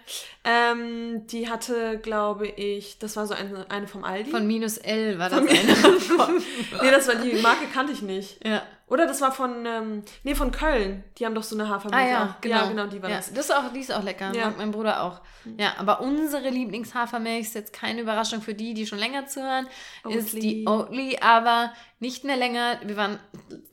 Ähm, 0.45 1.27
die 1.27 1.49
hatte, 1.49 1.99
glaube 1.99 2.47
ich, 2.47 2.97
das 2.97 3.17
war 3.17 3.27
so 3.27 3.33
eine, 3.33 3.69
eine 3.69 3.87
vom 3.87 4.05
Aldi. 4.05 4.31
Von 4.31 4.47
minus 4.47 4.77
L 4.77 5.19
war 5.19 5.29
das 5.29 5.39
eine. 5.39 5.49
nee, 6.81 6.91
das 6.91 7.07
war 7.09 7.15
die 7.15 7.41
Marke 7.41 7.65
kannte 7.73 7.91
ich 7.91 8.01
nicht. 8.01 8.45
Ja. 8.45 8.63
Oder 8.87 9.05
das 9.05 9.21
war 9.21 9.31
von, 9.31 9.65
ähm, 9.65 10.03
nee, 10.23 10.33
von 10.33 10.51
Köln. 10.51 11.03
Die 11.17 11.25
haben 11.25 11.35
doch 11.35 11.43
so 11.43 11.55
eine 11.55 11.69
Hafermilch. 11.69 12.01
Ah 12.01 12.09
ja, 12.09 12.37
genau. 12.41 12.55
Ja, 12.55 12.67
genau, 12.69 12.87
die 12.87 13.01
war 13.03 13.09
ja, 13.09 13.17
das. 13.17 13.33
das 13.33 13.45
ist 13.45 13.55
auch, 13.55 13.71
die 13.71 13.81
ist 13.81 13.93
auch 13.93 14.01
lecker. 14.01 14.33
Ja. 14.33 14.45
Mag 14.45 14.57
mein 14.57 14.71
Bruder 14.71 15.03
auch. 15.03 15.21
Mhm. 15.43 15.59
Ja, 15.59 15.73
aber 15.77 16.01
unsere 16.01 16.49
Lieblingshafermilch 16.49 17.41
ist 17.41 17.55
jetzt 17.55 17.73
keine 17.73 18.01
Überraschung 18.01 18.41
für 18.41 18.55
die, 18.55 18.73
die 18.73 18.87
schon 18.87 18.97
länger 18.97 19.27
zuhören, 19.27 19.67
Oatly. 20.03 20.17
ist 20.17 20.33
die 20.33 20.65
Oatly, 20.67 21.19
aber 21.21 21.71
nicht 21.99 22.23
mehr 22.23 22.37
länger. 22.37 22.79
Wir 22.83 22.97
waren 22.97 23.19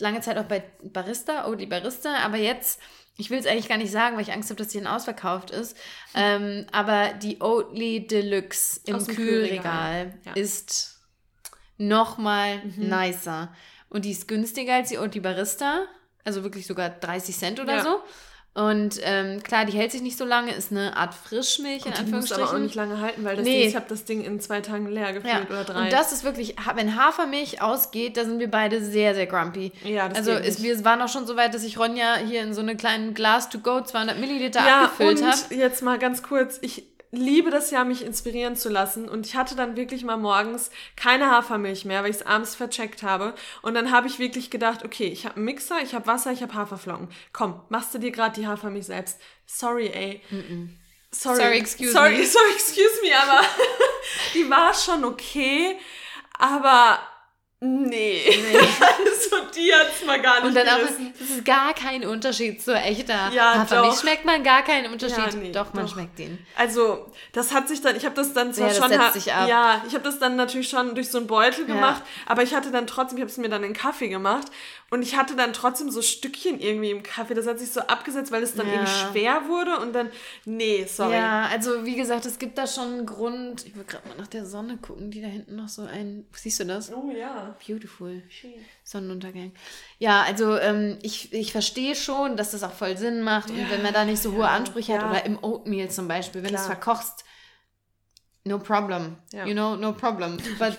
lange 0.00 0.20
Zeit 0.20 0.36
auch 0.36 0.44
bei 0.44 0.64
Barista, 0.82 1.46
Oatly 1.46 1.66
Barista, 1.66 2.16
aber 2.18 2.36
jetzt 2.36 2.80
ich 3.18 3.30
will 3.30 3.38
es 3.38 3.46
eigentlich 3.46 3.68
gar 3.68 3.78
nicht 3.78 3.90
sagen, 3.90 4.16
weil 4.16 4.22
ich 4.22 4.32
Angst 4.32 4.50
habe, 4.50 4.62
dass 4.62 4.72
sie 4.72 4.78
dann 4.80 4.92
ausverkauft 4.92 5.50
ist. 5.50 5.76
Ähm, 6.14 6.66
aber 6.70 7.14
die 7.14 7.40
Oatly 7.40 8.06
Deluxe 8.06 8.80
im 8.84 8.98
Kühlregal, 8.98 9.14
Kühlregal 9.14 10.14
ja. 10.24 10.32
ist 10.34 11.00
nochmal 11.78 12.58
mhm. 12.64 12.88
nicer. 12.88 13.54
Und 13.88 14.04
die 14.04 14.10
ist 14.10 14.28
günstiger 14.28 14.74
als 14.74 14.90
die 14.90 14.98
Oatly 14.98 15.20
Barista. 15.20 15.86
Also 16.24 16.42
wirklich 16.42 16.66
sogar 16.66 16.90
30 16.90 17.36
Cent 17.36 17.60
oder 17.60 17.76
ja. 17.76 17.82
so. 17.82 18.02
Und 18.56 18.98
ähm, 19.02 19.42
klar, 19.42 19.66
die 19.66 19.76
hält 19.76 19.92
sich 19.92 20.00
nicht 20.00 20.16
so 20.16 20.24
lange, 20.24 20.50
ist 20.50 20.72
eine 20.72 20.96
Art 20.96 21.12
Frischmilch 21.12 21.84
in 21.84 21.88
und 21.88 21.98
die 21.98 22.00
Anführungsstrichen. 22.00 22.40
muss 22.40 22.50
aber 22.50 22.58
auch 22.58 22.62
nicht 22.62 22.74
lange 22.74 23.02
halten, 23.02 23.22
weil 23.22 23.36
das 23.36 23.44
nee. 23.44 23.60
Ding, 23.60 23.68
ich 23.68 23.76
habe 23.76 23.84
das 23.86 24.04
Ding 24.04 24.24
in 24.24 24.40
zwei 24.40 24.62
Tagen 24.62 24.86
leer 24.86 25.12
gefühlt 25.12 25.34
ja. 25.34 25.42
oder 25.46 25.64
drei. 25.64 25.84
Und 25.84 25.92
das 25.92 26.10
ist 26.10 26.24
wirklich, 26.24 26.56
wenn 26.74 26.96
Hafermilch 26.96 27.60
ausgeht, 27.60 28.16
da 28.16 28.24
sind 28.24 28.38
wir 28.38 28.50
beide 28.50 28.82
sehr, 28.82 29.14
sehr 29.14 29.26
grumpy. 29.26 29.72
Ja, 29.84 30.08
das 30.08 30.16
Also 30.16 30.32
ist, 30.32 30.62
wir 30.62 30.82
waren 30.86 31.02
auch 31.02 31.10
schon 31.10 31.26
so 31.26 31.36
weit, 31.36 31.52
dass 31.52 31.64
ich 31.64 31.78
Ronja 31.78 32.16
hier 32.16 32.40
in 32.40 32.54
so 32.54 32.62
eine 32.62 32.76
kleinen 32.76 33.12
Glas 33.12 33.50
to 33.50 33.58
go 33.58 33.82
200 33.82 34.18
Milliliter 34.18 34.60
ja, 34.66 34.84
abgefüllt 34.84 35.22
habe. 35.22 35.54
Jetzt 35.54 35.82
mal 35.82 35.98
ganz 35.98 36.22
kurz, 36.22 36.58
ich 36.62 36.84
liebe 37.16 37.50
das 37.50 37.70
ja, 37.70 37.84
mich 37.84 38.04
inspirieren 38.04 38.56
zu 38.56 38.68
lassen. 38.68 39.08
Und 39.08 39.26
ich 39.26 39.36
hatte 39.36 39.56
dann 39.56 39.76
wirklich 39.76 40.04
mal 40.04 40.16
morgens 40.16 40.70
keine 40.96 41.30
Hafermilch 41.30 41.84
mehr, 41.84 42.02
weil 42.02 42.10
ich 42.10 42.16
es 42.16 42.26
abends 42.26 42.54
vercheckt 42.54 43.02
habe. 43.02 43.34
Und 43.62 43.74
dann 43.74 43.90
habe 43.90 44.06
ich 44.06 44.18
wirklich 44.18 44.50
gedacht, 44.50 44.84
okay, 44.84 45.06
ich 45.06 45.24
habe 45.24 45.36
einen 45.36 45.44
Mixer, 45.44 45.80
ich 45.82 45.94
habe 45.94 46.06
Wasser, 46.06 46.32
ich 46.32 46.42
habe 46.42 46.54
Haferflocken. 46.54 47.08
Komm, 47.32 47.60
machst 47.68 47.94
du 47.94 47.98
dir 47.98 48.10
gerade 48.10 48.40
die 48.40 48.46
Hafermilch 48.46 48.86
selbst. 48.86 49.20
Sorry, 49.46 49.88
ey. 49.88 50.22
Mm 50.30 50.36
-mm. 50.36 50.68
Sorry. 51.10 51.36
Sorry, 51.36 51.58
excuse 51.58 51.92
sorry, 51.92 52.18
me. 52.18 52.24
Sorry, 52.26 52.52
excuse 52.52 53.00
me, 53.02 53.10
aber 53.16 53.40
die 54.34 54.50
war 54.50 54.74
schon 54.74 55.04
okay. 55.04 55.78
Aber 56.38 56.98
Nee. 57.60 58.22
nee. 58.26 58.58
also 58.58 59.50
die 59.56 59.72
hat's 59.72 60.04
mal 60.04 60.20
gar 60.20 60.40
nicht 60.40 60.48
Und 60.48 60.54
dann 60.54 60.66
gerissen. 60.66 61.12
auch, 61.14 61.18
das 61.18 61.30
ist 61.30 61.44
gar 61.46 61.72
kein 61.72 62.04
Unterschied 62.04 62.62
zur 62.62 62.76
echter 62.76 63.30
ja, 63.32 63.60
Hafermilch. 63.60 63.98
Schmeckt 63.98 64.26
man 64.26 64.44
gar 64.44 64.62
keinen 64.62 64.92
Unterschied. 64.92 65.32
Ja, 65.32 65.38
nee, 65.38 65.52
doch, 65.52 65.72
man 65.72 65.86
doch. 65.86 65.92
schmeckt 65.92 66.18
den. 66.18 66.38
Also, 66.54 67.10
das 67.32 67.54
hat 67.54 67.66
sich 67.68 67.80
dann, 67.80 67.96
ich 67.96 68.04
habe 68.04 68.14
das 68.14 68.34
dann 68.34 68.52
zwar 68.52 68.68
ja, 68.68 68.74
schon, 68.74 68.92
ja, 69.48 69.82
ich 69.88 69.94
habe 69.94 70.04
das 70.04 70.18
dann 70.18 70.36
natürlich 70.36 70.68
schon 70.68 70.94
durch 70.94 71.10
so 71.10 71.16
einen 71.16 71.28
Beutel 71.28 71.64
gemacht, 71.64 72.02
aber 72.26 72.42
ich 72.42 72.54
hatte 72.54 72.70
dann 72.70 72.86
trotzdem, 72.86 73.16
ich 73.16 73.22
habe 73.22 73.30
es 73.30 73.38
mir 73.38 73.48
dann 73.48 73.64
in 73.64 73.72
Kaffee 73.72 74.08
gemacht 74.08 74.48
und 74.90 75.02
ich 75.02 75.16
hatte 75.16 75.34
dann 75.34 75.52
trotzdem 75.52 75.90
so 75.90 76.00
Stückchen 76.00 76.60
irgendwie 76.60 76.92
im 76.92 77.02
Kaffee. 77.02 77.34
Das 77.34 77.46
hat 77.48 77.58
sich 77.58 77.72
so 77.72 77.80
abgesetzt, 77.80 78.30
weil 78.30 78.44
es 78.44 78.54
dann 78.54 78.68
ja. 78.68 78.74
irgendwie 78.74 78.92
schwer 78.92 79.48
wurde 79.48 79.80
und 79.80 79.92
dann, 79.92 80.10
nee, 80.44 80.84
sorry. 80.84 81.14
Ja, 81.14 81.46
also 81.46 81.84
wie 81.84 81.96
gesagt, 81.96 82.24
es 82.24 82.38
gibt 82.38 82.56
da 82.56 82.68
schon 82.68 82.92
einen 82.92 83.06
Grund. 83.06 83.66
Ich 83.66 83.74
will 83.74 83.82
gerade 83.82 84.06
mal 84.08 84.16
nach 84.16 84.28
der 84.28 84.46
Sonne 84.46 84.76
gucken, 84.76 85.10
die 85.10 85.20
da 85.20 85.26
hinten 85.26 85.56
noch 85.56 85.68
so 85.68 85.82
ein. 85.82 86.24
Siehst 86.32 86.60
du 86.60 86.64
das? 86.64 86.92
Oh 86.92 87.10
ja. 87.10 87.56
Beautiful. 87.66 88.22
Schön. 88.28 88.54
Sonnenuntergang. 88.84 89.52
Ja, 89.98 90.22
also 90.22 90.56
ähm, 90.56 90.98
ich, 91.02 91.32
ich 91.32 91.50
verstehe 91.50 91.96
schon, 91.96 92.36
dass 92.36 92.52
das 92.52 92.62
auch 92.62 92.72
voll 92.72 92.96
Sinn 92.96 93.22
macht. 93.22 93.50
Ja. 93.50 93.56
Und 93.56 93.70
wenn 93.72 93.82
man 93.82 93.92
da 93.92 94.04
nicht 94.04 94.22
so 94.22 94.34
hohe 94.34 94.48
Ansprüche 94.48 94.92
ja. 94.92 95.02
hat 95.02 95.10
oder 95.10 95.26
im 95.26 95.42
Oatmeal 95.42 95.90
zum 95.90 96.06
Beispiel, 96.06 96.44
wenn 96.44 96.50
du 96.50 96.58
es 96.58 96.66
verkochst, 96.66 97.24
no 98.44 98.60
problem. 98.60 99.16
You 99.32 99.52
know, 99.52 99.74
no 99.74 99.92
problem. 99.92 100.36
But 100.60 100.76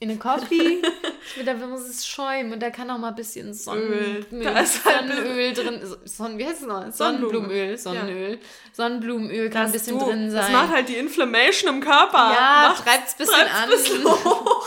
in 0.00 0.10
a 0.10 0.16
coffee 0.16 0.82
da 1.44 1.54
muss 1.54 1.82
es 1.82 2.06
schäumen 2.06 2.52
und 2.52 2.62
da 2.62 2.70
kann 2.70 2.90
auch 2.90 2.98
mal 2.98 3.08
ein 3.08 3.14
bisschen 3.14 3.52
Sonnenöl, 3.54 4.26
halt 4.44 4.68
Sonnenöl 4.68 5.52
drin, 5.52 5.80
Sonnen, 6.04 6.38
wie 6.38 6.46
heißt 6.46 6.62
es 6.62 6.66
noch? 6.66 6.92
Sonnenblumenöl, 6.92 7.76
Sonnenöl. 7.76 8.32
Ja. 8.32 8.38
Sonnenblumenöl 8.72 9.50
kann 9.50 9.64
das 9.64 9.70
ein 9.70 9.72
bisschen 9.72 9.98
du, 9.98 10.04
drin 10.04 10.30
sein. 10.30 10.40
Das 10.40 10.52
macht 10.52 10.74
halt 10.74 10.88
die 10.88 10.96
Inflammation 10.96 11.74
im 11.74 11.80
Körper. 11.80 12.32
Ja, 12.32 12.74
treibt 12.76 13.08
es 13.08 13.14
ein 13.14 13.18
bisschen 13.18 13.48
an. 13.48 13.70
Bisschen 13.70 14.04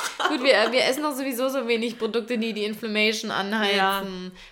Gut, 0.28 0.44
wir, 0.44 0.72
wir 0.72 0.84
essen 0.86 1.04
doch 1.04 1.16
sowieso 1.16 1.50
so 1.50 1.68
wenig 1.68 1.98
Produkte, 1.98 2.38
die 2.38 2.54
die 2.54 2.66
Inflammation 2.66 3.32
anheizen. 3.32 3.76
Ja. 3.78 4.02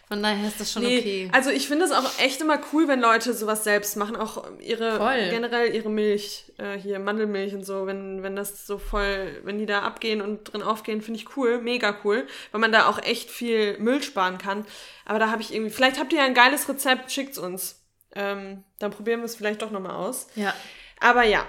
Von 0.08 0.24
daher 0.24 0.48
ist 0.48 0.60
das 0.60 0.72
schon 0.72 0.84
nee, 0.84 1.00
okay. 1.00 1.30
Also 1.32 1.50
ich 1.50 1.68
finde 1.68 1.86
es 1.86 1.92
auch 1.92 2.20
echt 2.20 2.42
immer 2.42 2.60
cool, 2.72 2.88
wenn 2.88 3.00
Leute 3.00 3.34
sowas 3.34 3.64
selbst 3.64 3.98
machen, 3.98 4.16
auch 4.16 4.46
ihre 4.60 4.98
voll. 4.98 5.30
generell 5.30 5.74
ihre 5.74 5.90
Milch, 5.90 6.52
äh, 6.58 6.78
hier 6.78 7.00
Mandelmilch 7.00 7.54
und 7.54 7.66
so, 7.66 7.86
wenn, 7.86 8.24
wenn 8.24 8.36
das 8.36 8.66
so 8.66 8.78
voll, 8.78 9.40
wenn 9.44 9.60
die 9.60 9.66
da 9.66 9.82
abgehen 9.82 10.22
und 10.22 10.52
drin 10.52 10.64
aufgehen, 10.64 11.02
finde 11.02 11.20
ich 11.20 11.38
cool, 11.38 11.60
mega 11.60 11.96
cool, 12.04 12.28
weil 12.52 12.62
man 12.62 12.72
da 12.72 12.88
auch 12.88 13.00
echt 13.00 13.30
viel 13.30 13.78
Müll 13.80 14.02
sparen 14.02 14.38
kann. 14.38 14.66
Aber 15.06 15.20
da 15.20 15.30
habe 15.30 15.42
ich 15.42 15.54
irgendwie, 15.54 15.72
vielleicht 15.72 16.00
habt 16.00 16.12
ihr 16.14 16.20
ja 16.20 16.26
ein 16.26 16.34
geiles 16.34 16.68
Rezept, 16.68 17.12
schickt's 17.12 17.38
uns. 17.38 17.84
Ähm, 18.16 18.64
dann 18.80 18.92
probieren 18.92 19.20
wir 19.20 19.26
es 19.26 19.36
vielleicht 19.36 19.62
doch 19.62 19.72
nochmal 19.72 19.96
aus. 19.96 20.28
Ja. 20.36 20.54
Aber 21.00 21.24
ja, 21.24 21.46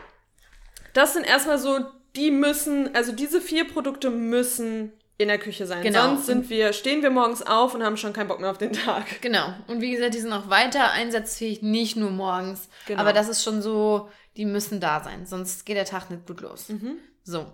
das 0.92 1.14
sind 1.14 1.24
erstmal 1.24 1.58
so, 1.58 1.86
die 2.18 2.30
müssen, 2.32 2.94
also 2.94 3.12
diese 3.12 3.40
vier 3.40 3.66
Produkte 3.66 4.10
müssen 4.10 4.92
in 5.18 5.28
der 5.28 5.38
Küche 5.38 5.66
sein. 5.66 5.82
Genau. 5.82 6.06
Sonst 6.06 6.26
sind 6.26 6.50
wir, 6.50 6.72
stehen 6.72 7.02
wir 7.02 7.10
morgens 7.10 7.42
auf 7.42 7.74
und 7.74 7.82
haben 7.82 7.96
schon 7.96 8.12
keinen 8.12 8.28
Bock 8.28 8.40
mehr 8.40 8.50
auf 8.50 8.58
den 8.58 8.72
Tag. 8.72 9.20
Genau. 9.20 9.52
Und 9.66 9.80
wie 9.80 9.92
gesagt, 9.92 10.14
die 10.14 10.20
sind 10.20 10.32
auch 10.32 10.48
weiter 10.48 10.92
einsatzfähig, 10.92 11.62
nicht 11.62 11.96
nur 11.96 12.10
morgens. 12.10 12.68
Genau. 12.86 13.00
Aber 13.00 13.12
das 13.12 13.28
ist 13.28 13.42
schon 13.42 13.62
so, 13.62 14.10
die 14.36 14.44
müssen 14.44 14.80
da 14.80 15.02
sein. 15.02 15.26
Sonst 15.26 15.64
geht 15.64 15.76
der 15.76 15.84
Tag 15.84 16.10
nicht 16.10 16.26
gut 16.26 16.40
los. 16.40 16.68
Mhm. 16.68 16.98
So. 17.24 17.46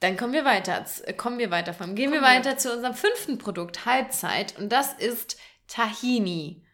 Dann 0.00 0.16
kommen 0.16 0.32
wir 0.32 0.44
weiter. 0.44 0.84
Äh, 1.04 1.12
kommen 1.12 1.38
wir 1.38 1.50
weiter 1.50 1.74
vom. 1.74 1.94
Gehen 1.94 2.10
kommen 2.10 2.22
wir 2.22 2.28
weiter 2.28 2.50
wir. 2.50 2.58
zu 2.58 2.72
unserem 2.72 2.94
fünften 2.94 3.38
Produkt, 3.38 3.86
Halbzeit. 3.86 4.58
Und 4.58 4.70
das 4.72 4.92
ist 4.94 5.38
Tahini. 5.68 6.66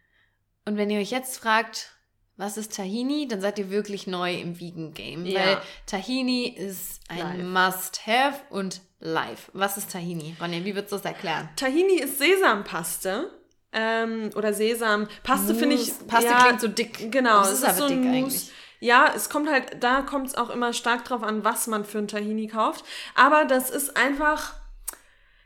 Und 0.64 0.77
wenn 0.77 0.91
ihr 0.91 1.01
euch 1.01 1.11
jetzt 1.11 1.38
fragt, 1.38 1.98
was 2.38 2.57
ist 2.57 2.74
Tahini, 2.74 3.29
dann 3.29 3.40
seid 3.40 3.59
ihr 3.59 3.68
wirklich 3.68 4.07
neu 4.07 4.33
im 4.35 4.59
Vegan-Game. 4.59 5.27
Ja. 5.27 5.40
Weil 5.40 5.59
Tahini 5.87 6.46
ist 6.46 7.01
ein 7.09 7.53
Must-Have 7.53 8.40
und 8.51 8.81
live. 9.01 9.51
Was 9.53 9.77
ist 9.77 9.90
Tahini? 9.92 10.37
Ronja, 10.40 10.64
wie 10.64 10.74
würdest 10.74 10.92
du 10.92 10.96
das 10.96 11.05
erklären? 11.05 11.48
Tahini 11.57 11.98
ist 11.98 12.18
Sesampaste. 12.18 13.31
Ähm, 13.70 14.31
oder 14.35 14.55
Sesam. 14.55 15.09
Paste 15.22 15.55
finde 15.55 15.74
ich. 15.77 15.92
Paste 16.07 16.31
ja, 16.31 16.44
klingt 16.44 16.61
so 16.61 16.68
dick. 16.68 17.12
Genau, 17.12 17.42
es 17.42 17.53
ist, 17.53 17.64
ist 17.64 17.77
so 17.77 17.87
dick 17.87 17.98
Mousse. 17.98 18.16
eigentlich. 18.16 18.51
Ja, 18.81 19.12
es 19.14 19.29
kommt 19.29 19.51
halt, 19.51 19.83
da 19.83 20.03
kommt 20.03 20.29
es 20.29 20.37
auch 20.37 20.48
immer 20.48 20.72
stark 20.72 21.05
drauf 21.05 21.22
an, 21.22 21.44
was 21.44 21.66
man 21.66 21.85
für 21.85 21.98
ein 21.98 22.09
Tahini 22.09 22.46
kauft. 22.46 22.85
Aber 23.14 23.44
das 23.44 23.68
ist 23.68 23.96
einfach 23.96 24.55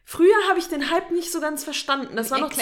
Früher 0.04 0.34
habe 0.48 0.58
ich 0.58 0.68
den 0.68 0.90
Hype 0.90 1.10
nicht 1.12 1.30
so 1.30 1.40
ganz 1.40 1.62
verstanden. 1.64 2.16
Das 2.16 2.30
war 2.30 2.38
noch 2.38 2.52
so, 2.52 2.60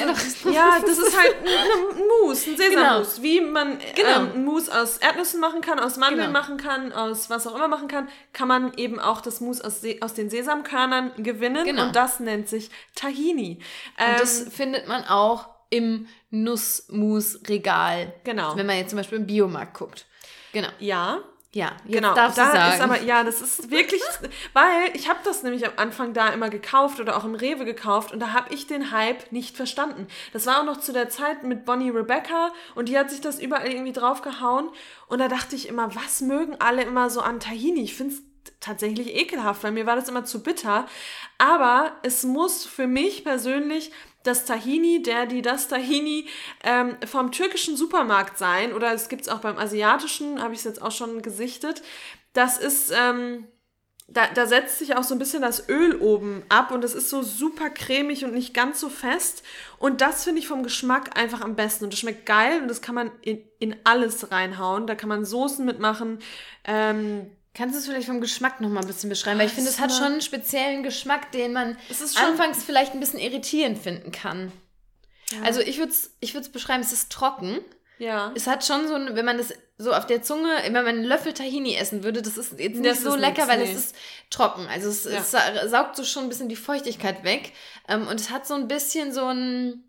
ja, 0.50 0.78
das 0.80 0.98
ist 0.98 1.18
halt 1.18 1.36
ein, 1.40 1.96
ein 1.96 2.06
Mousse, 2.22 2.50
ein 2.50 2.56
Sesammus, 2.56 3.14
genau. 3.14 3.22
wie 3.22 3.40
man 3.40 3.78
genau. 3.94 4.08
ähm, 4.16 4.32
ein 4.34 4.44
Mousse 4.44 4.78
aus 4.78 4.98
Erdnüssen 4.98 5.40
machen 5.40 5.60
kann, 5.60 5.80
aus 5.80 5.96
Mandeln 5.96 6.28
genau. 6.28 6.38
machen 6.38 6.58
kann, 6.58 6.92
aus 6.92 7.30
was 7.30 7.46
auch 7.46 7.54
immer 7.54 7.68
machen 7.68 7.88
kann, 7.88 8.08
kann 8.32 8.46
man 8.46 8.74
eben 8.74 9.00
auch 9.00 9.20
das 9.20 9.40
Mousse 9.40 9.64
aus, 9.64 9.80
aus 10.00 10.14
den 10.14 10.28
Sesamkörnern 10.28 11.12
gewinnen 11.16 11.64
genau. 11.64 11.86
und 11.86 11.96
das 11.96 12.20
nennt 12.20 12.48
sich 12.48 12.70
Tahini. 12.94 13.60
Ähm, 13.98 14.12
und 14.12 14.20
das 14.20 14.46
findet 14.50 14.86
man 14.86 15.04
auch 15.04 15.48
im 15.70 16.08
Nussmus-Regal. 16.30 18.12
Genau. 18.24 18.54
Wenn 18.56 18.66
man 18.66 18.76
jetzt 18.76 18.90
zum 18.90 18.98
Beispiel 18.98 19.18
im 19.18 19.26
Biomarkt 19.26 19.74
guckt. 19.74 20.06
Genau. 20.52 20.68
Ja, 20.78 21.22
ja, 21.52 21.72
genau. 21.84 22.14
da 22.14 22.26
ist 22.28 22.38
aber 22.80 23.02
ja, 23.02 23.24
das 23.24 23.40
ist 23.40 23.72
wirklich, 23.72 24.02
weil 24.52 24.94
ich 24.94 25.08
habe 25.08 25.18
das 25.24 25.42
nämlich 25.42 25.66
am 25.66 25.72
Anfang 25.76 26.12
da 26.14 26.28
immer 26.28 26.48
gekauft 26.48 27.00
oder 27.00 27.16
auch 27.16 27.24
im 27.24 27.34
Rewe 27.34 27.64
gekauft 27.64 28.12
und 28.12 28.20
da 28.20 28.32
habe 28.32 28.54
ich 28.54 28.68
den 28.68 28.92
Hype 28.92 29.32
nicht 29.32 29.56
verstanden. 29.56 30.06
Das 30.32 30.46
war 30.46 30.60
auch 30.60 30.64
noch 30.64 30.78
zu 30.78 30.92
der 30.92 31.08
Zeit 31.08 31.42
mit 31.42 31.64
Bonnie 31.64 31.90
Rebecca 31.90 32.52
und 32.76 32.88
die 32.88 32.96
hat 32.96 33.10
sich 33.10 33.20
das 33.20 33.40
überall 33.40 33.68
irgendwie 33.68 33.92
draufgehauen 33.92 34.68
und 35.08 35.18
da 35.18 35.26
dachte 35.26 35.56
ich 35.56 35.68
immer, 35.68 35.92
was 35.96 36.20
mögen 36.20 36.54
alle 36.60 36.82
immer 36.82 37.10
so 37.10 37.20
an 37.20 37.40
Tahini? 37.40 37.82
Ich 37.82 37.96
finde 37.96 38.14
es 38.14 38.22
tatsächlich 38.60 39.16
ekelhaft, 39.16 39.64
weil 39.64 39.72
mir 39.72 39.86
war 39.86 39.96
das 39.96 40.08
immer 40.08 40.24
zu 40.24 40.42
bitter. 40.42 40.86
Aber 41.38 41.92
es 42.02 42.24
muss 42.24 42.64
für 42.64 42.86
mich 42.86 43.24
persönlich 43.24 43.92
das 44.22 44.44
Tahini, 44.44 45.02
der, 45.02 45.26
die, 45.26 45.42
das 45.42 45.68
Tahini 45.68 46.26
ähm, 46.62 46.96
vom 47.06 47.32
türkischen 47.32 47.76
Supermarkt 47.76 48.38
sein 48.38 48.72
oder 48.72 48.92
es 48.92 49.08
gibt 49.08 49.22
es 49.22 49.28
auch 49.28 49.40
beim 49.40 49.58
asiatischen, 49.58 50.42
habe 50.42 50.52
ich 50.52 50.60
es 50.60 50.64
jetzt 50.64 50.82
auch 50.82 50.92
schon 50.92 51.22
gesichtet. 51.22 51.82
Das 52.32 52.58
ist, 52.58 52.92
ähm, 52.92 53.46
da, 54.08 54.26
da 54.26 54.46
setzt 54.46 54.78
sich 54.78 54.96
auch 54.96 55.04
so 55.04 55.14
ein 55.14 55.18
bisschen 55.18 55.42
das 55.42 55.68
Öl 55.68 55.96
oben 55.96 56.42
ab 56.48 56.72
und 56.72 56.84
es 56.84 56.94
ist 56.94 57.08
so 57.08 57.22
super 57.22 57.70
cremig 57.70 58.24
und 58.24 58.34
nicht 58.34 58.52
ganz 58.52 58.80
so 58.80 58.88
fest. 58.88 59.42
Und 59.78 60.00
das 60.00 60.24
finde 60.24 60.40
ich 60.40 60.48
vom 60.48 60.62
Geschmack 60.62 61.18
einfach 61.18 61.40
am 61.40 61.54
besten. 61.54 61.84
Und 61.84 61.92
das 61.92 62.00
schmeckt 62.00 62.26
geil 62.26 62.60
und 62.60 62.68
das 62.68 62.82
kann 62.82 62.96
man 62.96 63.12
in, 63.22 63.42
in 63.58 63.76
alles 63.84 64.32
reinhauen. 64.32 64.86
Da 64.86 64.96
kann 64.96 65.08
man 65.08 65.24
Soßen 65.24 65.64
mitmachen. 65.64 66.18
Ähm, 66.64 67.30
Kannst 67.52 67.74
du 67.74 67.80
es 67.80 67.86
vielleicht 67.86 68.06
vom 68.06 68.20
Geschmack 68.20 68.60
noch 68.60 68.68
mal 68.68 68.80
ein 68.80 68.86
bisschen 68.86 69.10
beschreiben? 69.10 69.38
Weil 69.38 69.46
ich 69.46 69.52
finde, 69.52 69.70
es 69.70 69.80
hat 69.80 69.92
schon 69.92 70.04
einen 70.04 70.20
speziellen 70.20 70.82
Geschmack, 70.82 71.32
den 71.32 71.52
man 71.52 71.76
anfangs 72.16 72.62
vielleicht 72.62 72.94
ein 72.94 73.00
bisschen 73.00 73.18
irritierend 73.18 73.78
finden 73.78 74.12
kann. 74.12 74.52
Ja. 75.30 75.42
Also 75.42 75.60
ich 75.60 75.78
würde 75.78 75.92
es 75.92 76.16
ich 76.20 76.32
beschreiben, 76.52 76.82
es 76.82 76.92
ist 76.92 77.10
trocken. 77.10 77.58
Ja. 77.98 78.32
Es 78.34 78.46
hat 78.46 78.64
schon 78.64 78.88
so 78.88 78.94
ein, 78.94 79.14
wenn 79.14 79.24
man 79.24 79.36
das 79.36 79.52
so 79.78 79.92
auf 79.92 80.06
der 80.06 80.22
Zunge, 80.22 80.48
wenn 80.62 80.72
man 80.72 80.86
einen 80.86 81.04
Löffel 81.04 81.32
Tahini 81.32 81.74
essen 81.74 82.02
würde, 82.04 82.22
das 82.22 82.38
ist 82.38 82.58
jetzt 82.58 82.78
nicht 82.78 82.84
das 82.86 83.02
so 83.02 83.14
lecker, 83.14 83.46
nix, 83.46 83.48
weil 83.48 83.58
nee. 83.58 83.72
es 83.72 83.76
ist 83.76 83.96
trocken. 84.30 84.66
Also 84.68 84.88
es, 84.88 85.04
ja. 85.04 85.18
es, 85.18 85.70
saugt 85.70 85.96
so 85.96 86.04
schon 86.04 86.24
ein 86.24 86.28
bisschen 86.28 86.48
die 86.48 86.56
Feuchtigkeit 86.56 87.24
weg. 87.24 87.52
Ähm, 87.88 88.06
und 88.06 88.20
es 88.20 88.30
hat 88.30 88.46
so 88.46 88.54
ein 88.54 88.68
bisschen 88.68 89.12
so 89.12 89.26
ein 89.26 89.84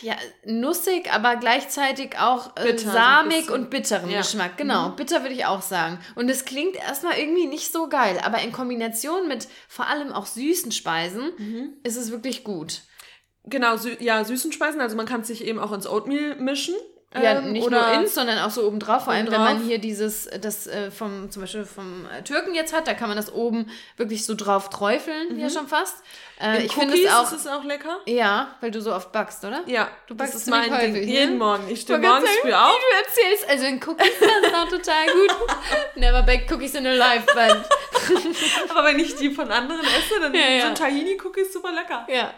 ja, 0.00 0.14
nussig, 0.44 1.12
aber 1.12 1.36
gleichzeitig 1.36 2.18
auch 2.18 2.56
äh, 2.56 2.76
samig 2.78 3.50
und 3.50 3.70
bitteren 3.70 4.10
ja. 4.10 4.18
Geschmack. 4.18 4.56
Genau, 4.56 4.90
mhm. 4.90 4.96
bitter 4.96 5.22
würde 5.22 5.34
ich 5.34 5.44
auch 5.46 5.62
sagen. 5.62 5.98
Und 6.14 6.28
es 6.28 6.44
klingt 6.44 6.76
erstmal 6.76 7.18
irgendwie 7.18 7.46
nicht 7.46 7.72
so 7.72 7.88
geil, 7.88 8.18
aber 8.22 8.40
in 8.40 8.52
Kombination 8.52 9.28
mit 9.28 9.48
vor 9.68 9.86
allem 9.86 10.12
auch 10.12 10.26
süßen 10.26 10.72
Speisen 10.72 11.32
mhm. 11.36 11.72
ist 11.82 11.96
es 11.96 12.10
wirklich 12.10 12.44
gut. 12.44 12.82
Genau, 13.44 13.76
sü 13.76 13.96
ja, 14.00 14.24
süßen 14.24 14.50
Speisen, 14.52 14.80
also 14.80 14.96
man 14.96 15.06
kann 15.06 15.20
es 15.20 15.28
sich 15.28 15.44
eben 15.44 15.58
auch 15.58 15.72
ins 15.72 15.86
Oatmeal 15.86 16.36
mischen. 16.36 16.74
Ja, 17.22 17.38
ähm, 17.38 17.52
nicht 17.52 17.66
oder 17.66 17.88
nur 17.88 18.00
ins, 18.00 18.14
sondern 18.14 18.38
auch 18.38 18.50
so 18.50 18.66
obendrauf. 18.66 19.04
Vor 19.04 19.12
allem, 19.12 19.30
wenn 19.30 19.40
man 19.40 19.62
hier 19.62 19.78
dieses, 19.78 20.28
das 20.40 20.66
äh, 20.66 20.90
vom, 20.90 21.30
zum 21.30 21.42
Beispiel 21.42 21.64
vom 21.64 22.06
äh, 22.06 22.22
Türken 22.22 22.54
jetzt 22.54 22.74
hat, 22.74 22.86
da 22.86 22.94
kann 22.94 23.08
man 23.08 23.16
das 23.16 23.32
oben 23.32 23.70
wirklich 23.96 24.24
so 24.24 24.34
drauf 24.34 24.70
träufeln, 24.70 25.34
mhm. 25.34 25.38
ja 25.38 25.50
schon 25.50 25.68
fast. 25.68 25.96
Äh, 26.40 26.66
ich 26.66 26.72
finde 26.72 26.94
es 26.94 27.10
auch. 27.12 27.24
Ist 27.24 27.32
es 27.32 27.46
auch 27.46 27.64
lecker? 27.64 27.98
Ja, 28.06 28.54
weil 28.60 28.70
du 28.70 28.80
so 28.82 28.94
oft 28.94 29.10
backst, 29.10 29.44
oder? 29.44 29.62
Ja, 29.66 29.88
du 30.06 30.14
backst 30.14 30.34
das 30.34 30.42
ist 30.42 30.48
mein 30.48 30.70
häufig, 30.70 30.92
Ding. 30.92 31.06
Ne? 31.06 31.12
Jeden 31.12 31.38
Morgen. 31.38 31.64
Ich 31.68 31.80
stehe 31.80 31.98
morgens 31.98 32.28
früh 32.42 32.52
auf. 32.52 32.72
Wie 32.72 33.22
du 33.22 33.28
erzählst, 33.30 33.50
also 33.50 33.64
in 33.64 33.76
Cookies 33.76 34.12
das 34.20 34.50
ist 34.50 34.54
auch 34.54 34.68
total 34.68 35.06
gut. 35.06 35.36
Never 35.96 36.22
bake 36.22 36.52
Cookies 36.52 36.74
in 36.74 36.86
a 36.86 36.92
life 36.92 37.26
band. 37.34 37.64
Aber 38.70 38.84
wenn 38.84 38.98
ich 38.98 39.16
die 39.16 39.30
von 39.30 39.50
anderen 39.50 39.80
esse, 39.80 40.20
dann 40.20 40.34
ja, 40.34 40.40
ja. 40.40 40.66
sind 40.66 40.78
Tahini-Cookies 40.78 41.52
super 41.52 41.72
lecker. 41.72 42.06
Ja. 42.08 42.32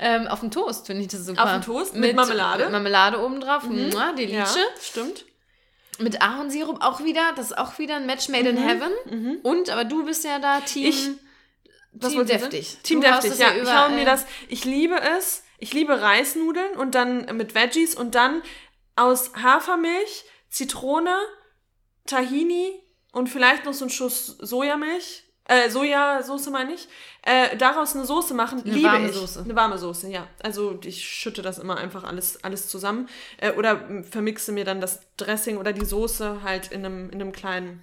Ähm, 0.00 0.26
auf 0.26 0.40
dem 0.40 0.50
Toast 0.50 0.86
finde 0.86 1.02
ich 1.02 1.08
das 1.08 1.24
super. 1.24 1.44
Auf 1.44 1.52
dem 1.52 1.62
Toast 1.62 1.94
mit, 1.94 2.02
mit 2.02 2.16
Marmelade. 2.16 2.64
Mit 2.64 2.72
Marmelade 2.72 3.24
obendrauf. 3.24 3.62
Mhm. 3.64 3.90
Mua, 3.90 4.12
Delice. 4.16 4.34
Ja, 4.34 4.66
stimmt. 4.82 5.24
Mit 5.98 6.20
Ahornsirup 6.20 6.82
auch 6.82 7.02
wieder. 7.04 7.32
Das 7.36 7.46
ist 7.46 7.58
auch 7.58 7.78
wieder 7.78 7.96
ein 7.96 8.06
Match 8.06 8.28
made 8.28 8.52
mhm. 8.52 8.58
in 8.58 8.68
heaven. 8.68 8.92
Mhm. 9.10 9.38
Und, 9.42 9.70
aber 9.70 9.84
du 9.84 10.04
bist 10.04 10.24
ja 10.24 10.38
da 10.38 10.60
Team... 10.60 10.88
Ich, 10.88 11.08
was 11.92 12.12
Team 12.12 12.26
deftig. 12.26 12.78
Team 12.82 13.00
du 13.00 13.06
deftig, 13.06 13.38
ja. 13.38 13.54
ich 13.54 13.72
hau 13.72 13.88
mir 13.88 14.04
das. 14.04 14.26
Ich 14.48 14.64
liebe 14.64 15.00
es. 15.00 15.44
Ich 15.58 15.72
liebe 15.72 16.00
Reisnudeln 16.00 16.76
und 16.76 16.94
dann 16.94 17.34
mit 17.36 17.54
Veggies 17.54 17.94
und 17.94 18.14
dann 18.14 18.42
aus 18.94 19.32
Hafermilch, 19.34 20.24
Zitrone, 20.50 21.16
Tahini 22.06 22.82
und 23.12 23.28
vielleicht 23.28 23.64
noch 23.64 23.72
so 23.72 23.86
ein 23.86 23.90
Schuss 23.90 24.36
Sojamilch, 24.38 25.24
äh, 25.44 25.70
Sojasauce 25.70 26.50
meine 26.50 26.74
ich, 26.74 26.88
äh, 27.26 27.56
daraus 27.56 27.96
eine 27.96 28.04
Soße 28.04 28.34
machen, 28.34 28.62
eine 28.62 28.72
liebe 28.72 28.88
warme 28.88 29.08
ich. 29.08 29.14
Soße. 29.14 29.42
Eine 29.42 29.56
warme 29.56 29.78
Soße, 29.78 30.08
ja. 30.08 30.28
Also 30.44 30.78
ich 30.84 31.04
schütte 31.04 31.42
das 31.42 31.58
immer 31.58 31.76
einfach 31.76 32.04
alles, 32.04 32.42
alles 32.44 32.68
zusammen 32.68 33.08
äh, 33.38 33.50
oder 33.52 33.80
vermixe 34.08 34.52
mir 34.52 34.64
dann 34.64 34.80
das 34.80 35.00
Dressing 35.16 35.56
oder 35.56 35.72
die 35.72 35.84
Soße 35.84 36.44
halt 36.44 36.70
in 36.70 36.84
einem, 36.84 37.10
in 37.10 37.20
einem 37.20 37.32
kleinen 37.32 37.82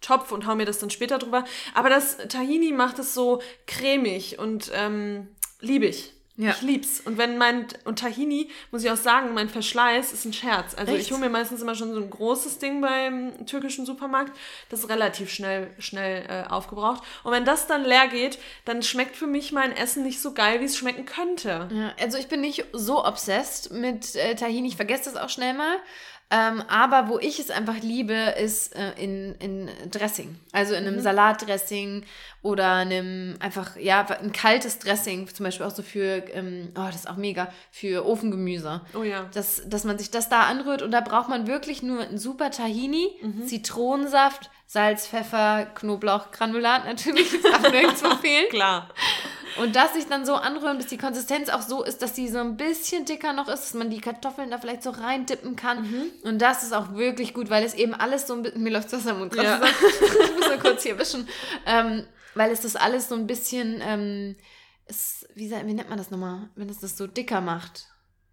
Topf 0.00 0.30
und 0.30 0.46
hau 0.46 0.54
mir 0.54 0.64
das 0.64 0.78
dann 0.78 0.90
später 0.90 1.18
drüber. 1.18 1.44
Aber 1.74 1.90
das 1.90 2.18
Tahini 2.28 2.70
macht 2.70 3.00
es 3.00 3.14
so 3.14 3.42
cremig 3.66 4.38
und 4.38 4.70
ähm, 4.72 5.26
liebe 5.60 5.86
ich. 5.86 6.14
Ja. 6.38 6.52
Ich 6.52 6.62
lieb's. 6.62 7.00
Und 7.00 7.18
wenn 7.18 7.36
mein, 7.36 7.66
und 7.84 7.98
Tahini, 7.98 8.48
muss 8.70 8.84
ich 8.84 8.90
auch 8.90 8.96
sagen, 8.96 9.34
mein 9.34 9.48
Verschleiß 9.48 10.12
ist 10.12 10.24
ein 10.24 10.32
Scherz. 10.32 10.74
Also 10.76 10.92
Echt? 10.92 11.06
ich 11.06 11.10
hole 11.10 11.20
mir 11.20 11.30
meistens 11.30 11.60
immer 11.60 11.74
schon 11.74 11.92
so 11.92 12.00
ein 12.00 12.08
großes 12.08 12.58
Ding 12.60 12.80
beim 12.80 13.44
türkischen 13.44 13.84
Supermarkt. 13.84 14.32
Das 14.68 14.80
ist 14.80 14.88
relativ 14.88 15.30
schnell, 15.30 15.68
schnell 15.80 16.24
äh, 16.28 16.48
aufgebraucht. 16.48 17.02
Und 17.24 17.32
wenn 17.32 17.44
das 17.44 17.66
dann 17.66 17.84
leer 17.84 18.06
geht, 18.06 18.38
dann 18.64 18.84
schmeckt 18.84 19.16
für 19.16 19.26
mich 19.26 19.50
mein 19.50 19.72
Essen 19.72 20.04
nicht 20.04 20.22
so 20.22 20.32
geil, 20.32 20.60
wie 20.60 20.66
es 20.66 20.76
schmecken 20.76 21.06
könnte. 21.06 21.68
Ja, 21.72 21.92
also 22.00 22.18
ich 22.18 22.28
bin 22.28 22.40
nicht 22.40 22.64
so 22.72 23.04
obsessed 23.04 23.72
mit 23.72 24.14
äh, 24.14 24.36
Tahini. 24.36 24.68
Ich 24.68 24.76
vergesse 24.76 25.10
das 25.10 25.16
auch 25.16 25.30
schnell 25.30 25.54
mal. 25.54 25.76
Ähm, 26.30 26.62
aber 26.68 27.08
wo 27.08 27.18
ich 27.18 27.38
es 27.38 27.50
einfach 27.50 27.80
liebe, 27.80 28.12
ist 28.12 28.76
äh, 28.76 28.92
in, 29.02 29.34
in 29.36 29.70
Dressing. 29.90 30.38
Also 30.52 30.74
in 30.74 30.86
einem 30.86 30.96
mhm. 30.96 31.00
Salatdressing 31.00 32.04
oder 32.42 32.72
einem 32.72 33.36
einfach, 33.40 33.76
ja, 33.76 34.06
ein 34.06 34.32
kaltes 34.32 34.78
Dressing, 34.78 35.26
zum 35.28 35.44
Beispiel 35.44 35.64
auch 35.64 35.74
so 35.74 35.82
für, 35.82 36.22
ähm, 36.34 36.68
oh, 36.76 36.84
das 36.86 36.96
ist 36.96 37.10
auch 37.10 37.16
mega, 37.16 37.50
für 37.70 38.06
Ofengemüse. 38.06 38.82
Oh 38.94 39.04
ja. 39.04 39.28
Dass, 39.32 39.62
dass 39.66 39.84
man 39.84 39.98
sich 39.98 40.10
das 40.10 40.28
da 40.28 40.42
anrührt 40.42 40.82
und 40.82 40.90
da 40.90 41.00
braucht 41.00 41.30
man 41.30 41.46
wirklich 41.46 41.82
nur 41.82 42.02
ein 42.02 42.18
super 42.18 42.50
Tahini, 42.50 43.08
mhm. 43.22 43.46
Zitronensaft, 43.46 44.50
Salz, 44.66 45.06
Pfeffer, 45.06 45.66
Knoblauch, 45.76 46.30
Granulat 46.30 46.84
natürlich, 46.84 47.30
das 47.30 47.40
darf 47.40 47.72
nirgendwo 47.72 48.10
fehlen. 48.20 48.50
Klar. 48.50 48.90
Und 49.60 49.76
das 49.76 49.94
sich 49.94 50.06
dann 50.06 50.24
so 50.24 50.34
anrühren, 50.34 50.78
bis 50.78 50.86
die 50.86 50.98
Konsistenz 50.98 51.48
auch 51.48 51.62
so 51.62 51.82
ist, 51.82 52.02
dass 52.02 52.12
die 52.12 52.28
so 52.28 52.38
ein 52.38 52.56
bisschen 52.56 53.04
dicker 53.04 53.32
noch 53.32 53.48
ist, 53.48 53.62
dass 53.62 53.74
man 53.74 53.90
die 53.90 54.00
Kartoffeln 54.00 54.50
da 54.50 54.58
vielleicht 54.58 54.82
so 54.82 54.90
reindippen 54.90 55.56
kann. 55.56 55.82
Mhm. 55.82 56.10
Und 56.22 56.40
das 56.40 56.62
ist 56.62 56.72
auch 56.72 56.94
wirklich 56.94 57.34
gut, 57.34 57.50
weil 57.50 57.64
es 57.64 57.74
eben 57.74 57.94
alles 57.94 58.26
so 58.26 58.34
ein 58.34 58.42
bisschen, 58.42 58.62
mir 58.62 58.70
läuft 58.70 58.92
das 58.92 59.06
am 59.06 59.18
Mund 59.18 59.34
ja. 59.34 59.60
ich 59.60 60.36
muss 60.36 60.48
mal 60.48 60.58
kurz 60.58 60.82
hier 60.82 60.98
wischen, 60.98 61.28
ähm, 61.66 62.04
weil 62.34 62.50
es 62.50 62.60
das 62.60 62.76
alles 62.76 63.08
so 63.08 63.14
ein 63.14 63.26
bisschen, 63.26 63.80
ähm, 63.82 64.36
ist, 64.86 65.28
wie, 65.34 65.50
wie 65.50 65.74
nennt 65.74 65.88
man 65.88 65.98
das 65.98 66.10
nochmal, 66.10 66.48
wenn 66.56 66.68
es 66.68 66.80
das 66.80 66.96
so 66.96 67.06
dicker 67.06 67.40
macht? 67.40 67.86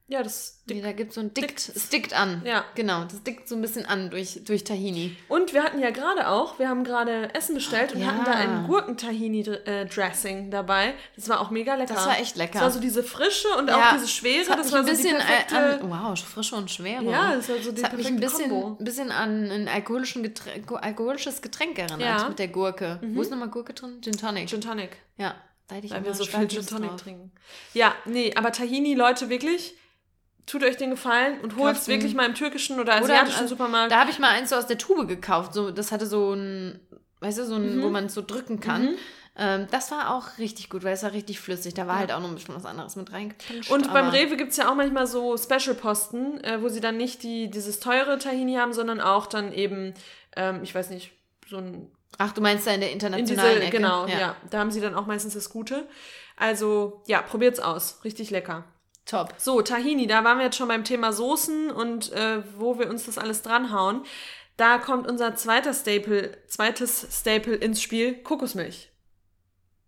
Ja, 0.07 0.21
das 0.21 0.61
nee, 0.67 0.81
da 0.81 0.91
gibt 0.91 1.09
es 1.09 1.15
so 1.15 1.21
ein 1.21 1.33
Dickt, 1.33 1.67
es 1.75 1.89
dickt 1.89 2.13
an. 2.13 2.43
Ja. 2.45 2.63
Genau, 2.75 3.05
das 3.05 3.23
dickt 3.23 3.47
so 3.49 3.55
ein 3.55 3.61
bisschen 3.61 3.87
an 3.87 4.11
durch, 4.11 4.39
durch 4.45 4.63
Tahini. 4.63 5.17
Und 5.29 5.51
wir 5.53 5.63
hatten 5.63 5.79
ja 5.79 5.89
gerade 5.89 6.27
auch, 6.29 6.59
wir 6.59 6.69
haben 6.69 6.83
gerade 6.83 7.33
Essen 7.33 7.55
bestellt 7.55 7.93
und 7.95 8.01
Ja. 8.01 8.07
hatten 8.07 8.23
da 8.23 8.31
ein 8.33 8.67
Gurken-Tahini-Dressing 8.67 10.51
dabei. 10.51 10.93
Das 11.15 11.27
war 11.29 11.39
auch 11.41 11.49
mega 11.49 11.75
lecker. 11.75 11.93
Das 11.95 12.05
war 12.05 12.19
echt 12.19 12.35
lecker. 12.35 12.53
Das 12.53 12.61
war 12.61 12.71
so 12.71 12.79
diese 12.79 13.03
Frische 13.03 13.47
und 13.57 13.67
Ja, 13.67 13.77
auch 13.89 13.93
diese 13.93 14.07
Schwere. 14.07 14.45
Das 14.55 14.65
mich 14.65 14.71
war 14.73 14.79
ein 14.81 14.85
so 14.85 14.91
bisschen 14.91 15.17
die 15.17 15.23
perfekte... 15.23 15.81
an, 15.83 15.89
wow, 15.89 16.19
frische 16.19 16.55
und 16.55 16.69
schwere. 16.71 17.03
Ja, 17.03 17.35
das 17.35 17.49
war 17.49 17.57
so 17.61 17.71
die 17.71 17.77
Es 17.81 17.83
hat 17.83 17.97
mich 17.97 18.07
ein 18.07 18.19
bisschen, 18.19 18.49
Kombo. 18.49 18.77
ein 18.79 18.85
bisschen 18.85 19.11
an 19.11 19.49
ein 19.51 19.67
alkoholischen 19.67 20.23
Getränk, 20.23 20.71
alkoholisches 20.71 21.41
Getränk 21.41 21.77
erinnert 21.79 22.01
Ja. 22.01 22.23
Mhm. 22.23 22.29
mit 22.29 22.39
der 22.39 22.47
Gurke. 22.49 22.99
Wo 23.13 23.21
ist 23.21 23.31
nochmal 23.31 23.49
Gurke 23.49 23.73
drin? 23.73 23.99
Gin 24.03 24.17
Tonic. 24.17 24.49
Gin 24.49 24.61
Tonic. 24.61 24.97
ja, 25.17 25.35
da 25.67 25.75
hätte 25.75 25.87
ich 25.87 25.91
Weil 25.91 25.99
immer 25.99 26.07
wir 26.07 26.13
so 26.13 26.25
viel 26.25 26.47
Gin 26.47 26.65
Tonic 26.65 26.89
drauf. 26.91 27.01
trinken. 27.01 27.31
Ja, 27.73 27.93
nee, 28.05 28.33
aber 28.35 28.51
Tahini, 28.51 28.93
Leute, 28.93 29.29
wirklich, 29.29 29.75
tut 30.45 30.63
euch 30.63 30.77
den 30.77 30.91
Gefallen 30.91 31.39
und 31.41 31.57
holt 31.57 31.75
es 31.75 31.87
wirklich 31.87 32.13
mal 32.13 32.25
im 32.25 32.35
türkischen 32.35 32.79
oder 32.79 32.93
Oder, 32.97 33.03
asiatischen 33.03 33.41
also, 33.41 33.55
Supermarkt. 33.55 33.91
Da 33.91 33.99
habe 33.99 34.11
ich 34.11 34.19
mal 34.19 34.29
eins 34.29 34.49
so 34.49 34.55
aus 34.55 34.67
der 34.67 34.77
Tube 34.77 35.07
gekauft. 35.07 35.53
So, 35.53 35.71
das 35.71 35.91
hatte 35.91 36.05
so 36.05 36.33
ein, 36.33 36.79
weißt 37.21 37.39
du, 37.39 37.45
so 37.45 37.55
ein, 37.55 37.77
Mhm. 37.77 37.83
wo 37.83 37.89
man 37.89 38.05
es 38.05 38.13
so 38.13 38.21
drücken 38.21 38.59
kann. 38.59 38.95
Ähm, 39.37 39.67
das 39.69 39.91
war 39.91 40.15
auch 40.15 40.37
richtig 40.37 40.69
gut, 40.69 40.83
weil 40.85 40.93
es 40.93 41.03
war 41.03 41.11
richtig 41.11 41.41
flüssig. 41.41 41.73
Da 41.73 41.87
war 41.87 41.97
halt 41.99 42.11
auch 42.13 42.21
noch 42.21 42.29
ein 42.29 42.35
bisschen 42.35 42.55
was 42.55 42.63
anderes 42.65 42.95
mit 42.95 43.11
reingepanscht. 43.11 43.69
Und 43.69 43.91
beim 43.91 44.07
Rewe 44.09 44.37
gibt 44.37 44.51
es 44.51 44.57
ja 44.57 44.69
auch 44.71 44.75
manchmal 44.75 45.07
so 45.07 45.35
Special-Posten, 45.37 46.41
äh, 46.43 46.61
wo 46.61 46.69
sie 46.69 46.79
dann 46.79 46.95
nicht 46.95 47.21
die, 47.23 47.49
dieses 47.49 47.79
teure 47.81 48.17
Tahini 48.17 48.55
haben, 48.55 48.71
sondern 48.71 49.01
auch 49.01 49.27
dann 49.27 49.51
eben, 49.51 49.93
ähm, 50.37 50.61
ich 50.63 50.73
weiß 50.73 50.89
nicht, 50.89 51.11
so 51.49 51.57
ein 51.57 51.91
Ach, 52.17 52.31
du 52.31 52.39
meinst 52.39 52.65
da 52.65 52.71
in 52.71 52.79
der 52.79 52.89
in 52.91 52.93
internationalen 52.93 53.55
diese, 53.55 53.63
Ecke? 53.67 53.75
genau, 53.77 54.07
ja. 54.07 54.37
Da 54.49 54.59
haben 54.59 54.71
sie 54.71 54.79
dann 54.79 54.95
auch 54.95 55.05
meistens 55.05 55.33
das 55.33 55.49
Gute. 55.49 55.85
Also, 56.37 57.01
ja, 57.07 57.21
probiert's 57.21 57.59
aus. 57.59 57.99
Richtig 58.05 58.29
lecker. 58.31 58.63
Top. 59.05 59.35
So, 59.37 59.61
Tahini, 59.61 60.07
da 60.07 60.23
waren 60.23 60.39
wir 60.39 60.45
jetzt 60.45 60.57
schon 60.57 60.67
beim 60.67 60.83
Thema 60.83 61.13
Soßen 61.13 61.69
und 61.69 62.11
äh, 62.11 62.41
wo 62.57 62.79
wir 62.79 62.89
uns 62.89 63.05
das 63.05 63.17
alles 63.17 63.43
dranhauen. 63.43 64.03
Da 64.57 64.77
kommt 64.77 65.07
unser 65.07 65.35
zweiter 65.35 65.73
Staple, 65.73 66.37
zweites 66.47 67.07
Staple 67.11 67.55
ins 67.55 67.81
Spiel, 67.81 68.15
Kokosmilch. 68.23 68.89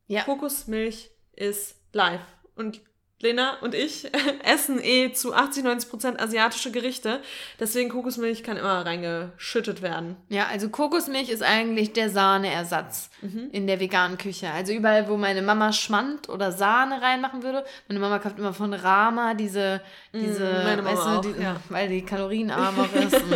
Ja. 0.07 0.23
Kokosmilch 0.23 1.09
ist 1.33 1.75
live. 1.93 2.21
Und 2.55 2.81
Lena 3.19 3.57
und 3.61 3.73
ich 3.73 4.07
essen 4.43 4.79
eh 4.83 5.11
zu 5.11 5.33
80, 5.33 5.63
90 5.63 5.89
Prozent 5.89 6.21
asiatische 6.21 6.69
Gerichte. 6.71 7.19
Deswegen 7.59 7.89
Kokosmilch 7.89 8.43
kann 8.43 8.57
immer 8.57 8.85
reingeschüttet 8.85 9.81
werden. 9.81 10.15
Ja, 10.29 10.45
also 10.51 10.69
Kokosmilch 10.69 11.29
ist 11.29 11.41
eigentlich 11.41 11.93
der 11.93 12.09
Sahneersatz 12.11 13.09
Mhm. 13.23 13.49
in 13.51 13.65
der 13.65 13.79
veganen 13.79 14.19
Küche. 14.19 14.51
Also 14.51 14.73
überall, 14.73 15.09
wo 15.09 15.17
meine 15.17 15.41
Mama 15.41 15.73
Schmand 15.73 16.29
oder 16.29 16.51
Sahne 16.51 17.01
reinmachen 17.01 17.41
würde. 17.41 17.65
Meine 17.87 17.99
Mama 17.99 18.19
kauft 18.19 18.37
immer 18.37 18.53
von 18.53 18.73
Rama 18.73 19.33
diese, 19.33 19.81
diese 20.13 20.43
Mm, 20.45 20.63
meine 20.63 20.81
Mama 20.83 20.91
weißt 20.97 21.05
du, 21.05 21.09
auch, 21.09 21.21
die, 21.37 21.41
ja. 21.41 21.55
weil 21.69 21.89
die 21.89 22.03
kalorienarmer 22.03 22.87
ist. 22.93 23.21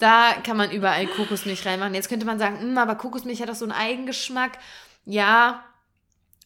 Da 0.00 0.32
kann 0.44 0.56
man 0.56 0.70
überall 0.72 1.06
Kokosmilch 1.06 1.64
reinmachen. 1.64 1.94
Jetzt 1.94 2.08
könnte 2.08 2.26
man 2.26 2.38
sagen, 2.38 2.72
"Mm, 2.74 2.78
aber 2.78 2.96
Kokosmilch 2.96 3.40
hat 3.40 3.48
doch 3.48 3.54
so 3.54 3.64
einen 3.64 3.72
Eigengeschmack. 3.72 4.58
Ja, 5.06 5.62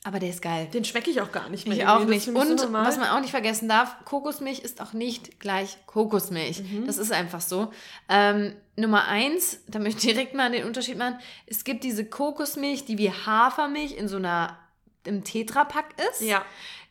aber 0.05 0.19
der 0.21 0.31
ist 0.31 0.41
geil. 0.43 0.69
Den 0.73 0.85
schmecke 0.85 1.11
ich 1.11 1.21
auch 1.21 1.33
gar 1.33 1.49
nicht 1.49 1.67
mehr. 1.67 1.77
Ich 1.77 1.87
auch 1.87 2.05
nicht. 2.05 2.25
so 2.25 2.31
Und 2.33 2.57
normal. 2.57 2.87
was 2.87 2.97
man 2.99 3.09
auch 3.09 3.21
nicht 3.21 3.31
vergessen 3.31 3.69
darf, 3.69 3.97
Kokosmilch 4.05 4.61
ist 4.61 4.81
auch 4.81 4.93
nicht 4.93 5.41
gleich 5.41 5.77
Kokosmilch. 5.87 6.61
Mhm. 6.63 6.87
Das 6.87 6.99
ist 6.99 7.13
einfach 7.13 7.41
so. 7.41 7.73
Ähm, 8.09 8.55
Nummer 8.77 9.07
eins, 9.09 9.61
da 9.67 9.79
möchte 9.81 10.07
ich 10.07 10.15
direkt 10.15 10.35
mal 10.35 10.51
den 10.53 10.65
Unterschied 10.65 10.97
machen. 10.99 11.19
Es 11.47 11.65
gibt 11.65 11.83
diese 11.85 12.05
Kokosmilch, 12.05 12.85
die 12.85 12.97
wie 12.97 13.11
Hafermilch 13.11 13.97
in 13.97 14.09
so 14.09 14.17
einer 14.17 14.57
im 15.05 15.25
Tetrapack 15.25 15.87
ist. 16.11 16.21
ja, 16.23 16.45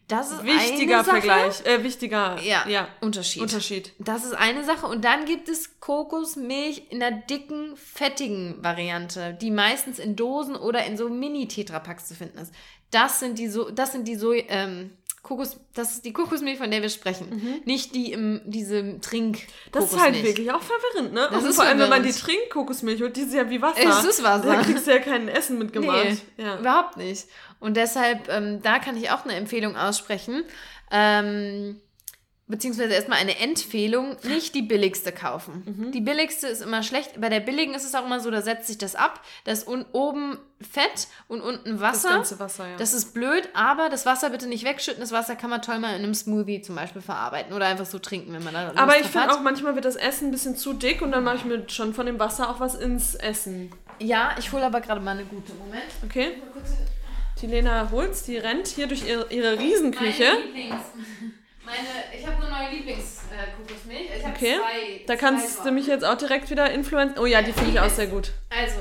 Das 0.07 0.31
ist 0.31 0.43
wichtiger. 0.43 1.03
Vergleich. 1.03 1.65
Äh, 1.65 1.83
wichtiger 1.83 2.37
Ja, 2.41 2.67
ja. 2.67 2.87
Unterschied. 3.01 3.41
Unterschied. 3.41 3.93
Das 3.99 4.25
ist 4.25 4.33
eine 4.33 4.63
Sache. 4.63 4.85
Und 4.87 5.05
dann 5.05 5.25
gibt 5.25 5.49
es 5.49 5.79
Kokosmilch 5.79 6.83
in 6.89 6.99
der 6.99 7.11
dicken, 7.11 7.75
fettigen 7.77 8.63
Variante, 8.63 9.33
die 9.39 9.51
meistens 9.51 9.99
in 9.99 10.15
Dosen 10.15 10.55
oder 10.55 10.85
in 10.85 10.97
so 10.97 11.09
Mini-Tetrapacks 11.09 12.07
zu 12.07 12.15
finden 12.15 12.37
ist. 12.39 12.53
Das 12.91 13.19
sind 13.19 13.37
die 13.37 13.47
so, 13.47 13.69
das 13.69 13.91
sind 13.91 14.07
die 14.07 14.15
so, 14.15 14.33
ähm, 14.33 14.91
Kokos, 15.23 15.59
das 15.73 15.95
ist 15.95 16.05
die 16.05 16.13
Kokosmilch, 16.13 16.57
von 16.57 16.71
der 16.71 16.81
wir 16.81 16.87
sprechen. 16.87 17.59
Nicht 17.65 17.93
die 17.93 18.13
im, 18.13 18.39
diese 18.45 19.01
Trink. 19.01 19.39
Mhm. 19.39 19.71
Das 19.73 19.91
ist 19.91 19.99
halt 19.99 20.23
wirklich 20.23 20.49
auch 20.53 20.61
verwirrend, 20.61 21.13
ne? 21.13 21.27
Das 21.29 21.43
und 21.43 21.49
ist 21.49 21.55
vor 21.57 21.65
allem, 21.65 21.79
wenn 21.79 21.89
man 21.89 22.01
die 22.01 22.13
verwirrend. 22.13 22.43
Trinkkokosmilch 22.49 23.01
holt, 23.01 23.17
die 23.17 23.21
ist 23.21 23.33
ja 23.33 23.49
wie 23.49 23.61
Wasser. 23.61 23.89
Es 23.99 24.05
ist 24.05 24.23
Wasser. 24.23 24.45
Da 24.45 24.61
kriegst 24.61 24.87
du 24.87 24.91
ja 24.91 24.99
kein 24.99 25.27
Essen 25.27 25.57
mitgemacht. 25.57 26.05
Nee, 26.37 26.43
Ja. 26.43 26.59
überhaupt 26.59 26.95
nicht. 26.95 27.25
Und 27.59 27.75
deshalb, 27.75 28.29
ähm, 28.29 28.61
da 28.61 28.79
kann 28.79 28.95
ich 28.95 29.09
auch 29.11 29.25
eine 29.25 29.33
Empfehlung 29.33 29.75
aussprechen. 29.75 30.45
Ähm, 30.91 31.81
beziehungsweise 32.47 32.93
erstmal 32.93 33.19
eine 33.19 33.37
Empfehlung, 33.39 34.15
nicht 34.23 34.55
die 34.55 34.61
billigste 34.61 35.11
kaufen. 35.11 35.63
Mhm. 35.65 35.91
Die 35.91 35.99
billigste 35.99 36.47
ist 36.47 36.61
immer 36.61 36.81
schlecht. 36.81 37.19
Bei 37.19 37.27
der 37.29 37.41
billigen 37.41 37.73
ist 37.73 37.83
es 37.83 37.93
auch 37.93 38.05
immer 38.05 38.19
so, 38.21 38.31
da 38.31 38.41
setzt 38.41 38.67
sich 38.67 38.77
das 38.77 38.95
ab. 38.95 39.21
Da 39.43 39.51
ist 39.51 39.67
oben 39.67 40.37
Fett 40.61 41.07
und 41.27 41.41
unten 41.41 41.73
Das 41.73 41.81
Wasser. 41.81 42.09
ganze 42.09 42.39
Wasser, 42.39 42.67
ja. 42.67 42.77
Das 42.77 42.93
ist 42.93 43.13
blöd, 43.13 43.49
aber 43.53 43.89
das 43.89 44.05
Wasser 44.05 44.29
bitte 44.29 44.47
nicht 44.47 44.63
wegschütten. 44.63 45.01
Das 45.01 45.11
Wasser 45.11 45.35
kann 45.35 45.49
man 45.49 45.61
toll 45.61 45.79
mal 45.79 45.89
in 45.89 46.03
einem 46.03 46.13
Smoothie 46.13 46.61
zum 46.61 46.75
Beispiel 46.75 47.01
verarbeiten 47.01 47.53
oder 47.53 47.65
einfach 47.65 47.85
so 47.85 47.99
trinken, 47.99 48.33
wenn 48.33 48.43
man 48.43 48.53
da 48.53 48.67
Lust 48.67 48.77
Aber 48.79 48.97
ich 48.97 49.07
finde 49.07 49.33
auch, 49.33 49.41
manchmal 49.41 49.75
wird 49.75 49.85
das 49.85 49.97
Essen 49.97 50.29
ein 50.29 50.31
bisschen 50.31 50.55
zu 50.55 50.73
dick 50.73 51.01
und 51.01 51.11
dann 51.11 51.25
mache 51.25 51.37
ich 51.37 51.45
mir 51.45 51.67
schon 51.69 51.93
von 51.93 52.05
dem 52.05 52.17
Wasser 52.17 52.49
auch 52.49 52.59
was 52.61 52.75
ins 52.75 53.15
Essen. 53.15 53.71
Ja, 53.99 54.35
ich 54.39 54.51
hole 54.53 54.63
aber 54.65 54.79
gerade 54.79 55.01
mal 55.01 55.11
eine 55.11 55.25
gute. 55.25 55.51
Moment. 55.53 55.83
Okay? 56.05 56.41
Die 57.41 57.47
Lena 57.47 57.89
holt's, 57.91 58.23
die 58.23 58.37
rennt 58.37 58.67
hier 58.67 58.87
durch 58.87 59.05
ihre, 59.07 59.31
ihre 59.31 59.59
Riesenküche. 59.59 60.23
Meine 60.23 60.45
Lieblings. 60.45 60.75
Meine, 61.67 62.17
ich 62.17 62.25
habe 62.25 62.37
eine 62.45 62.49
neue 62.49 62.75
Lieblingskokosmilch. 62.77 64.09
Ich 64.17 64.23
habe 64.25 64.35
Okay. 64.35 64.55
zwei. 64.55 65.01
Da 65.05 65.13
zwei 65.13 65.15
kannst 65.17 65.49
du 65.49 65.53
Sorten. 65.63 65.75
mich 65.75 65.87
jetzt 65.87 66.05
auch 66.05 66.15
direkt 66.17 66.49
wieder 66.49 66.71
influenzen. 66.71 67.19
Oh 67.19 67.25
ja, 67.25 67.41
die 67.41 67.51
finde 67.51 67.71
ich 67.71 67.79
auch 67.81 67.89
sehr 67.89 68.07
gut. 68.07 68.31
Also, 68.49 68.79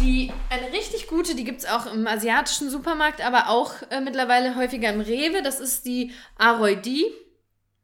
die, 0.00 0.32
eine 0.48 0.72
richtig 0.72 1.08
gute, 1.08 1.34
die 1.34 1.44
gibt 1.44 1.60
es 1.60 1.66
auch 1.66 1.92
im 1.92 2.06
asiatischen 2.06 2.70
Supermarkt, 2.70 3.20
aber 3.24 3.48
auch 3.50 3.74
äh, 3.90 4.00
mittlerweile 4.00 4.56
häufiger 4.56 4.88
im 4.90 5.02
Rewe. 5.02 5.42
Das 5.42 5.60
ist 5.60 5.84
die 5.84 6.12
Aroidi, 6.38 7.04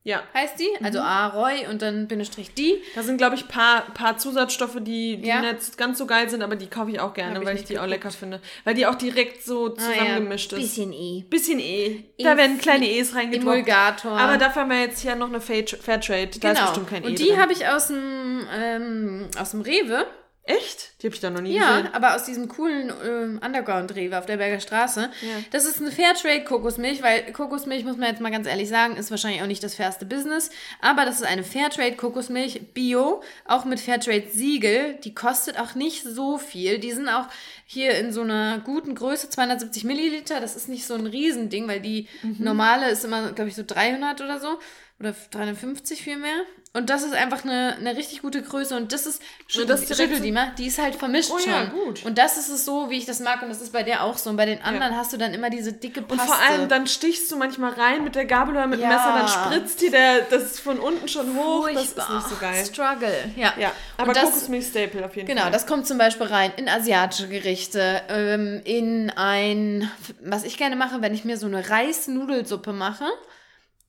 Ja. 0.04 0.22
heißt 0.32 0.58
die. 0.58 0.68
Mhm. 0.78 0.86
Also 0.86 0.98
Aroy 1.00 1.66
und 1.68 1.82
dann 1.82 2.08
Bindestrich 2.08 2.54
die. 2.54 2.80
Da 2.94 3.02
sind, 3.02 3.18
glaube 3.18 3.34
ich, 3.36 3.42
ein 3.42 3.48
paar, 3.48 3.82
paar 3.92 4.16
Zusatzstoffe, 4.16 4.76
die, 4.80 5.18
die 5.18 5.28
Ja. 5.28 5.42
nicht 5.42 5.76
ganz 5.76 5.98
so 5.98 6.06
geil 6.06 6.30
sind, 6.30 6.42
aber 6.42 6.56
die 6.56 6.68
kaufe 6.68 6.90
ich 6.90 6.98
auch 7.00 7.12
gerne, 7.12 7.38
ich 7.40 7.44
weil 7.46 7.56
ich 7.56 7.64
die 7.64 7.78
auch 7.78 7.82
geguckt. 7.84 8.04
lecker 8.04 8.10
finde. 8.10 8.40
Weil 8.64 8.74
die 8.74 8.86
auch 8.86 8.94
direkt 8.94 9.44
so 9.44 9.68
zusammengemischt 9.68 10.52
ist. 10.54 10.60
Bisschen 10.60 10.92
E. 10.94 11.24
Bisschen 11.28 11.60
E. 11.60 12.04
Da 12.18 12.36
werden 12.38 12.58
kleine 12.58 12.88
E's 12.88 13.14
reingetropft. 13.14 13.48
Emulgator. 13.56 14.12
Aber 14.12 14.38
dafür 14.38 14.62
haben 14.62 14.70
wir 14.70 14.80
jetzt 14.80 15.00
hier 15.02 15.14
noch 15.14 15.28
eine 15.28 15.40
Fair- 15.40 15.66
Fairtrade. 15.66 16.38
Da 16.40 16.52
ist 16.52 16.56
genau. 16.56 16.66
bestimmt 16.68 16.88
kein 16.88 17.04
E 17.04 17.06
und 17.08 17.18
die 17.18 17.36
habe 17.36 17.52
ich 17.52 17.66
aus 17.68 17.88
dem, 17.88 18.46
ähm, 18.56 19.28
aus 19.38 19.50
dem 19.50 19.60
Rewe. 19.60 20.06
Echt? 20.48 20.92
Die 21.02 21.06
habe 21.06 21.14
ich 21.14 21.20
da 21.20 21.28
noch 21.28 21.42
nie 21.42 21.54
Ja, 21.54 21.76
gesehen. 21.76 21.94
aber 21.94 22.16
aus 22.16 22.24
diesem 22.24 22.48
coolen 22.48 22.90
ähm, 23.06 23.38
Underground-Rewe 23.44 24.18
auf 24.18 24.24
der 24.24 24.38
Berger 24.38 24.60
Straße. 24.60 25.02
Ja. 25.20 25.28
Das 25.50 25.66
ist 25.66 25.78
eine 25.80 25.92
Fairtrade-Kokosmilch, 25.92 27.02
weil 27.02 27.32
Kokosmilch, 27.32 27.84
muss 27.84 27.98
man 27.98 28.08
jetzt 28.08 28.20
mal 28.22 28.30
ganz 28.30 28.46
ehrlich 28.46 28.68
sagen, 28.68 28.96
ist 28.96 29.10
wahrscheinlich 29.10 29.42
auch 29.42 29.46
nicht 29.46 29.62
das 29.62 29.74
fairste 29.74 30.06
Business. 30.06 30.48
Aber 30.80 31.04
das 31.04 31.16
ist 31.16 31.26
eine 31.26 31.44
Fairtrade-Kokosmilch, 31.44 32.72
Bio, 32.72 33.22
auch 33.46 33.64
mit 33.66 33.78
Fairtrade-Siegel. 33.80 34.94
Die 35.04 35.14
kostet 35.14 35.58
auch 35.60 35.74
nicht 35.74 36.02
so 36.02 36.38
viel. 36.38 36.78
Die 36.78 36.92
sind 36.92 37.08
auch 37.08 37.26
hier 37.66 37.92
in 37.98 38.12
so 38.12 38.22
einer 38.22 38.58
guten 38.64 38.94
Größe, 38.94 39.30
270 39.30 39.84
Milliliter. 39.84 40.40
Das 40.40 40.56
ist 40.56 40.68
nicht 40.68 40.86
so 40.86 40.94
ein 40.94 41.06
Riesending, 41.06 41.68
weil 41.68 41.80
die 41.80 42.08
Mhm. 42.22 42.36
normale 42.38 42.88
ist 42.90 43.04
immer, 43.04 43.32
glaube 43.32 43.50
ich, 43.50 43.54
so 43.56 43.62
300 43.66 44.20
oder 44.22 44.40
so. 44.40 44.58
Oder 45.00 45.14
350 45.30 46.02
vielmehr. 46.02 46.34
Und 46.74 46.90
das 46.90 47.02
ist 47.02 47.14
einfach 47.14 47.44
eine, 47.44 47.76
eine 47.78 47.96
richtig 47.96 48.20
gute 48.20 48.42
Größe. 48.42 48.76
Und 48.76 48.92
das 48.92 49.06
ist, 49.06 49.22
schüttel, 49.46 50.20
die 50.20 50.32
mal, 50.32 50.52
die 50.58 50.66
ist 50.66 50.78
halt 50.78 50.96
vermischt 50.96 51.30
Oh 51.32 51.38
schon. 51.38 51.50
ja, 51.52 51.64
gut. 51.64 52.04
Und 52.04 52.18
das 52.18 52.36
ist 52.36 52.48
es 52.48 52.64
so, 52.64 52.90
wie 52.90 52.98
ich 52.98 53.06
das 53.06 53.20
mag. 53.20 53.40
Und 53.42 53.48
das 53.48 53.62
ist 53.62 53.72
bei 53.72 53.82
der 53.84 54.02
auch 54.04 54.18
so. 54.18 54.28
Und 54.30 54.36
bei 54.36 54.44
den 54.44 54.60
anderen 54.60 54.94
hast 54.96 55.12
du 55.12 55.16
dann 55.16 55.32
immer 55.34 55.50
diese 55.50 55.72
dicke 55.72 56.00
Und 56.00 56.08
Paste. 56.08 56.26
vor 56.26 56.36
allem, 56.36 56.68
dann 56.68 56.86
stichst 56.86 57.30
du 57.32 57.36
manchmal 57.36 57.72
rein 57.72 58.04
mit 58.04 58.16
der 58.16 58.26
Gabel 58.26 58.54
oder 58.54 58.66
mit 58.66 58.80
dem 58.80 58.82
Ja. 58.82 58.88
Messer, 58.88 59.14
dann 59.14 59.28
spritzt 59.28 59.80
dir 59.80 59.90
der, 59.92 60.20
das 60.22 60.42
ist 60.42 60.60
von 60.60 60.78
unten 60.78 61.08
schon 61.08 61.34
hoch. 61.36 61.68
Das 61.72 61.84
ist 61.84 61.92
Furchtbar. 61.94 62.16
nicht 62.16 62.28
so 62.28 62.36
geil. 62.36 62.66
Struggle. 62.66 63.30
Ja. 63.36 63.54
Ja, 63.58 63.72
aber 63.96 64.10
Und 64.10 64.18
Kokosmilch-Staple 64.18 65.04
auf 65.06 65.14
jeden 65.16 65.26
Genau, 65.28 65.42
Fall. 65.42 65.52
das 65.52 65.66
kommt 65.66 65.86
zum 65.86 65.96
Beispiel 65.98 66.26
rein 66.26 66.52
in 66.56 66.68
asiatische 66.68 67.28
Gerichte, 67.28 68.02
ähm, 68.08 68.60
in 68.64 69.10
ein, 69.10 69.90
was 70.22 70.44
ich 70.44 70.58
gerne 70.58 70.76
mache, 70.76 71.00
wenn 71.02 71.14
ich 71.14 71.24
mir 71.24 71.38
so 71.38 71.46
eine 71.46 71.70
Reisnudelsuppe 71.70 72.72
mache, 72.72 73.06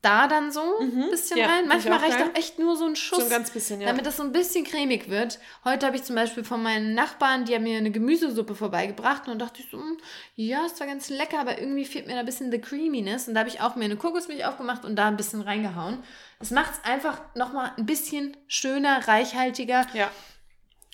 da 0.02 0.28
dann 0.28 0.52
so 0.52 0.62
ein 0.80 1.10
bisschen 1.10 1.38
Mhm. 1.38 1.44
Ja, 1.44 1.50
rein. 1.50 1.68
Manchmal 1.68 2.00
reicht 2.00 2.22
auch 2.22 2.36
echt 2.36 2.58
nur 2.58 2.78
so 2.78 2.86
ein 2.86 2.96
Schuss. 2.96 3.20
So 3.20 3.26
ein 3.26 3.30
ganz 3.30 3.52
bisschen, 3.52 3.82
ja. 3.82 3.88
Damit 3.88 4.06
das 4.06 4.18
so 4.18 4.24
ein 4.24 4.32
bisschen 4.32 4.64
cremig 4.64 5.10
wird. 5.10 5.40
Heute 5.66 5.86
habe 5.86 5.98
ich 5.98 6.04
zum 6.04 6.16
Beispiel 6.16 6.44
von 6.44 6.64
meinen 6.64 6.94
Nachbarn, 6.94 7.46
die 7.46 7.54
haben 7.54 7.64
mir 7.64 7.78
eine 7.78 7.92
Gemüsesuppe 7.92 8.56
vorbeigebracht 8.56 9.28
und 9.28 9.40
dachte 9.40 9.62
ich 9.62 9.70
so, 9.70 9.78
hm, 9.78 9.98
ja, 10.36 10.66
ist 10.66 10.78
zwar 10.78 10.88
ganz 10.88 11.10
lecker, 11.10 11.40
aber 11.40 11.60
irgendwie 11.60 11.86
fehlt 11.86 12.08
mir 12.08 12.14
da 12.14 12.20
ein 12.20 12.26
bisschen 12.26 12.52
the 12.52 12.60
creaminess. 12.60 13.28
Und 13.28 13.34
da 13.34 13.42
habe 13.42 13.50
ich 13.50 13.60
auch 13.62 13.76
mir 13.76 13.86
eine 13.86 13.98
Kokosmilch 13.98 14.46
aufgemacht 14.46 14.86
und 14.86 14.96
da 14.96 15.08
ein 15.08 15.18
bisschen 15.18 15.42
reingehauen. 15.42 16.02
Das 16.40 16.52
macht 16.52 16.72
es 16.74 16.90
einfach 16.90 17.20
nochmal 17.36 17.74
ein 17.76 17.86
bisschen 17.86 18.38
schöner, 18.48 19.06
reichhaltiger 19.08 19.86
ja. 19.94 20.10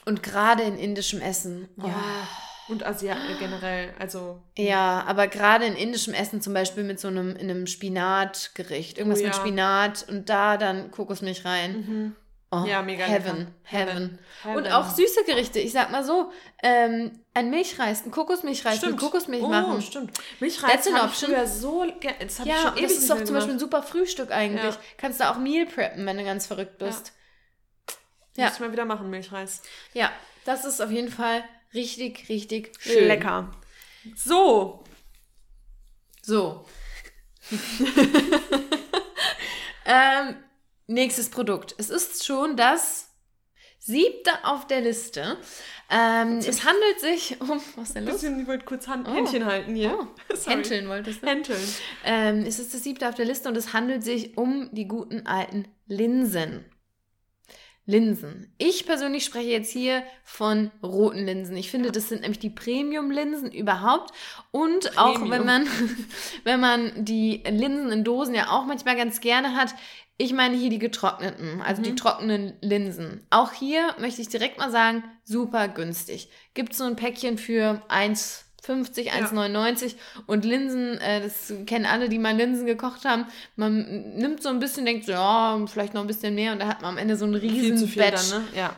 und 0.05 0.23
gerade 0.23 0.63
in 0.63 0.79
indischem 0.79 1.21
Essen. 1.21 1.69
Oh, 1.77 1.87
Und 2.67 2.85
Asiaten 2.85 3.37
generell, 3.39 3.93
also. 3.99 4.41
Ja, 4.57 5.03
aber 5.07 5.27
gerade 5.27 5.65
in 5.65 5.75
indischem 5.75 6.13
Essen 6.13 6.41
zum 6.41 6.53
Beispiel 6.53 6.83
mit 6.83 6.99
so 6.99 7.07
einem, 7.07 7.35
in 7.35 7.49
einem 7.49 7.67
Spinatgericht, 7.67 8.97
irgendwas 8.97 9.19
Oh 9.19 9.23
ja. 9.23 9.27
mit 9.27 9.35
Spinat 9.35 10.05
und 10.09 10.29
da 10.29 10.57
dann 10.57 10.89
Kokosmilch 10.89 11.45
rein. 11.45 12.15
Oh, 12.51 12.63
Ja, 12.65 12.81
mega 12.81 13.05
Heaven. 13.05 13.53
Heaven. 13.63 14.19
Heaven. 14.43 14.57
Und 14.57 14.67
auch 14.71 14.89
süße 14.89 15.23
Gerichte. 15.25 15.59
Ich 15.59 15.73
sag 15.73 15.91
mal 15.91 16.03
so, 16.03 16.31
ähm, 16.63 17.19
ein 17.33 17.49
Milchreis, 17.49 18.05
ein 18.05 18.11
Kokosmilchreis 18.11 18.81
mit 18.83 18.97
Kokosmilch 18.97 19.43
oh, 19.43 19.47
machen. 19.47 19.81
stimmt. 19.81 20.11
Milchreis 20.39 20.91
habe 20.91 21.11
ich 21.11 21.19
früher 21.19 21.47
so. 21.47 21.85
Das 22.01 22.39
ich 22.39 22.45
Ja, 22.45 22.55
schon 22.55 22.71
und 22.71 22.77
ewig 22.77 22.83
das 22.87 22.97
ist 22.97 23.09
doch 23.09 23.23
zum 23.23 23.35
Beispiel 23.35 23.53
ein 23.53 23.59
super 23.59 23.83
Frühstück 23.83 24.31
eigentlich. 24.31 24.63
Ja. 24.63 24.79
Kannst 24.97 25.19
du 25.19 25.29
auch 25.29 25.37
Meal 25.37 25.65
preppen, 25.65 26.05
wenn 26.05 26.17
du 26.17 26.23
ganz 26.23 26.47
verrückt 26.47 26.77
bist. 26.77 27.13
Ja. 28.37 28.45
Muss 28.45 28.55
ich 28.55 28.59
mal 28.59 28.71
wieder 28.71 28.85
machen, 28.85 29.09
Milchreis. 29.09 29.61
Ja, 29.93 30.11
das 30.45 30.65
ist 30.65 30.81
auf 30.81 30.91
jeden 30.91 31.11
Fall 31.11 31.43
richtig, 31.73 32.29
richtig 32.29 32.71
schön. 32.79 33.07
Lecker. 33.07 33.51
So, 34.15 34.83
So. 36.21 36.65
ähm, 39.85 40.35
nächstes 40.87 41.29
Produkt. 41.29 41.75
Es 41.77 41.89
ist 41.89 42.25
schon 42.25 42.57
das 42.57 43.09
siebte 43.79 44.31
auf 44.43 44.65
der 44.67 44.81
Liste. 44.81 45.37
Ähm, 45.89 46.39
es 46.39 46.65
handelt 46.65 46.99
sich 46.99 47.39
um. 47.39 47.61
Was 47.75 47.89
ist 47.89 47.95
denn 47.95 48.05
los? 48.05 48.13
bisschen, 48.15 48.39
ich 48.39 48.47
wollte 48.47 48.65
kurz 48.65 48.87
Hand, 48.87 49.07
Händchen 49.07 49.45
halten 49.45 49.75
hier. 49.75 49.95
Oh, 49.99 50.07
Sorry. 50.35 50.55
Hänteln 50.55 50.89
wolltest 50.89 51.21
du? 51.21 51.27
Hänteln. 51.27 51.61
Ähm, 52.03 52.43
es 52.45 52.57
ist 52.57 52.73
das 52.73 52.83
siebte 52.83 53.07
auf 53.07 53.15
der 53.15 53.25
Liste 53.25 53.47
und 53.49 53.55
es 53.55 53.73
handelt 53.73 54.03
sich 54.03 54.37
um 54.37 54.69
die 54.71 54.87
guten 54.87 55.27
alten 55.27 55.67
Linsen. 55.85 56.65
Linsen. 57.87 58.51
Ich 58.57 58.85
persönlich 58.85 59.25
spreche 59.25 59.49
jetzt 59.49 59.71
hier 59.71 60.03
von 60.23 60.71
roten 60.81 61.25
Linsen. 61.25 61.55
Ich 61.55 61.69
finde, 61.69 61.91
das 61.91 62.09
sind 62.09 62.21
nämlich 62.21 62.39
die 62.39 62.49
Premium-Linsen 62.49 63.51
überhaupt. 63.51 64.11
Und 64.51 64.97
auch 64.97 65.13
Premium. 65.13 65.31
wenn 65.31 65.45
man, 65.45 65.67
wenn 66.43 66.59
man 66.59 67.05
die 67.05 67.43
Linsen 67.47 67.91
in 67.91 68.03
Dosen 68.03 68.33
ja 68.33 68.49
auch 68.49 68.65
manchmal 68.65 68.95
ganz 68.95 69.21
gerne 69.21 69.55
hat, 69.55 69.75
ich 70.17 70.33
meine 70.33 70.55
hier 70.55 70.69
die 70.69 70.79
getrockneten, 70.79 71.61
also 71.61 71.81
die 71.81 71.93
trockenen 71.93 72.53
Linsen. 72.61 73.25
Auch 73.29 73.51
hier 73.51 73.93
möchte 73.99 74.21
ich 74.21 74.29
direkt 74.29 74.57
mal 74.57 74.71
sagen, 74.71 75.03
super 75.25 75.67
günstig. 75.67 76.29
Gibt 76.53 76.73
so 76.73 76.85
ein 76.85 76.95
Päckchen 76.95 77.37
für 77.37 77.81
1,50, 77.89 78.44
1,99 78.67 79.95
und 80.27 80.45
Linsen, 80.45 80.97
äh, 80.99 81.21
das 81.21 81.53
kennen 81.65 81.85
alle, 81.85 82.09
die 82.09 82.19
mal 82.19 82.35
Linsen 82.35 82.65
gekocht 82.65 83.05
haben. 83.05 83.25
Man 83.55 84.15
nimmt 84.15 84.41
so 84.41 84.49
ein 84.49 84.59
bisschen, 84.59 84.85
denkt 84.85 85.05
so, 85.05 85.11
ja, 85.11 85.59
vielleicht 85.67 85.93
noch 85.93 86.01
ein 86.01 86.07
bisschen 86.07 86.35
mehr 86.35 86.51
und 86.51 86.59
da 86.61 86.67
hat 86.67 86.81
man 86.81 86.91
am 86.91 86.97
Ende 86.97 87.15
so 87.15 87.25
ein 87.25 87.39
Viel 87.39 87.49
riesen 87.51 87.77
zu 87.77 87.87
viel 87.87 88.01
Batch 88.01 88.31
dann, 88.31 88.41
ne? 88.41 88.47
Ja. 88.57 88.75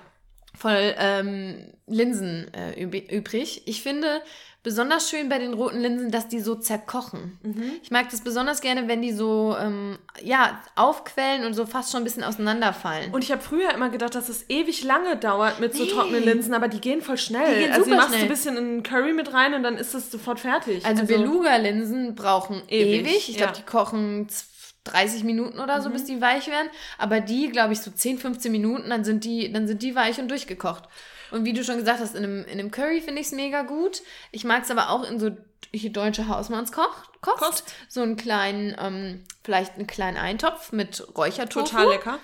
voll 0.57 0.95
ähm, 0.97 1.55
Linsen 1.87 2.51
äh, 2.53 2.73
üb- 2.83 3.09
übrig. 3.11 3.61
Ich 3.65 3.81
finde 3.81 4.21
besonders 4.67 5.09
schön 5.09 5.29
bei 5.29 5.39
den 5.39 5.53
roten 5.53 5.79
Linsen, 5.79 6.11
dass 6.11 6.27
die 6.27 6.41
so 6.41 6.55
zerkochen. 6.55 7.39
Mhm. 7.41 7.71
Ich 7.81 7.89
mag 7.89 8.09
das 8.09 8.19
besonders 8.19 8.59
gerne, 8.59 8.89
wenn 8.89 9.01
die 9.01 9.13
so 9.13 9.55
ähm, 9.57 9.97
ja 10.21 10.61
aufquellen 10.75 11.45
und 11.45 11.53
so 11.53 11.65
fast 11.65 11.91
schon 11.91 12.01
ein 12.01 12.03
bisschen 12.03 12.25
auseinanderfallen. 12.25 13.13
Und 13.13 13.23
ich 13.23 13.31
habe 13.31 13.41
früher 13.41 13.73
immer 13.73 13.89
gedacht, 13.89 14.13
dass 14.13 14.27
es 14.27 14.45
ewig 14.49 14.83
lange 14.83 15.15
dauert 15.15 15.61
mit 15.61 15.73
so 15.73 15.83
Nee. 15.83 15.89
trockenen 15.91 16.23
Linsen, 16.23 16.53
aber 16.53 16.67
die 16.67 16.81
gehen 16.81 17.01
voll 17.01 17.17
schnell. 17.17 17.55
Die 17.55 17.61
gehen 17.61 17.71
also 17.71 17.85
die 17.89 17.95
machst 17.95 18.09
du 18.09 18.13
schnell. 18.15 18.23
ein 18.23 18.29
bisschen 18.29 18.57
in 18.57 18.83
Curry 18.83 19.13
mit 19.13 19.33
rein 19.33 19.53
und 19.53 19.63
dann 19.63 19.77
ist 19.77 19.93
es 19.95 20.11
sofort 20.11 20.41
fertig. 20.41 20.85
also, 20.85 21.05
Beluga-Linsen 21.05 22.15
brauchen 22.15 22.61
ewig. 22.67 23.01
Ewig, 23.07 23.29
Ich 23.29 23.37
glaube, 23.37 23.53
ja. 23.53 23.57
die 23.59 23.63
kochen 23.65 24.27
z- 24.27 24.45
30 24.83 25.23
Minuten 25.23 25.59
oder 25.59 25.77
Mhm. 25.79 25.83
so, 25.83 25.89
bis 25.89 26.03
die 26.05 26.21
weich 26.21 26.47
werden. 26.47 26.69
Aber 26.97 27.19
die, 27.19 27.49
glaube 27.49 27.73
ich, 27.73 27.79
so 27.81 27.91
10, 27.91 28.17
15 28.17 28.51
Minuten, 28.51 28.89
dann 28.89 29.03
sind 29.03 29.23
die, 29.23 29.51
dann 29.51 29.67
sind 29.67 29.81
die 29.81 29.95
weich 29.95 30.19
und 30.19 30.29
durchgekocht. 30.29 30.83
Und 31.31 31.45
wie 31.45 31.53
du 31.53 31.63
schon 31.63 31.77
gesagt 31.77 31.99
hast, 31.99 32.15
in 32.15 32.23
einem, 32.23 32.45
in 32.45 32.59
einem 32.59 32.71
Curry 32.71 33.01
finde 33.01 33.21
ich 33.21 33.27
es 33.27 33.33
mega 33.33 33.63
gut. 33.63 34.01
Ich 34.31 34.43
mag 34.43 34.63
es 34.63 34.71
aber 34.71 34.89
auch 34.89 35.03
in 35.09 35.19
so 35.19 35.31
hier 35.73 35.91
deutsche 35.91 36.27
Hausmannskost. 36.27 36.89
Kost. 37.21 37.37
Kost. 37.39 37.73
So 37.89 38.01
einen 38.01 38.15
kleinen, 38.15 38.75
ähm, 38.79 39.23
vielleicht 39.43 39.75
einen 39.75 39.87
kleinen 39.87 40.17
Eintopf 40.17 40.71
mit 40.71 41.05
Räuchertofu. 41.17 41.65
Total 41.65 41.87
lecker. 41.89 42.19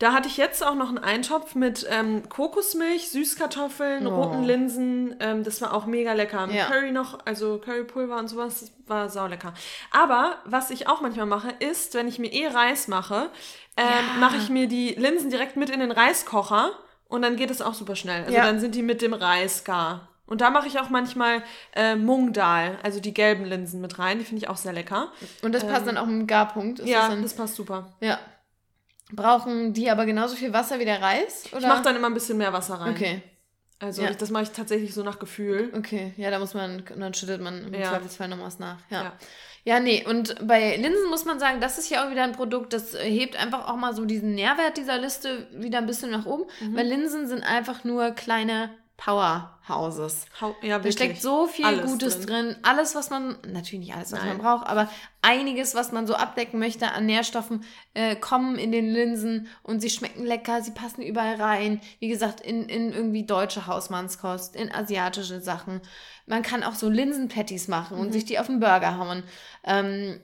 Da 0.00 0.12
hatte 0.12 0.26
ich 0.28 0.36
jetzt 0.36 0.62
auch 0.64 0.74
noch 0.74 0.88
einen 0.88 0.98
Eintopf 0.98 1.54
mit 1.54 1.86
ähm, 1.88 2.28
Kokosmilch, 2.28 3.08
Süßkartoffeln, 3.10 4.06
Oh. 4.06 4.22
roten 4.22 4.42
Linsen. 4.44 5.16
Ähm, 5.20 5.44
das 5.44 5.60
war 5.62 5.72
auch 5.72 5.86
mega 5.86 6.12
lecker. 6.12 6.48
Ja. 6.50 6.66
Curry 6.66 6.90
noch, 6.90 7.20
also 7.24 7.58
Currypulver 7.58 8.18
und 8.18 8.28
sowas, 8.28 8.60
das 8.60 8.72
war 8.86 9.08
saulecker. 9.08 9.54
Aber 9.92 10.38
was 10.44 10.70
ich 10.70 10.88
auch 10.88 11.00
manchmal 11.00 11.26
mache, 11.26 11.54
ist, 11.60 11.94
wenn 11.94 12.08
ich 12.08 12.18
mir 12.18 12.32
eh 12.32 12.48
Reis 12.48 12.88
mache, 12.88 13.30
ähm, 13.76 13.84
Ja. 13.86 14.20
mache 14.20 14.36
ich 14.36 14.50
mir 14.50 14.66
die 14.66 14.90
Linsen 14.94 15.30
direkt 15.30 15.56
mit 15.56 15.70
in 15.70 15.80
den 15.80 15.92
Reiskocher 15.92 16.72
und 17.08 17.22
dann 17.22 17.36
geht 17.36 17.50
es 17.50 17.62
auch 17.62 17.74
super 17.74 17.96
schnell. 17.96 18.22
Also 18.24 18.34
Ja. 18.34 18.44
dann 18.44 18.60
sind 18.60 18.74
die 18.74 18.82
mit 18.82 19.02
dem 19.02 19.12
Reis 19.14 19.64
gar. 19.64 20.08
Und 20.26 20.40
da 20.40 20.48
mache 20.50 20.66
ich 20.68 20.78
auch 20.80 20.88
manchmal 20.88 21.42
äh, 21.74 21.96
Mung 21.96 22.32
Dal, 22.32 22.78
also 22.82 22.98
die 22.98 23.12
gelben 23.12 23.44
Linsen 23.44 23.80
mit 23.82 23.98
rein. 23.98 24.18
Die 24.18 24.24
finde 24.24 24.42
ich 24.42 24.48
auch 24.48 24.56
sehr 24.56 24.72
lecker. 24.72 25.12
Und 25.42 25.52
das 25.52 25.66
passt 25.66 25.86
dann 25.86 25.98
auch 25.98 26.06
dem 26.06 26.26
Garpunkt. 26.26 26.78
Ist 26.78 26.88
ja, 26.88 27.00
das 27.00 27.08
dann, 27.10 27.22
das 27.22 27.34
passt 27.34 27.54
super. 27.56 27.92
ja. 28.00 28.18
Brauchen 29.12 29.74
die 29.74 29.90
aber 29.90 30.06
genauso 30.06 30.34
viel 30.34 30.52
Wasser 30.54 30.78
wie 30.78 30.86
der 30.86 31.02
Reis? 31.02 31.44
Oder? 31.52 31.60
Ich 31.60 31.66
mache 31.66 31.82
dann 31.82 31.94
immer 31.94 32.06
ein 32.08 32.14
bisschen 32.14 32.38
mehr 32.38 32.52
Wasser 32.54 32.76
rein. 32.76 32.94
Okay. 32.94 33.22
Also 33.78 34.02
Ja. 34.02 34.10
ich, 34.10 34.16
das 34.16 34.30
mache 34.30 34.44
ich 34.44 34.50
tatsächlich 34.50 34.94
so 34.94 35.02
nach 35.02 35.18
Gefühl. 35.18 35.70
Okay, 35.76 36.14
ja, 36.16 36.30
da 36.30 36.38
muss 36.38 36.54
man, 36.54 36.82
dann 36.96 37.12
schüttet 37.12 37.40
man 37.42 37.66
im 37.66 37.74
Ja. 37.74 37.90
Zweifelsfall 37.90 38.28
noch 38.28 38.40
was 38.40 38.58
nach. 38.58 38.78
Ja. 38.88 39.02
Ja. 39.04 39.12
Ja. 39.64 39.80
nee, 39.80 40.04
und 40.06 40.46
bei 40.46 40.76
Linsen 40.76 41.08
muss 41.10 41.24
man 41.24 41.38
sagen, 41.38 41.60
das 41.60 41.78
ist 41.78 41.90
ja 41.90 42.06
auch 42.06 42.10
wieder 42.10 42.22
ein 42.24 42.32
Produkt, 42.32 42.72
das 42.72 42.94
äh, 42.94 42.98
hebt 43.10 43.36
einfach 43.36 43.68
auch 43.68 43.76
mal 43.76 43.94
so 43.94 44.04
diesen 44.04 44.34
Nährwert 44.34 44.76
dieser 44.76 44.98
Liste 44.98 45.46
wieder 45.52 45.78
ein 45.78 45.86
bisschen 45.86 46.10
nach 46.10 46.26
oben, 46.26 46.44
Mhm. 46.60 46.76
weil 46.76 46.86
Linsen 46.86 47.26
sind 47.26 47.42
einfach 47.42 47.84
nur 47.84 48.10
kleine 48.12 48.70
Powerhouses. 48.96 50.26
Ja, 50.62 50.78
Da 50.78 50.92
steckt 50.92 51.20
so 51.20 51.46
viel 51.46 51.64
Alles 51.66 51.90
Gutes 51.90 52.20
drin. 52.20 52.26
drin. 52.26 52.56
Alles, 52.62 52.94
was 52.94 53.10
man, 53.10 53.36
natürlich 53.46 53.86
nicht 53.86 53.94
alles, 53.94 54.12
was 54.12 54.20
man 54.20 54.28
Nein. 54.28 54.38
braucht, 54.38 54.66
aber 54.66 54.88
einiges, 55.22 55.74
was 55.74 55.90
man 55.92 56.06
so 56.06 56.14
abdecken 56.14 56.58
möchte 56.60 56.92
an 56.92 57.06
Nährstoffen, 57.06 57.64
äh, 57.94 58.14
kommen 58.16 58.56
in 58.56 58.70
den 58.72 58.86
Linsen 58.92 59.48
und 59.62 59.80
sie 59.80 59.90
schmecken 59.90 60.24
lecker, 60.24 60.62
sie 60.62 60.70
passen 60.70 61.02
überall 61.02 61.40
rein. 61.40 61.80
Wie 61.98 62.08
gesagt, 62.08 62.40
in, 62.40 62.68
in 62.68 62.92
irgendwie 62.92 63.26
deutsche 63.26 63.66
Hausmannskost, 63.66 64.54
in 64.54 64.72
asiatische 64.72 65.40
Sachen. 65.40 65.80
Man 66.26 66.42
kann 66.42 66.62
auch 66.62 66.74
so 66.74 66.88
Linsenpatties 66.88 67.68
machen 67.68 67.96
Mhm. 67.96 68.00
und 68.04 68.12
sich 68.12 68.24
die 68.24 68.38
auf 68.38 68.46
den 68.46 68.60
Burger 68.60 68.96
hauen. 68.98 69.24
Ähm, 69.64 70.20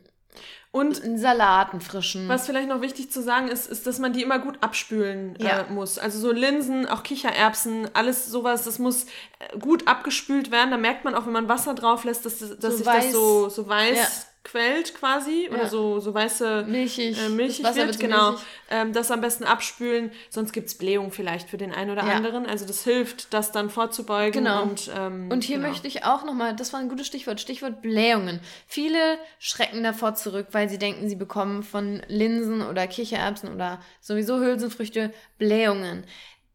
Und 0.73 1.03
einen 1.03 1.19
Salat, 1.19 1.73
einen 1.73 1.81
frischen. 1.81 2.29
was 2.29 2.47
vielleicht 2.47 2.69
noch 2.69 2.81
wichtig 2.81 3.11
zu 3.11 3.23
sagen 3.23 3.49
ist, 3.49 3.67
ist, 3.69 3.89
dass 3.89 3.99
man 3.99 4.13
die 4.13 4.23
immer 4.23 4.39
gut 4.39 4.59
abspülen 4.61 5.35
Ja. 5.41 5.63
äh, 5.63 5.71
muss. 5.73 5.99
Also 5.99 6.21
so 6.21 6.31
Linsen, 6.31 6.87
auch 6.87 7.03
Kichererbsen, 7.03 7.91
alles 7.95 8.27
sowas, 8.27 8.65
das 8.65 8.79
muss 8.79 9.07
äh, 9.41 9.59
gut 9.59 9.89
abgespült 9.89 10.53
werden. 10.53 10.71
Da 10.71 10.77
merkt 10.77 11.05
man 11.05 11.17
auch, 11.17 11.27
wenn 11.27 11.33
man 11.33 11.49
Wasser 11.49 11.75
drauf 11.75 12.05
lässt, 12.05 12.25
dass, 12.25 12.39
dass 12.39 12.59
So 12.61 12.71
sich 12.71 12.87
weiß. 12.87 13.05
das 13.07 13.13
so, 13.13 13.49
so 13.49 13.69
weiß 13.69 13.99
Ja. 13.99 14.07
Quält 14.43 14.95
quasi 14.95 15.49
oder 15.51 15.65
Ja. 15.65 15.69
so, 15.69 16.01
so 16.01 16.15
weiße 16.15 16.65
milchig. 16.67 17.19
äh, 17.19 17.29
milchig 17.29 17.65
wird, 17.75 17.93
so 17.95 17.99
genau. 18.01 18.31
milchig. 18.31 18.47
Ähm, 18.71 18.93
das 18.95 19.11
am 19.11 19.21
besten 19.21 19.45
abspülen, 19.45 20.11
sonst 20.31 20.53
gibt 20.53 20.69
es 20.69 20.75
Blähung 20.79 21.13
vielleicht 21.13 21.51
für 21.51 21.59
den 21.59 21.73
einen 21.73 21.91
oder 21.91 22.05
Ja. 22.07 22.15
anderen. 22.15 22.47
Also 22.47 22.67
das 22.67 22.83
hilft, 22.83 23.35
das 23.35 23.53
dann 23.53 23.69
vorzubeugen. 23.69 24.33
Genau. 24.45 24.63
Und, 24.63 24.91
ähm, 24.97 25.29
Und 25.31 25.45
hier 25.45 25.57
genau. 25.59 25.69
möchte 25.69 25.87
ich 25.89 26.05
auch 26.05 26.25
nochmal, 26.25 26.57
das 26.57 26.73
war 26.73 26.81
ein 26.81 26.89
gutes 26.89 27.07
Stichwort, 27.07 27.39
Stichwort 27.41 27.83
Blähungen. 27.83 28.41
Viele 28.67 29.19
schrecken 29.39 29.83
davor 29.83 30.15
zurück, 30.15 30.47
weil 30.53 30.69
sie 30.71 30.79
denken, 30.79 31.09
sie 31.09 31.17
bekommen 31.17 31.63
von 31.63 32.01
Linsen 32.09 32.63
oder 32.63 32.87
Kichererbsen 32.87 33.53
oder 33.55 33.81
sowieso 34.01 34.39
Hülsenfrüchte 34.41 35.13
Blähungen. 35.39 36.05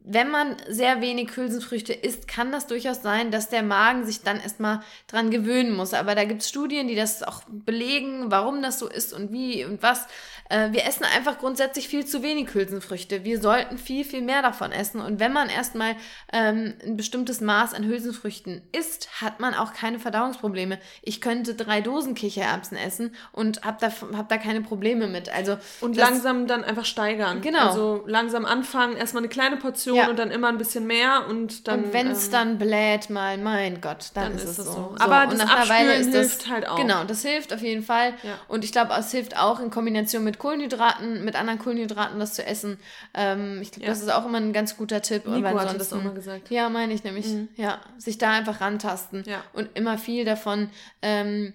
Wenn 0.07 0.29
man 0.29 0.55
sehr 0.69 1.01
wenig 1.01 1.35
Hülsenfrüchte 1.35 1.91
isst, 1.91 2.27
kann 2.27 2.51
das 2.51 2.67
durchaus 2.67 3.01
sein, 3.01 3.31
dass 3.31 3.49
der 3.49 3.63
Magen 3.63 4.05
sich 4.05 4.21
dann 4.21 4.39
erstmal 4.39 4.81
dran 5.07 5.31
gewöhnen 5.31 5.75
muss. 5.75 5.95
Aber 5.95 6.13
da 6.13 6.25
gibt 6.25 6.43
es 6.43 6.49
Studien, 6.49 6.87
die 6.87 6.95
das 6.95 7.23
auch 7.23 7.41
belegen, 7.47 8.29
warum 8.29 8.61
das 8.61 8.77
so 8.77 8.87
ist 8.87 9.13
und 9.13 9.31
wie 9.31 9.65
und 9.65 9.81
was. 9.81 10.05
Äh, 10.49 10.71
wir 10.73 10.85
essen 10.85 11.05
einfach 11.05 11.39
grundsätzlich 11.39 11.87
viel 11.87 12.05
zu 12.05 12.21
wenig 12.21 12.53
Hülsenfrüchte. 12.53 13.23
Wir 13.23 13.41
sollten 13.41 13.79
viel, 13.79 14.05
viel 14.05 14.21
mehr 14.21 14.43
davon 14.43 14.71
essen. 14.71 15.01
Und 15.01 15.19
wenn 15.19 15.33
man 15.33 15.49
erstmal 15.49 15.95
ähm, 16.31 16.75
ein 16.85 16.97
bestimmtes 16.97 17.41
Maß 17.41 17.73
an 17.73 17.83
Hülsenfrüchten 17.83 18.61
isst, 18.71 19.21
hat 19.21 19.39
man 19.39 19.55
auch 19.55 19.73
keine 19.73 19.97
Verdauungsprobleme. 19.97 20.77
Ich 21.01 21.19
könnte 21.19 21.55
drei 21.55 21.81
Dosen 21.81 22.13
Kichererbsen 22.13 22.77
essen 22.77 23.15
und 23.31 23.63
habe 23.63 23.77
da, 23.79 23.91
hab 24.15 24.29
da 24.29 24.37
keine 24.37 24.61
Probleme 24.61 25.07
mit. 25.07 25.29
Also 25.29 25.57
Und 25.81 25.97
langsam 25.97 26.45
dann 26.45 26.63
einfach 26.63 26.85
steigern. 26.85 27.41
Genau. 27.41 27.67
Also 27.67 28.03
langsam 28.05 28.45
anfangen, 28.45 28.97
erstmal 28.97 29.21
eine 29.21 29.29
kleine 29.29 29.57
Portion 29.57 29.94
Ja. 29.95 30.09
und 30.09 30.17
dann 30.19 30.31
immer 30.31 30.49
ein 30.49 30.57
bisschen 30.57 30.85
mehr 30.87 31.27
und 31.29 31.67
dann. 31.67 31.85
und 31.85 31.93
wenn 31.93 32.07
es 32.07 32.25
ähm, 32.25 32.31
dann 32.31 32.57
bläht 32.57 33.09
mal, 33.09 33.37
mein 33.37 33.81
Gott, 33.81 34.11
dann, 34.13 34.31
dann 34.31 34.35
ist, 34.35 34.43
es 34.45 34.55
so. 34.57 34.63
so. 34.63 34.95
Aber 34.99 35.23
und 35.23 35.33
das 35.39 35.47
nach 35.47 35.55
einer 35.55 35.69
Weile 35.69 35.93
ist 35.95 36.13
das, 36.13 36.31
hilft 36.31 36.49
halt 36.49 36.67
auch. 36.67 36.75
Genau, 36.77 37.03
das 37.03 37.21
hilft 37.21 37.53
auf 37.53 37.61
jeden 37.61 37.83
Fall. 37.83 38.13
Ja. 38.23 38.39
Und 38.47 38.63
ich 38.63 38.71
glaube, 38.71 38.93
es 38.97 39.11
hilft 39.11 39.37
auch 39.37 39.59
in 39.59 39.69
Kombination 39.69 40.23
mit 40.23 40.39
Kohlenhydraten, 40.39 41.23
mit 41.23 41.35
anderen 41.35 41.59
Kohlenhydraten, 41.59 42.19
das 42.19 42.33
zu 42.33 42.45
essen. 42.45 42.79
Ähm, 43.13 43.59
ich 43.61 43.71
glaube, 43.71 43.85
Ja. 43.85 43.89
das 43.91 44.01
ist 44.01 44.11
auch 44.11 44.25
immer 44.25 44.37
ein 44.37 44.53
ganz 44.53 44.77
guter 44.77 45.01
Tipp. 45.01 45.25
Nico 45.27 45.43
weil 45.43 45.59
hat 45.59 45.79
das 45.79 45.93
auch 45.93 46.03
mal 46.03 46.13
gesagt. 46.13 46.49
Ja, 46.49 46.69
meine 46.69 46.93
ich 46.93 47.03
nämlich. 47.03 47.27
Ja, 47.55 47.79
sich 47.97 48.17
da 48.17 48.31
einfach 48.31 48.61
rantasten 48.61 49.23
Ja. 49.25 49.43
und 49.53 49.69
immer 49.75 49.97
viel 49.97 50.25
davon 50.25 50.69
ähm, 51.01 51.53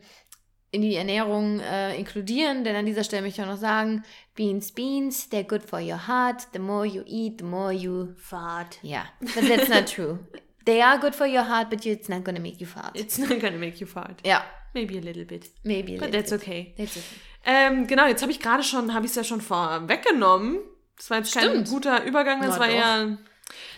in 0.72 0.82
die 0.82 0.94
Ernährung 0.94 1.60
äh, 1.60 1.96
inkludieren. 1.98 2.64
Denn 2.64 2.76
an 2.76 2.86
dieser 2.86 3.04
Stelle 3.04 3.22
möchte 3.22 3.40
ich 3.42 3.46
auch 3.46 3.52
noch 3.52 3.60
sagen, 3.60 4.04
Beans, 4.36 4.72
Beans, 4.72 5.28
they're 5.30 5.42
good 5.46 5.62
for 5.62 5.80
your 5.80 6.06
heart. 6.06 6.46
The 6.52 6.58
more 6.58 6.86
you 6.86 7.02
eat, 7.06 7.38
the 7.38 7.44
more 7.44 7.72
you 7.72 8.14
fart. 8.16 8.78
Ja, 8.82 9.04
but 9.20 9.48
that's 9.48 9.68
not 9.68 9.86
true. 9.92 10.18
They 10.66 10.82
are 10.82 10.98
good 10.98 11.14
for 11.14 11.26
your 11.26 11.48
heart, 11.48 11.70
but 11.70 11.84
it's 11.86 12.08
not 12.08 12.22
gonna 12.24 12.38
make 12.38 12.58
you 12.60 12.66
fart. 12.66 12.96
It's 12.98 13.16
not 13.18 13.40
gonna 13.40 13.56
make 13.58 13.78
you 13.78 13.86
fart. 13.86 14.24
Ja, 14.24 14.44
Maybe 14.74 14.98
a 14.98 15.00
little 15.00 15.24
bit. 15.24 15.50
maybe. 15.64 15.94
a 15.96 15.98
But 15.98 16.12
little 16.12 16.20
that's 16.20 16.30
bit. 16.30 16.40
okay. 16.42 16.74
That's 16.76 16.96
okay. 16.96 17.04
Ähm, 17.44 17.86
genau, 17.86 18.06
jetzt 18.06 18.22
habe 18.22 18.30
ich 18.30 18.38
gerade 18.38 18.62
schon, 18.62 18.92
habe 18.94 19.04
ich 19.06 19.10
es 19.10 19.16
ja 19.16 19.24
schon 19.24 19.40
vorweggenommen. 19.40 20.58
Das 20.96 21.08
war 21.10 21.16
jetzt 21.18 21.34
kein 21.34 21.48
Stimmt. 21.48 21.68
guter 21.70 22.04
Übergang, 22.04 22.40
das 22.42 22.54
Na 22.56 22.60
war 22.60 22.68
doch. 22.68 22.74
eher. 22.74 23.18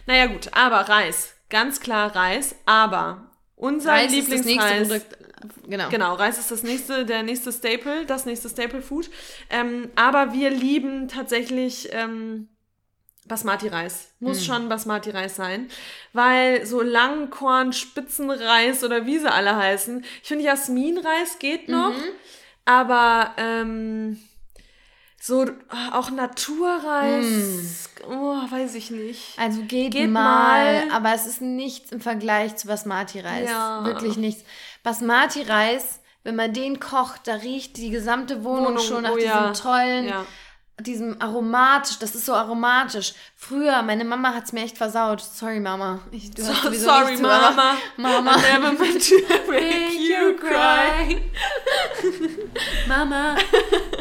Naja, 0.06 0.26
gut, 0.26 0.48
aber 0.52 0.80
Reis. 0.80 1.34
Ganz 1.48 1.80
klar 1.80 2.14
Reis, 2.14 2.56
aber 2.66 3.30
unser 3.56 3.92
Reis 3.92 4.12
ist 4.12 4.30
das 4.32 4.44
nächste 4.44 4.68
Lieblingsreis. 4.74 4.88
Produkt. 5.04 5.21
Genau. 5.68 5.88
Genau, 5.88 6.14
Reis 6.14 6.38
ist 6.38 6.50
das 6.50 6.62
nächste, 6.62 7.04
der 7.06 7.22
nächste 7.22 7.52
Staple, 7.52 8.06
das 8.06 8.26
nächste 8.26 8.48
Staple 8.48 8.82
Food. 8.82 9.10
Ähm, 9.50 9.90
aber 9.96 10.32
wir 10.32 10.50
lieben 10.50 11.08
tatsächlich 11.08 11.88
ähm, 11.92 12.48
Basmati-Reis. 13.26 14.10
Muss 14.20 14.38
Hm. 14.38 14.44
schon 14.44 14.68
Basmati-Reis 14.68 15.36
sein. 15.36 15.68
Weil 16.12 16.66
so 16.66 16.82
Langkorn, 16.82 17.72
Spitzenreis 17.72 18.82
oder 18.84 19.06
wie 19.06 19.18
sie 19.18 19.30
alle 19.32 19.56
heißen. 19.56 20.04
Ich 20.22 20.28
finde 20.28 20.44
Jasminreis 20.44 21.38
geht 21.38 21.68
noch. 21.68 21.90
Mhm. 21.90 22.02
Aber 22.64 23.32
ähm, 23.38 24.18
so 25.20 25.46
auch 25.92 26.10
Naturreis, 26.10 27.88
oh, 28.08 28.36
weiß 28.50 28.74
ich 28.74 28.90
nicht. 28.90 29.38
Also 29.38 29.60
geht, 29.62 29.92
Geht 29.92 30.10
mal, 30.10 30.86
mal. 30.88 30.90
aber 30.96 31.14
es 31.14 31.26
ist 31.26 31.40
nichts 31.40 31.92
im 31.92 32.00
Vergleich 32.00 32.56
zu 32.56 32.66
Basmati-Reis. 32.66 33.48
Ja. 33.48 33.84
Wirklich 33.84 34.16
nichts. 34.16 34.44
Basmati-Reis, 34.82 36.00
wenn 36.24 36.36
man 36.36 36.52
den 36.52 36.80
kocht, 36.80 37.26
da 37.26 37.34
riecht 37.34 37.76
die 37.76 37.90
gesamte 37.90 38.44
Wohnung, 38.44 38.66
Wohnung, 38.74 38.78
schon 38.86 39.02
nach 39.02 39.12
oh 39.12 39.16
diesem 39.16 39.28
ja. 39.30 39.52
tollen, 39.52 40.06
Ja. 40.06 40.24
diesem 40.80 41.20
aromatisch. 41.20 41.98
Das 41.98 42.14
ist 42.14 42.26
so 42.26 42.32
aromatisch. 42.34 43.12
Früher, 43.36 43.82
meine 43.82 44.04
Mama 44.04 44.32
hat 44.34 44.44
es 44.44 44.52
mir 44.52 44.62
echt 44.62 44.78
versaut. 44.78 45.20
Sorry, 45.20 45.58
Mama. 45.60 46.00
Ich, 46.12 46.30
du 46.30 46.42
hast 46.46 46.62
So, 46.62 46.68
sowieso 46.68 46.84
sorry, 46.88 47.16
Mama. 47.16 47.76
Mama. 47.96 48.36
I 48.36 48.40
never 48.58 48.72
meant 48.72 49.02
to 49.08 49.16
make 49.50 49.94
you 49.94 50.36
cry. 50.36 51.20
Mama, 52.88 53.36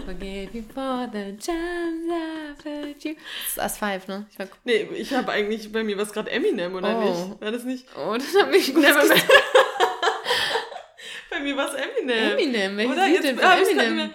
forgive 0.06 0.54
me 0.54 0.64
for 0.74 1.08
the 1.12 1.34
times 1.38 2.08
I've 2.12 2.64
hurt 2.64 3.04
you. 3.04 3.16
Das 3.56 3.74
ist 3.76 3.82
As5, 3.82 4.02
ne? 4.08 4.26
Ich 4.32 4.40
war, 4.40 4.48
Nee, 4.64 4.88
ich 4.96 5.14
habe 5.14 5.32
eigentlich 5.32 5.72
bei 5.72 5.84
mir 5.84 5.98
was 5.98 6.12
gerade 6.14 6.30
Eminem, 6.32 6.76
oder 6.76 6.96
Oh. 6.98 7.02
nicht? 7.02 7.42
War 7.42 7.52
das 7.52 7.64
nicht? 7.64 7.86
oh, 7.98 8.16
das 8.16 8.40
hat 8.42 8.52
mich 8.52 8.74
gut 8.74 8.84
Never 8.84 9.02
gesagt. 9.02 9.26
Bei 11.32 11.40
mir 11.40 11.56
war 11.58 11.68
es 11.68 11.74
Eminem. 11.74 12.32
Eminem, 12.34 12.78
welches 12.78 12.94
Oder 12.94 13.06
Lied 13.08 13.14
jetzt 13.16 13.26
denn 13.26 13.38
von 13.40 13.80
Eminem? 13.80 14.14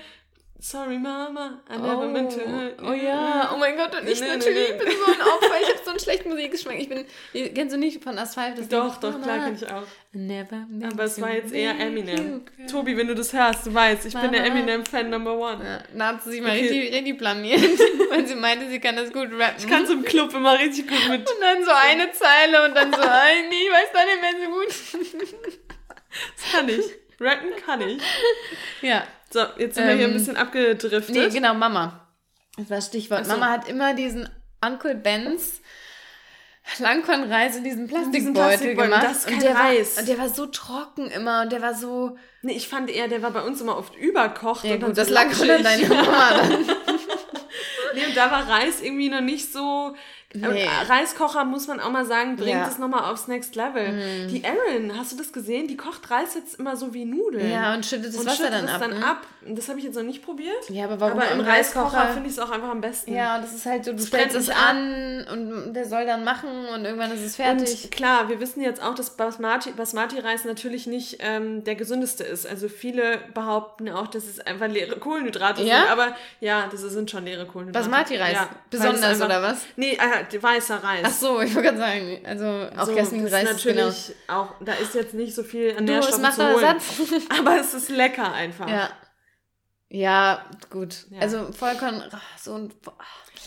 Sorry, 0.59 0.99
Mama. 0.99 1.61
I 1.71 1.77
never 1.77 2.09
meant 2.09 2.33
to 2.33 2.41
hurt 2.41 2.83
Oh 2.83 2.93
ja, 2.95 3.53
oh 3.55 3.59
mein 3.59 3.77
Gott, 3.77 3.95
und 4.01 4.09
ich 4.09 4.19
Nee, 4.21 4.27
nee, 4.27 4.37
natürlich 4.37 4.71
nee. 4.71 4.79
bin 4.85 4.89
so 4.89 5.13
ein 5.13 5.21
Opfer. 5.21 5.61
Ich 5.61 5.69
habe 5.69 5.81
so 5.85 5.91
einen 5.91 6.01
schlechten 6.01 6.29
Musikgeschmack. 6.31 6.79
Ich 6.81 6.89
bin, 6.89 7.05
kennst 7.55 7.75
du 7.75 7.79
nicht 7.79 8.03
von 8.03 8.19
As5? 8.19 8.55
Das 8.57 8.69
Doch, 8.69 8.97
doch, 8.97 9.13
Mama, 9.13 9.23
klar 9.25 9.39
kann 9.41 9.55
ich 9.55 9.67
auch. 9.71 9.83
Never 10.13 10.67
meant 10.71 10.95
Aber 10.95 11.05
es 11.05 11.21
war 11.21 11.35
jetzt 11.35 11.53
eher 11.53 11.79
Eminem. 11.79 12.43
you. 12.59 12.67
Tobi, 12.69 12.97
wenn 12.97 13.07
du 13.07 13.15
das 13.15 13.33
hörst, 13.35 13.67
du 13.67 13.75
weißt, 13.75 14.07
ich 14.07 14.15
bin 14.15 14.33
der 14.33 14.41
Mama. 14.43 14.55
Eminem-Fan 14.61 15.11
Number 15.11 15.39
One. 15.39 15.63
Ja, 15.63 15.83
da 15.97 16.07
hat 16.09 16.25
sie 16.25 16.31
sich 16.31 16.41
mal 16.41 16.51
Okay. 16.53 16.61
richtig, 16.63 16.95
richtig 16.95 17.19
blamiert, 17.19 17.61
weil 18.11 18.27
sie 18.27 18.35
meinte, 18.35 18.69
sie 18.71 18.81
kann 18.81 18.97
das 18.97 19.13
gut 19.13 19.29
rappen. 19.39 19.57
Ich 19.59 19.69
kann 19.69 19.87
so 19.87 19.93
im 19.93 20.05
Club 20.05 20.33
immer 20.35 20.59
richtig 20.59 20.89
gut 20.89 21.09
mit. 21.11 21.21
und 21.21 21.41
dann 21.41 21.65
so 21.65 21.71
eine 21.71 22.11
Zeile 22.13 22.65
und 22.65 22.75
dann 22.75 22.93
so, 22.93 22.99
nee, 23.51 23.67
ich 23.67 23.73
weiß 23.73 23.89
da 23.93 24.05
nicht 24.05 24.21
mehr 24.23 24.33
so 24.43 24.51
gut. 24.51 25.37
Das 26.35 26.53
kann 26.53 26.69
ich. 26.71 27.06
Rappen 27.21 27.51
kann 27.65 27.81
ich. 27.81 28.03
ja. 28.83 29.05
So, 29.31 29.41
jetzt 29.59 29.75
sind 29.75 29.87
wir 29.89 29.95
hier 29.95 30.05
ein 30.07 30.13
Ähm, 30.13 30.19
bisschen 30.19 30.37
abgedriftet. 30.37 31.15
Nee, 31.15 31.29
genau, 31.31 31.55
Mama. 31.55 32.07
Das 32.57 32.71
war 32.71 32.77
das 32.77 32.87
Stichwort. 32.87 33.27
So. 33.27 33.33
Mama 33.33 33.49
hat 33.51 33.69
immer 33.69 33.95
diesen 33.95 34.29
Uncle 34.65 34.95
Ben's 34.95 35.61
Langkornreis 36.79 37.57
in 37.57 37.65
diesem 37.65 37.87
Plastikbeutel 37.87 38.33
Plastikbeutel, 38.35 38.91
gemacht. 38.91 39.05
das 39.05 39.19
ist 39.19 39.27
und 39.27 39.33
kein 39.35 39.41
der 39.41 39.55
Reis. 39.55 39.95
War, 39.97 40.01
und 40.03 40.09
der 40.09 40.19
war 40.19 40.29
so 40.29 40.47
trocken 40.47 41.11
immer 41.11 41.43
und 41.43 41.53
der 41.53 41.63
war 41.63 41.75
so. 41.75 42.17
Nee, 42.43 42.55
ich 42.55 42.69
fand 42.69 42.91
eher, 42.91 43.07
der 43.09 43.23
war 43.23 43.31
bei 43.31 43.43
uns 43.43 43.61
immer 43.61 43.77
oft 43.77 43.95
überkocht. 43.97 44.65
Ja 44.65 44.75
und 44.75 44.81
gut, 44.85 44.99
das 44.99 45.09
lag 45.09 45.27
unter 45.41 45.59
deiner 45.61 45.89
Mama. 45.89 46.31
Nee, 47.95 48.05
und 48.05 48.17
da 48.17 48.31
war 48.31 48.47
Reis 48.47 48.83
irgendwie 48.83 49.09
noch 49.09 49.23
nicht 49.23 49.51
so. 49.51 49.97
Nee. 50.41 50.65
Und 50.65 50.91
Reiskocher, 50.91 51.45
muss 51.45 51.67
man 51.67 51.81
auch 51.81 51.91
mal 51.91 52.05
sagen, 52.07 52.37
bringt 52.37 52.51
Ja. 52.51 52.69
es 52.69 52.79
nochmal 52.79 53.11
aufs 53.13 53.29
Next 53.29 53.55
Level. 53.57 54.29
Die 54.31 54.43
Erin, 54.45 54.93
hast 54.99 55.13
du 55.13 55.17
das 55.17 55.33
gesehen? 55.33 55.67
Die 55.69 55.77
kocht 55.77 56.11
Reis 56.11 56.35
jetzt 56.35 56.59
immer 56.59 56.77
so 56.77 56.93
wie 56.95 57.05
Nudeln. 57.05 57.51
Ja, 57.51 57.75
und 57.75 57.85
schüttet 57.87 58.09
das 58.09 58.17
und 58.17 58.27
Wasser 58.27 58.37
schüttet 58.37 58.53
dann 58.55 58.65
es 58.65 58.71
ab. 58.73 58.81
dann 58.81 58.99
ne? 58.99 59.07
ab. 59.07 59.27
Und 59.47 59.57
Das 59.57 59.69
habe 59.69 59.79
ich 59.79 59.85
jetzt 59.85 59.95
noch 59.95 60.03
nicht 60.03 60.25
probiert. 60.25 60.69
Ja, 60.71 60.85
aber 60.87 60.99
warum 61.01 61.21
aber 61.21 61.31
im 61.31 61.41
Reiskocher 61.41 61.87
Reiskocher? 61.87 62.13
finde 62.15 62.29
ich 62.29 62.35
es 62.35 62.39
auch 62.41 62.51
einfach 62.51 62.69
am 62.69 62.81
besten. 62.81 63.15
Ja, 63.15 63.39
das 63.41 63.53
ist 63.55 63.65
halt 63.65 63.85
so, 63.85 63.93
du 63.93 63.99
Das 63.99 64.07
stellst 64.09 64.35
es 64.37 64.51
ab. 64.51 64.57
an 64.71 65.25
und 65.33 65.73
der 65.75 65.87
soll 65.87 66.05
dann 66.05 66.25
machen 66.25 66.49
und 66.75 66.85
irgendwann 66.85 67.13
ist 67.13 67.23
es 67.25 67.37
fertig. 67.37 67.85
Und 67.85 67.91
klar, 67.93 68.29
wir 68.29 68.41
wissen 68.41 68.61
jetzt 68.61 68.83
auch, 68.83 68.95
dass 68.95 69.11
Basmati, 69.17 69.71
Basmati-Reis 69.71 70.45
natürlich 70.45 70.87
nicht 70.89 71.19
ähm, 71.21 71.63
der 71.63 71.77
gesündeste 71.77 72.25
ist. 72.25 72.47
Also 72.47 72.69
viele 72.69 73.19
behaupten 73.35 73.89
auch, 73.91 74.09
dass 74.09 74.25
es 74.25 74.41
einfach 74.41 74.67
leere 74.69 74.97
Kohlenhydrate 74.99 75.63
Ja? 75.63 75.83
sind. 75.83 75.91
Aber 75.91 76.17
ja, 76.41 76.67
das 76.71 76.81
sind 76.81 77.11
schon 77.11 77.25
leere 77.25 77.47
Kohlenhydrate. 77.47 77.89
Basmati-Reis? 77.89 78.33
Ja, 78.33 78.49
Besonders, 78.71 79.23
oder 79.23 79.43
was? 79.43 79.59
Nee, 79.77 79.93
äh, 79.93 80.25
weißer 80.33 80.83
Reis. 80.83 81.03
Ach 81.05 81.11
so, 81.13 81.41
ich 81.41 81.55
wollte 81.55 81.69
gerade 81.75 81.79
sagen, 81.79 82.21
also 82.25 82.45
auch 82.77 82.87
So, 82.87 82.93
Jasminreis 82.93 83.31
das 83.45 83.51
ist 83.53 83.57
ist 83.59 83.63
genau. 83.65 83.85
natürlich 83.87 84.15
auch, 84.29 84.49
da 84.61 84.73
ist 84.75 84.95
jetzt 84.95 85.15
nicht 85.15 85.35
so 85.35 85.43
viel 85.43 85.75
an 85.77 85.85
Nährstoffen 85.85 86.31
zu 86.33 86.53
holen. 86.55 86.65
Ersatz. 86.65 86.85
Aber 87.39 87.59
es 87.61 87.75
ist 87.75 87.89
lecker 87.91 88.33
einfach. 88.33 88.69
Ja. 88.69 88.91
Ja, 89.89 90.45
gut. 90.71 91.07
Ja. 91.11 91.21
Also 91.21 91.53
Vollkorn, 91.53 92.03
ach, 92.11 92.39
so 92.39 92.55
ein 92.55 92.73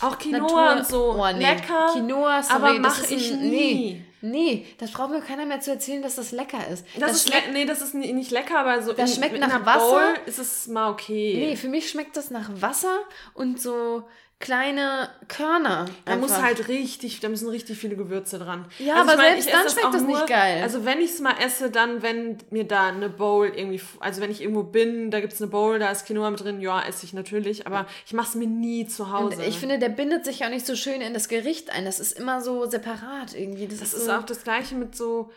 Auch 0.01 0.17
Quinoa 0.17 0.39
Natur 0.39 0.71
und 0.77 0.87
so. 0.87 1.15
Oh, 1.19 1.27
nee. 1.33 1.39
Lecker. 1.39 1.89
Quinoa, 1.91 2.41
sorry, 2.41 2.55
aber 2.55 2.67
das 2.73 2.79
mach 2.81 3.03
ist 3.03 3.11
ich 3.11 3.31
ein, 3.33 3.41
nie. 3.41 4.05
Nee, 4.21 4.31
nee, 4.31 4.65
das 4.77 4.91
braucht 4.91 5.09
mir 5.11 5.19
keiner 5.21 5.45
mehr 5.45 5.59
zu 5.59 5.71
erzählen, 5.71 6.01
dass 6.01 6.15
das 6.15 6.31
lecker 6.31 6.65
ist. 6.69 6.85
Das, 6.97 7.11
ist 7.11 7.27
schmeckt. 7.29 7.51
nee, 7.51 7.65
das 7.65 7.81
ist 7.81 7.93
ni- 7.93 8.13
nicht 8.13 8.31
lecker, 8.31 8.57
aber 8.59 8.81
so 8.81 8.93
Das 8.93 9.09
in, 9.11 9.15
schmeckt 9.17 9.33
in 9.35 9.41
nach 9.41 9.65
Wasser. 9.65 9.79
Bowl 9.91 10.13
ist 10.27 10.39
es 10.39 10.67
mal 10.67 10.89
okay. 10.91 11.35
Nee, 11.37 11.55
für 11.57 11.67
mich 11.67 11.89
schmeckt 11.89 12.15
das 12.15 12.31
nach 12.31 12.49
Wasser 12.53 12.99
und 13.33 13.61
so 13.61 14.07
kleine 14.39 15.09
Körner. 15.27 15.85
Da 16.05 16.15
muss 16.15 16.31
einfach. 16.31 16.43
halt 16.45 16.67
richtig, 16.69 17.19
da 17.19 17.27
müssen 17.27 17.49
richtig 17.49 17.77
viele 17.77 17.97
Gewürze 17.97 18.39
dran. 18.39 18.65
Ja, 18.79 18.95
Also 18.95 19.11
aber 19.11 19.11
ich 19.13 19.17
mein, 19.17 19.41
selbst 19.41 19.53
dann 19.53 19.69
schmeckt 19.69 19.93
das 19.95 20.01
nicht 20.03 20.17
nur- 20.17 20.25
geil. 20.27 20.63
Also 20.63 20.85
wenn 20.85 21.01
ich 21.01 21.11
es 21.11 21.19
mal 21.19 21.35
esse, 21.43 21.69
dann 21.69 22.01
wenn 22.01 22.37
mir 22.49 22.63
da 22.65 22.87
eine 22.87 23.09
Bowl 23.09 23.47
irgendwie, 23.47 23.81
also 23.99 24.21
wenn 24.21 24.31
ich 24.31 24.41
irgendwo 24.41 24.63
bin, 24.63 25.11
da 25.11 25.19
gibt 25.19 25.33
es 25.33 25.41
eine 25.41 25.51
Bowl, 25.51 25.77
da 25.77 25.91
ist 25.91 26.05
Quinoa 26.05 26.29
mit 26.31 26.39
drin, 26.39 26.61
ja, 26.61 26.81
esse 26.81 27.05
ich 27.05 27.11
natürlich, 27.13 27.67
aber 27.67 27.85
ich 28.05 28.13
mache 28.13 28.29
es 28.29 28.35
mir 28.35 28.47
nie 28.47 28.87
zu 28.87 29.11
Hause. 29.11 29.35
Und 29.37 29.43
ich 29.43 29.57
finde, 29.59 29.77
der 29.77 29.89
bindet 29.89 30.23
sich 30.23 30.45
auch 30.45 30.49
nicht 30.49 30.65
so 30.65 30.75
schön 30.75 31.01
in 31.01 31.13
das 31.13 31.27
Gericht 31.27 31.71
ein. 31.71 31.83
Das 31.83 31.99
ist 31.99 32.17
immer 32.17 32.41
so 32.41 32.65
separat 32.69 33.35
irgendwie. 33.35 33.67
Das, 33.67 33.79
Das 33.79 33.89
ist 33.89 33.99
ist 33.99 34.05
so, 34.05 34.13
auch 34.13 34.23
das 34.23 34.43
gleiche 34.45 34.75
mit 34.75 34.95
so, 34.95 35.29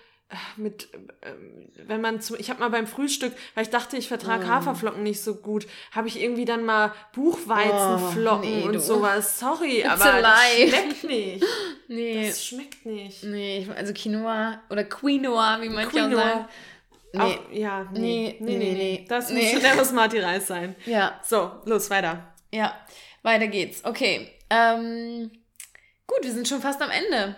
mit, 0.57 0.89
ähm, 1.22 1.70
wenn 1.87 2.01
man 2.01 2.20
zu, 2.20 2.37
ich 2.39 2.49
habe 2.51 2.61
mal 2.61 2.70
beim 2.70 2.87
Frühstück, 2.87 3.33
weil 3.55 3.64
ich 3.64 3.70
dachte, 3.70 3.97
ich 3.97 4.07
Mm. 4.07 4.09
vertrage 4.09 4.49
Haferflocken 4.49 5.03
nicht 5.03 5.22
so 5.22 5.35
gut, 5.37 5.66
habe 5.93 6.09
ich 6.09 6.20
irgendwie 6.20 6.45
dann 6.45 6.64
mal 6.64 6.93
Buchweizenflocken 7.14 8.49
Oh, 8.49 8.57
nee, 8.57 8.62
und 8.64 8.80
sowas. 8.80 9.39
Sorry, 9.39 9.80
It's 9.80 9.89
aber 9.89 10.14
a 10.14 10.20
das 10.22 10.68
schmeckt 10.68 11.05
nicht. 11.05 11.45
nee, 11.89 12.26
Das 12.28 12.45
schmeckt 12.45 12.87
nicht. 12.87 13.24
nee, 13.24 13.66
also 13.76 13.93
Quinoa 13.93 14.61
oder 14.70 14.85
Quinoa, 14.85 15.61
wie 15.61 15.68
manche 15.68 15.89
auch 15.89 15.93
Quinoa. 16.09 16.20
sagen. 16.22 16.49
Nee. 17.14 17.20
Auch, 17.20 17.39
ja, 17.53 17.89
nee, 17.93 17.99
Nee, 18.01 18.37
nee, 18.41 18.57
nee, 18.57 18.72
nee. 18.74 19.07
Das 19.09 19.28
Nee. 19.30 19.53
muss 19.53 19.62
der 19.62 19.74
Basmati 19.74 20.18
Reis 20.18 20.47
sein. 20.47 20.74
Ja, 20.87 21.20
So, 21.22 21.51
los, 21.66 21.91
weiter. 21.91 22.33
ja, 22.53 22.74
weiter 23.22 23.49
geht's. 23.49 23.85
Okay, 23.85 24.30
ähm, 24.49 25.30
gut, 26.07 26.20
wir 26.22 26.33
sind 26.33 26.49
schon 26.49 26.62
fast 26.62 26.80
am 26.80 26.91
Ende. 26.91 27.37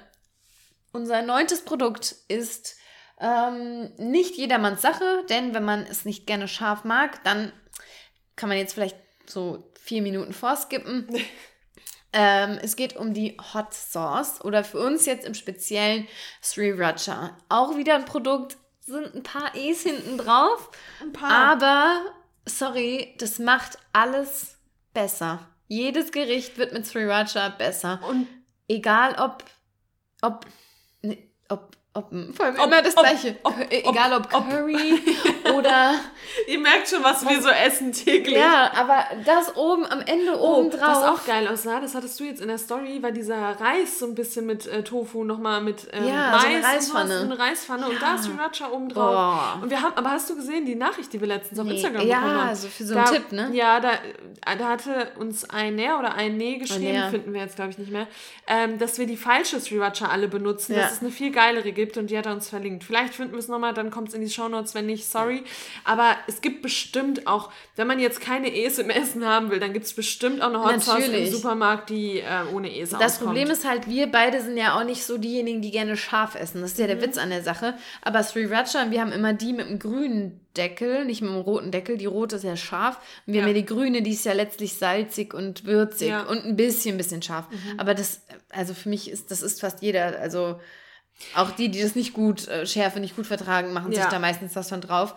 Unser 0.93 1.23
neuntes 1.23 1.63
Produkt 1.65 2.15
ist 2.29 2.77
ähm, 3.25 3.91
nicht 3.97 4.37
jedermanns 4.37 4.83
Sache, 4.83 5.25
denn 5.31 5.55
wenn 5.55 5.65
man 5.65 5.85
es 5.85 6.05
nicht 6.05 6.27
gerne 6.27 6.47
scharf 6.47 6.85
mag, 6.85 7.25
dann 7.25 7.53
kann 8.37 8.51
man 8.51 8.59
jetzt 8.59 8.75
vielleicht 8.75 8.99
so 9.27 9.73
vier 9.81 10.03
Minuten 10.03 10.35
vorskippen. 10.35 11.09
ähm, 12.13 12.59
es 12.63 12.77
geht 12.77 12.97
um 12.97 13.15
die 13.15 13.39
Hot 13.55 13.73
Sauce 13.73 14.45
oder 14.45 14.63
für 14.63 14.79
uns 14.79 15.07
jetzt 15.07 15.25
im 15.27 15.33
Speziellen 15.33 16.07
Sriracha. 16.43 17.39
Auch 17.49 17.77
wieder 17.79 17.95
ein 17.95 18.05
Produkt, 18.05 18.59
sind 18.81 19.15
ein 19.15 19.23
paar 19.23 19.55
E's 19.55 19.83
hinten 19.85 20.19
drauf, 20.19 20.71
Ein 21.01 21.15
paar. 21.15 21.53
aber 21.53 22.03
sorry, 22.45 23.15
das 23.19 23.39
macht 23.39 23.79
alles 23.95 24.59
besser. 24.93 25.49
Jedes 25.67 26.13
Gericht 26.13 26.59
wird 26.59 26.75
mit 26.75 26.87
Sriracha 26.87 27.49
besser. 27.49 28.01
und 28.07 28.29
Egal 28.69 29.17
ob, 29.19 29.45
ob, 30.21 30.47
ne, 31.03 31.19
ob, 31.49 31.77
ob, 31.97 32.11
vor 32.35 32.47
allem 32.47 32.59
Ob- 32.59 32.67
immer 32.67 32.83
das 32.83 32.97
ob- 32.97 33.05
Gleiche. 33.05 33.37
ob- 33.45 33.55
Egal 33.71 34.13
ob, 34.15 34.29
Curry 34.29 35.01
oder, 35.57 35.95
ihr 36.49 36.59
merkt 36.59 36.89
schon, 36.89 37.05
was 37.05 37.27
wir 37.29 37.41
so 37.41 37.49
essen 37.49 37.93
täglich. 37.93 38.37
ja, 38.37 38.73
aber 38.75 39.05
das 39.25 39.55
oben 39.57 39.87
am 39.87 40.01
Ende 40.01 40.37
Oh, 40.39 40.57
oben 40.57 40.73
was 40.73 40.81
drauf. 40.81 41.21
auch 41.21 41.25
geil 41.27 41.47
aussah, 41.47 41.79
das 41.81 41.95
hattest 41.95 42.19
du 42.19 42.25
jetzt 42.25 42.41
in 42.41 42.49
der 42.49 42.59
Story, 42.59 43.01
war 43.03 43.13
dieser 43.13 43.37
Reis 43.61 43.99
so 44.01 44.07
ein 44.07 44.15
bisschen 44.17 44.45
mit 44.47 44.67
äh, 44.67 44.83
Tofu 44.83 45.23
nochmal 45.25 45.61
mit 45.61 45.87
ähm, 45.93 46.09
Ja, 46.09 46.39
so 46.41 46.47
eine 46.47 46.59
Mais 46.59 46.75
Reisspfanne. 46.75 47.15
und 47.15 47.19
so 47.21 47.25
eine 47.33 47.39
Reispfanne 47.39 47.87
und 47.87 47.93
Ja. 47.95 47.99
da 48.01 48.15
ist 48.17 48.25
Sriracha 48.25 48.71
oben 48.73 48.89
drauf. 48.89 49.59
Und 49.63 49.71
wir 49.71 49.81
haben, 49.81 49.95
aber 49.97 50.11
hast 50.11 50.29
du 50.29 50.35
gesehen, 50.35 50.67
die 50.67 50.75
Nachricht, 50.75 51.13
die 51.13 51.21
wir 51.21 51.29
letztens 51.29 51.61
auf 51.61 51.67
Nee, 51.67 51.75
Instagram 51.75 52.07
ja, 52.09 52.19
bekommen 52.21 52.41
haben? 52.47 52.55
so 52.57 52.69
für 52.69 52.85
so 52.85 52.95
einen 52.97 53.05
da, 53.05 53.11
Tipp, 53.13 53.33
ne? 53.33 53.51
Ja, 53.53 53.79
da, 53.81 53.93
äh, 53.93 54.57
da 54.59 54.69
hatte 54.69 55.13
uns 55.21 55.49
ein 55.49 55.77
Näher 55.77 55.99
oder 55.99 56.15
ein 56.15 56.37
Nee 56.37 56.57
geschrieben, 56.59 56.83
Näher. 56.93 57.11
finden 57.11 57.33
wir 57.33 57.41
jetzt 57.41 57.55
glaube 57.57 57.71
ich 57.71 57.79
nicht 57.79 57.93
mehr, 57.93 58.09
ähm, 58.49 58.79
dass 58.79 58.99
wir 58.99 59.07
die 59.07 59.17
falsche 59.17 59.61
Sriracha 59.61 60.09
alle 60.09 60.27
benutzen, 60.27 60.75
Ja. 60.75 60.83
dass 60.83 60.95
es 60.95 61.01
eine 61.01 61.11
viel 61.13 61.31
geilere 61.31 61.71
gibt. 61.71 61.84
Gibt 61.85 61.99
und 61.99 62.11
die 62.11 62.17
hat 62.17 62.25
er 62.27 62.33
uns 62.33 62.49
verlinkt. 62.49 62.83
Vielleicht 62.83 63.15
finden 63.15 63.33
wir 63.33 63.39
es 63.39 63.49
nochmal, 63.49 63.75
dann 63.75 63.91
kommt 63.91 64.09
es 64.09 64.15
in 64.15 64.23
die 64.23 64.31
Shownotes, 64.31 64.75
wenn 64.75 64.87
nicht, 64.87 65.05
sorry. 65.05 65.45
Aber 65.85 66.17
es 66.27 66.41
gibt 66.41 66.63
bestimmt 66.63 67.27
auch, 67.27 67.51
wenn 67.77 67.87
man 67.87 67.99
jetzt 67.99 68.21
keine 68.21 68.55
Es 68.65 68.79
im 68.79 68.89
Essen 68.89 69.27
haben 69.27 69.51
will, 69.51 69.61
dann 69.61 69.75
gibt 69.75 69.85
es 69.85 69.93
bestimmt 69.93 70.41
auch 70.41 70.49
eine 70.49 70.65
Hot 70.65 70.83
Sauce 70.83 71.09
im 71.09 71.31
Supermarkt, 71.31 71.91
die 71.91 72.21
äh, 72.21 72.55
ohne 72.55 72.75
Es 72.75 72.91
Das 72.91 73.01
auskommt. 73.01 73.31
Problem 73.31 73.51
ist 73.51 73.69
halt, 73.69 73.87
wir 73.87 74.07
beide 74.07 74.41
sind 74.41 74.57
ja 74.57 74.79
auch 74.79 74.85
nicht 74.85 75.05
so 75.05 75.19
diejenigen, 75.19 75.61
die 75.61 75.71
gerne 75.71 75.97
scharf 75.97 76.35
essen. 76.35 76.63
Das 76.63 76.73
ist 76.73 76.79
ja 76.79 76.87
der 76.87 76.97
mhm. 76.97 77.03
Witz 77.03 77.19
an 77.19 77.29
der 77.29 77.43
Sache. 77.43 77.75
Aber 78.03 78.23
Sriracha, 78.23 78.91
wir 78.91 79.01
haben 79.01 79.13
immer 79.13 79.35
die 79.35 79.53
mit 79.53 79.69
dem 79.69 79.79
grünen 79.79 80.41
Deckel, 80.57 81.05
nicht 81.05 81.21
mit 81.21 81.31
dem 81.31 81.41
roten 81.41 81.71
Deckel. 81.71 81.99
Die 81.99 82.07
rote 82.07 82.37
ist 82.37 82.45
ja 82.45 82.57
scharf. 82.57 82.97
Und 83.27 83.35
wir 83.35 83.41
ja. 83.41 83.43
haben 83.43 83.55
ja 83.55 83.61
die 83.61 83.67
grüne, 83.67 84.03
die 84.03 84.13
ist 84.13 84.25
ja 84.25 84.33
letztlich 84.33 84.75
salzig 84.75 85.35
und 85.35 85.65
würzig 85.67 86.09
ja. 86.09 86.23
und 86.23 86.45
ein 86.45 86.57
bisschen, 86.57 86.97
bisschen 86.97 87.23
scharf. 87.23 87.47
Mhm. 87.51 87.79
Aber 87.81 87.95
das, 87.95 88.23
also 88.51 88.73
für 88.73 88.89
mich 88.89 89.11
ist, 89.11 89.31
das 89.31 89.43
ist 89.43 89.61
fast 89.61 89.83
jeder, 89.83 90.19
also 90.21 90.61
auch 91.35 91.51
die, 91.51 91.69
die 91.69 91.83
das 91.83 91.95
nicht 91.95 92.13
gut, 92.13 92.49
äh, 92.49 92.67
Schärfe 92.67 93.01
nicht 93.01 93.17
gut 93.17 93.27
vertragen, 93.27 93.73
machen 93.73 93.93
ja. 93.93 94.03
sich 94.03 94.11
da 94.11 94.19
meistens 94.19 94.57
was 94.57 94.69
von 94.69 94.81
drauf. 94.81 95.15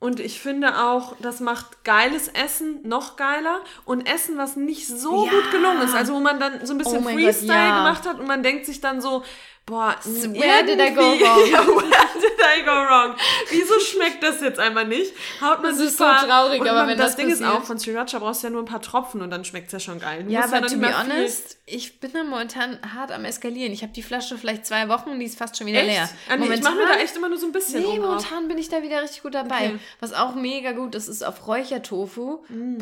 Und 0.00 0.20
ich 0.20 0.38
finde 0.38 0.84
auch, 0.84 1.16
das 1.22 1.40
macht 1.40 1.82
geiles 1.82 2.28
Essen 2.28 2.86
noch 2.86 3.16
geiler 3.16 3.60
und 3.86 4.06
Essen, 4.06 4.36
was 4.36 4.54
nicht 4.54 4.86
so 4.86 5.24
ja. 5.24 5.30
gut 5.30 5.50
gelungen 5.50 5.80
ist. 5.82 5.94
Also 5.94 6.14
wo 6.14 6.20
man 6.20 6.38
dann 6.38 6.66
so 6.66 6.74
ein 6.74 6.78
bisschen 6.78 7.06
oh 7.06 7.08
Freestyle 7.08 7.46
Gott, 7.46 7.56
ja. 7.56 7.78
gemacht 7.78 8.06
hat 8.06 8.20
und 8.20 8.26
man 8.26 8.42
denkt 8.42 8.66
sich 8.66 8.82
dann 8.82 9.00
so, 9.00 9.22
boah, 9.66 9.96
where 10.04 10.64
did 10.64 10.80
I 10.80 10.90
go 10.94 11.02
wrong? 11.02 11.40
Ja, 11.50 11.66
where 11.66 12.20
did 12.20 12.40
I 12.40 12.62
go 12.64 12.72
wrong? 12.72 13.16
Wieso 13.50 13.78
schmeckt 13.80 14.22
das 14.22 14.40
jetzt 14.40 14.58
einmal 14.58 14.86
nicht? 14.86 15.12
Haut 15.40 15.62
man 15.62 15.72
das 15.72 15.80
ist 15.80 15.98
so 15.98 16.04
traurig, 16.04 16.60
aber 16.60 16.72
man, 16.72 16.88
wenn 16.88 16.98
das, 16.98 17.12
das 17.12 17.16
Ding 17.16 17.30
passiert. 17.30 17.48
ist 17.48 17.56
auch, 17.56 17.64
von 17.64 17.78
Sriracha 17.78 18.18
brauchst 18.18 18.42
du 18.42 18.48
ja 18.48 18.50
nur 18.52 18.62
ein 18.62 18.66
paar 18.66 18.82
Tropfen 18.82 19.22
und 19.22 19.30
dann 19.30 19.44
schmeckt 19.44 19.66
es 19.68 19.72
ja 19.72 19.80
schon 19.80 20.00
geil. 20.00 20.24
Du 20.24 20.30
ja, 20.30 20.44
aber 20.44 20.60
ja 20.60 20.66
to 20.66 20.76
be 20.76 20.98
honest, 20.98 21.58
ich 21.66 22.00
bin 22.00 22.12
da 22.12 22.24
momentan 22.24 22.78
hart 22.94 23.10
am 23.12 23.24
eskalieren. 23.24 23.72
Ich 23.72 23.82
habe 23.82 23.92
die 23.92 24.02
Flasche 24.02 24.36
vielleicht 24.36 24.66
zwei 24.66 24.88
Wochen 24.88 25.10
und 25.10 25.18
die 25.18 25.26
ist 25.26 25.38
fast 25.38 25.56
schon 25.56 25.66
wieder 25.66 25.80
echt? 25.80 25.88
leer. 25.88 26.10
Ah, 26.28 26.36
nee, 26.36 26.52
ich 26.52 26.62
mache 26.62 26.76
mir 26.76 26.86
da 26.86 26.96
echt 26.96 27.16
immer 27.16 27.28
nur 27.28 27.38
so 27.38 27.46
ein 27.46 27.52
bisschen 27.52 27.82
Nee, 27.82 27.98
momentan 27.98 28.48
bin 28.48 28.58
ich 28.58 28.68
da 28.68 28.82
wieder 28.82 29.02
richtig 29.02 29.22
gut 29.22 29.34
dabei. 29.34 29.66
Okay. 29.66 29.78
Was 30.00 30.12
auch 30.12 30.34
mega 30.34 30.72
gut 30.72 30.94
ist, 30.94 31.08
ist 31.08 31.24
auf 31.24 31.46
Räuchertofu. 31.46 32.44
Mm. 32.48 32.78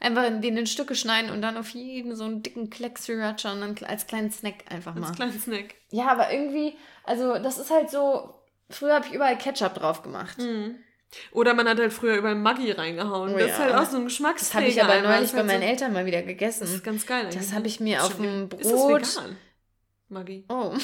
Einfach 0.00 0.24
in 0.24 0.42
den 0.42 0.56
in 0.56 0.66
Stücke 0.66 0.94
schneiden 0.94 1.30
und 1.30 1.42
dann 1.42 1.56
auf 1.56 1.70
jeden 1.70 2.14
so 2.14 2.24
einen 2.24 2.42
dicken 2.42 2.70
Kleck 2.70 2.98
Sriracha 2.98 3.52
und 3.52 3.60
dann 3.60 3.76
als 3.88 4.06
kleinen 4.06 4.30
Snack 4.30 4.64
einfach 4.68 4.94
mal. 4.94 5.08
Als 5.08 5.16
kleinen 5.16 5.40
Snack. 5.40 5.74
Ja, 5.90 6.08
aber 6.08 6.32
irgendwie, 6.32 6.76
also 7.04 7.38
das 7.38 7.58
ist 7.58 7.70
halt 7.70 7.90
so, 7.90 8.34
früher 8.68 8.94
habe 8.94 9.06
ich 9.06 9.12
überall 9.12 9.38
Ketchup 9.38 9.74
drauf 9.74 10.02
gemacht. 10.02 10.38
Mhm. 10.38 10.76
Oder 11.32 11.54
man 11.54 11.68
hat 11.68 11.78
halt 11.78 11.92
früher 11.92 12.16
überall 12.16 12.34
Maggi 12.34 12.72
reingehauen. 12.72 13.34
Oh, 13.34 13.38
das 13.38 13.48
ja. 13.48 13.54
ist 13.54 13.58
halt 13.58 13.74
auch 13.74 13.84
so 13.84 13.98
ein 13.98 14.04
Geschmacksträger. 14.04 14.66
Das 14.66 14.82
habe 14.84 14.96
ich 14.96 15.02
aber 15.04 15.16
neulich 15.16 15.32
bei 15.32 15.42
meinen 15.44 15.62
Eltern 15.62 15.92
mal 15.92 16.06
wieder 16.06 16.22
gegessen. 16.22 16.60
Das 16.60 16.72
ist 16.72 16.84
ganz 16.84 17.06
geil. 17.06 17.26
Eigentlich. 17.26 17.36
Das 17.36 17.52
habe 17.52 17.66
ich 17.68 17.80
mir 17.80 18.02
auf 18.02 18.16
dem 18.16 18.48
Brot... 18.48 18.60
Ist 19.02 19.16
das 19.16 19.24
vegan? 19.24 19.36
Maggi. 20.08 20.44
Oh. 20.48 20.54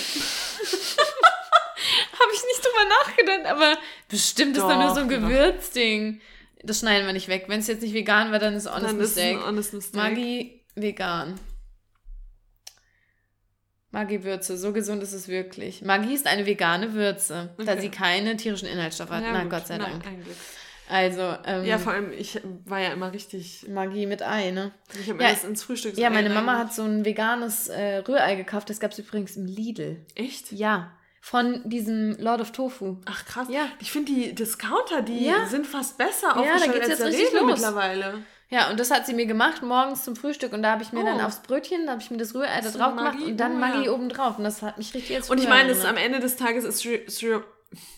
habe 2.21 2.33
ich 2.33 2.45
nicht 2.45 2.65
drüber 2.65 2.85
nachgedacht, 3.05 3.47
aber 3.47 3.79
bestimmt 4.09 4.57
Doch, 4.57 4.63
ist 4.63 4.69
da 4.69 4.83
nur 4.83 4.95
so 4.95 5.01
ein 5.01 5.09
Gewürzding. 5.09 6.21
Das 6.63 6.81
schneiden 6.81 7.07
wir 7.07 7.13
nicht 7.13 7.29
weg. 7.29 7.45
Wenn 7.49 7.61
es 7.61 7.67
jetzt 7.67 7.83
nicht 7.83 7.95
vegan 7.95 8.31
wäre, 8.33 8.41
dann 8.41 8.55
ist 8.55 8.71
honest 8.71 8.87
dann 8.87 8.99
mistake. 8.99 9.39
Ist 9.39 9.47
honest 9.47 9.75
mistake. 9.75 10.03
Maggi 10.03 10.65
vegan. 10.75 11.41
Maggi-Würze, 13.93 14.57
so 14.57 14.73
gesund 14.73 15.03
ist 15.03 15.13
es 15.13 15.27
wirklich. 15.27 15.83
Maggi 15.83 16.15
ist 16.15 16.27
eine 16.27 16.47
vegane 16.47 16.95
Würze, 16.95 17.51
okay. 17.55 17.67
da 17.67 17.81
sie 17.81 17.89
keine 17.89 18.37
tierischen 18.37 18.69
Inhaltsstoffe 18.69 19.11
hat. 19.11 19.25
Ja, 19.25 19.33
Na, 19.33 19.43
gut. 19.43 19.51
Gott 19.51 19.67
sei 19.67 19.79
Na, 19.79 19.89
Dank. 19.89 20.05
Also, 20.89 21.37
ähm, 21.45 21.65
Ja, 21.65 21.79
vor 21.79 21.93
allem, 21.93 22.13
ich 22.13 22.41
war 22.65 22.81
ja 22.81 22.93
immer 22.93 23.13
richtig. 23.13 23.67
Maggi 23.69 24.07
mit 24.07 24.23
Ei, 24.23 24.51
ne? 24.51 24.73
Ich 25.01 25.09
habe 25.09 25.23
ja, 25.23 25.31
das 25.31 25.45
ins 25.45 25.63
Frühstück 25.63 25.97
Ja, 25.97 26.11
meine 26.11 26.31
Mama 26.31 26.59
hat 26.59 26.73
so 26.73 26.83
ein 26.85 27.05
veganes 27.05 27.69
äh, 27.69 27.99
Rührei 27.99 28.37
gekauft. 28.37 28.71
Das 28.71 28.81
gab 28.81 28.93
es 28.93 28.99
übrigens 28.99 29.37
im 29.37 29.47
Lidl. 29.47 30.05
Echt? 30.15 30.53
Ja. 30.53 30.93
Von 31.23 31.69
diesem 31.69 32.17
Lord 32.19 32.41
of 32.41 32.53
Tofu. 32.53 32.97
Ach 33.05 33.25
krass. 33.27 33.47
Ja. 33.51 33.69
Ich 33.79 33.93
finde 33.93 34.13
die 34.13 34.35
Discounter, 34.35 35.03
die 35.03 35.27
ja. 35.27 35.47
sind 35.47 35.67
fast 35.67 35.99
besser 35.99 36.37
aufgestellt 36.37 36.61
ja, 36.61 36.67
da 36.67 36.73
geht's 36.73 37.01
als 37.03 37.15
jetzt 37.15 37.21
richtig 37.21 37.41
los. 37.41 37.51
mittlerweile. 37.53 38.25
Ja, 38.49 38.69
und 38.69 38.81
das 38.81 38.91
hat 38.91 39.07
sie 39.07 39.15
mir 39.15 39.27
gemacht 39.27 39.63
morgens 39.63 40.03
zum 40.05 40.17
Frühstück 40.17 40.53
und 40.53 40.63
da 40.63 40.73
habe 40.73 40.83
ich 40.83 40.93
mir 40.93 41.03
oh. 41.03 41.05
dann 41.05 41.21
aufs 41.21 41.41
Brötchen, 41.41 41.87
da 41.87 41.93
habe 41.93 42.03
ich 42.03 42.11
mir 42.11 42.17
das 42.17 42.35
Rührei 42.35 42.61
da 42.61 42.71
drauf 42.71 42.97
gemacht 42.97 43.19
und 43.25 43.37
dann 43.37 43.53
oh, 43.53 43.59
Maggi 43.59 43.85
ja. 43.85 43.93
oben 43.93 44.09
drauf 44.09 44.39
und 44.39 44.45
das 44.45 44.61
hat 44.63 44.77
mich 44.77 44.93
richtig 44.93 45.11
jetzt 45.11 45.31
Und 45.31 45.39
ich 45.39 45.49
meine, 45.49 45.73
am 45.87 45.97
Ende 45.97 46.19
des 46.19 46.35
Tages 46.37 46.65
ist 46.65 46.83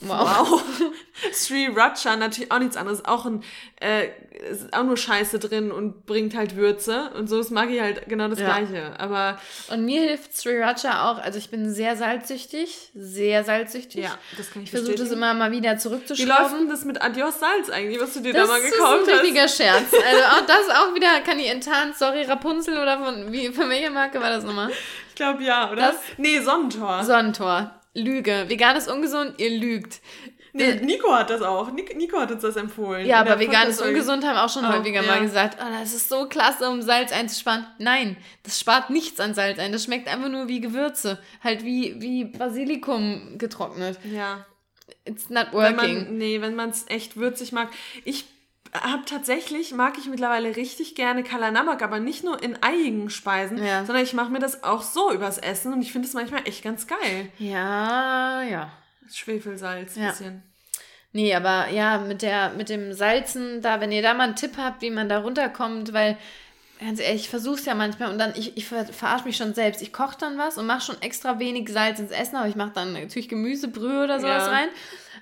Wow. 0.00 0.50
wow. 0.50 0.62
Sriracha, 1.32 2.16
natürlich 2.16 2.52
auch 2.52 2.58
nichts 2.58 2.76
anderes. 2.76 3.04
Auch 3.06 3.24
ein, 3.24 3.42
äh, 3.80 4.08
ist 4.50 4.72
auch 4.74 4.82
nur 4.82 4.98
Scheiße 4.98 5.38
drin 5.38 5.72
und 5.72 6.04
bringt 6.04 6.36
halt 6.36 6.56
Würze. 6.56 7.10
Und 7.16 7.28
so 7.28 7.40
ist 7.40 7.50
Maggi 7.50 7.78
halt 7.78 8.06
genau 8.06 8.28
das 8.28 8.38
ja. 8.38 8.46
Gleiche. 8.46 8.98
Aber. 8.98 9.38
Und 9.70 9.86
mir 9.86 10.02
hilft 10.02 10.36
Sriracha 10.36 11.10
auch. 11.10 11.18
Also 11.18 11.38
ich 11.38 11.50
bin 11.50 11.72
sehr 11.72 11.96
salzsüchtig. 11.96 12.90
Sehr 12.94 13.44
salzsüchtig. 13.44 14.04
Ja, 14.04 14.18
das 14.36 14.50
kann 14.50 14.62
ich 14.62 14.68
Ich 14.68 14.70
versuche 14.72 14.96
das 14.96 15.10
immer 15.10 15.32
mal 15.32 15.52
wieder 15.52 15.78
zurückzuschrauben. 15.78 16.28
Wie 16.28 16.42
läuft 16.42 16.54
denn 16.54 16.68
das 16.68 16.84
mit 16.84 17.00
Adios 17.00 17.40
Salz 17.40 17.70
eigentlich, 17.70 17.98
was 17.98 18.12
du 18.12 18.20
dir 18.20 18.34
das 18.34 18.46
da 18.46 18.52
mal 18.52 18.60
gekauft 18.60 18.82
hast? 18.82 18.92
Das 18.92 19.08
ist 19.08 19.12
ein 19.14 19.20
richtiger 19.20 19.48
Scherz. 19.48 19.92
Also 20.12 20.24
auch 20.24 20.46
das 20.46 20.68
auch 20.76 20.94
wieder 20.94 21.20
kann 21.24 21.38
ich 21.38 21.48
enttarnt. 21.48 21.96
Sorry, 21.96 22.24
Rapunzel 22.24 22.76
oder 22.76 22.98
von, 22.98 23.32
wie, 23.32 23.48
von 23.48 23.70
welcher 23.70 23.90
Marke 23.90 24.20
war 24.20 24.30
das 24.30 24.44
nochmal? 24.44 24.70
Ich 25.08 25.14
glaube 25.14 25.42
ja, 25.42 25.70
oder? 25.70 25.92
Das, 25.92 25.96
nee, 26.18 26.40
Sonnentor. 26.40 27.04
Sonnentor. 27.04 27.81
Lüge. 27.94 28.44
Vegan 28.48 28.76
ist 28.76 28.88
ungesund, 28.88 29.34
ihr 29.38 29.50
lügt. 29.50 30.00
Nee, 30.54 30.74
Nico 30.76 31.10
hat 31.12 31.30
das 31.30 31.40
auch. 31.40 31.70
Nico 31.72 32.20
hat 32.20 32.30
uns 32.30 32.42
das 32.42 32.56
empfohlen. 32.56 33.06
Ja, 33.06 33.20
aber 33.20 33.38
vegan 33.38 33.68
ist 33.68 33.80
ungesund, 33.80 34.24
haben 34.24 34.36
auch 34.36 34.52
schon 34.52 34.66
auch, 34.66 34.74
häufiger 34.74 35.02
ja. 35.02 35.10
mal 35.10 35.20
gesagt, 35.20 35.58
oh, 35.60 35.72
das 35.80 35.94
ist 35.94 36.10
so 36.10 36.26
klasse, 36.26 36.68
um 36.68 36.82
Salz 36.82 37.10
einzusparen. 37.10 37.66
Nein, 37.78 38.18
das 38.42 38.60
spart 38.60 38.90
nichts 38.90 39.18
an 39.18 39.32
Salz 39.32 39.58
ein. 39.58 39.72
Das 39.72 39.84
schmeckt 39.84 40.08
einfach 40.08 40.28
nur 40.28 40.48
wie 40.48 40.60
Gewürze. 40.60 41.18
Halt 41.42 41.64
wie, 41.64 42.00
wie 42.02 42.24
Basilikum 42.24 43.38
getrocknet. 43.38 43.98
Ja. 44.04 44.44
It's 45.06 45.30
not 45.30 45.52
working. 45.52 45.78
Wenn 45.78 46.04
man, 46.04 46.18
nee, 46.18 46.40
wenn 46.42 46.54
man 46.54 46.68
es 46.68 46.84
echt 46.88 47.16
würzig 47.16 47.52
mag. 47.52 47.70
Ich 48.04 48.26
habe 48.72 49.04
tatsächlich, 49.04 49.72
mag 49.72 49.98
ich 49.98 50.06
mittlerweile 50.06 50.56
richtig 50.56 50.94
gerne 50.94 51.22
Kalanamak, 51.22 51.82
aber 51.82 52.00
nicht 52.00 52.24
nur 52.24 52.42
in 52.42 52.62
eiigen 52.62 53.10
Speisen, 53.10 53.62
ja. 53.62 53.84
sondern 53.84 54.04
ich 54.04 54.14
mache 54.14 54.32
mir 54.32 54.38
das 54.38 54.64
auch 54.64 54.82
so 54.82 55.12
übers 55.12 55.38
Essen 55.38 55.72
und 55.72 55.82
ich 55.82 55.92
finde 55.92 56.08
es 56.08 56.14
manchmal 56.14 56.46
echt 56.46 56.64
ganz 56.64 56.86
geil. 56.86 57.28
Ja, 57.38 58.42
ja. 58.42 58.72
Schwefelsalz, 59.10 59.96
ja. 59.96 60.08
bisschen. 60.08 60.42
Nee, 61.12 61.34
aber 61.34 61.68
ja, 61.68 61.98
mit, 61.98 62.22
der, 62.22 62.50
mit 62.50 62.70
dem 62.70 62.94
Salzen, 62.94 63.60
da, 63.60 63.80
wenn 63.80 63.92
ihr 63.92 64.00
da 64.00 64.14
mal 64.14 64.24
einen 64.24 64.36
Tipp 64.36 64.52
habt, 64.56 64.80
wie 64.80 64.90
man 64.90 65.10
da 65.10 65.18
runterkommt, 65.18 65.92
weil 65.92 66.16
ganz 66.80 67.00
ehrlich, 67.00 67.22
ich 67.22 67.28
versuche 67.28 67.56
es 67.56 67.64
ja 67.66 67.74
manchmal 67.74 68.10
und 68.10 68.18
dann, 68.18 68.32
ich, 68.34 68.56
ich 68.56 68.66
verarsche 68.66 69.26
mich 69.26 69.36
schon 69.36 69.54
selbst. 69.54 69.82
Ich 69.82 69.92
koche 69.92 70.16
dann 70.18 70.38
was 70.38 70.56
und 70.56 70.66
mache 70.66 70.80
schon 70.80 71.00
extra 71.02 71.38
wenig 71.38 71.68
Salz 71.68 72.00
ins 72.00 72.10
Essen, 72.10 72.36
aber 72.36 72.48
ich 72.48 72.56
mache 72.56 72.72
dann 72.74 72.94
natürlich 72.94 73.28
Gemüsebrühe 73.28 74.04
oder 74.04 74.20
sowas 74.20 74.46
ja. 74.46 74.52
rein. 74.52 74.68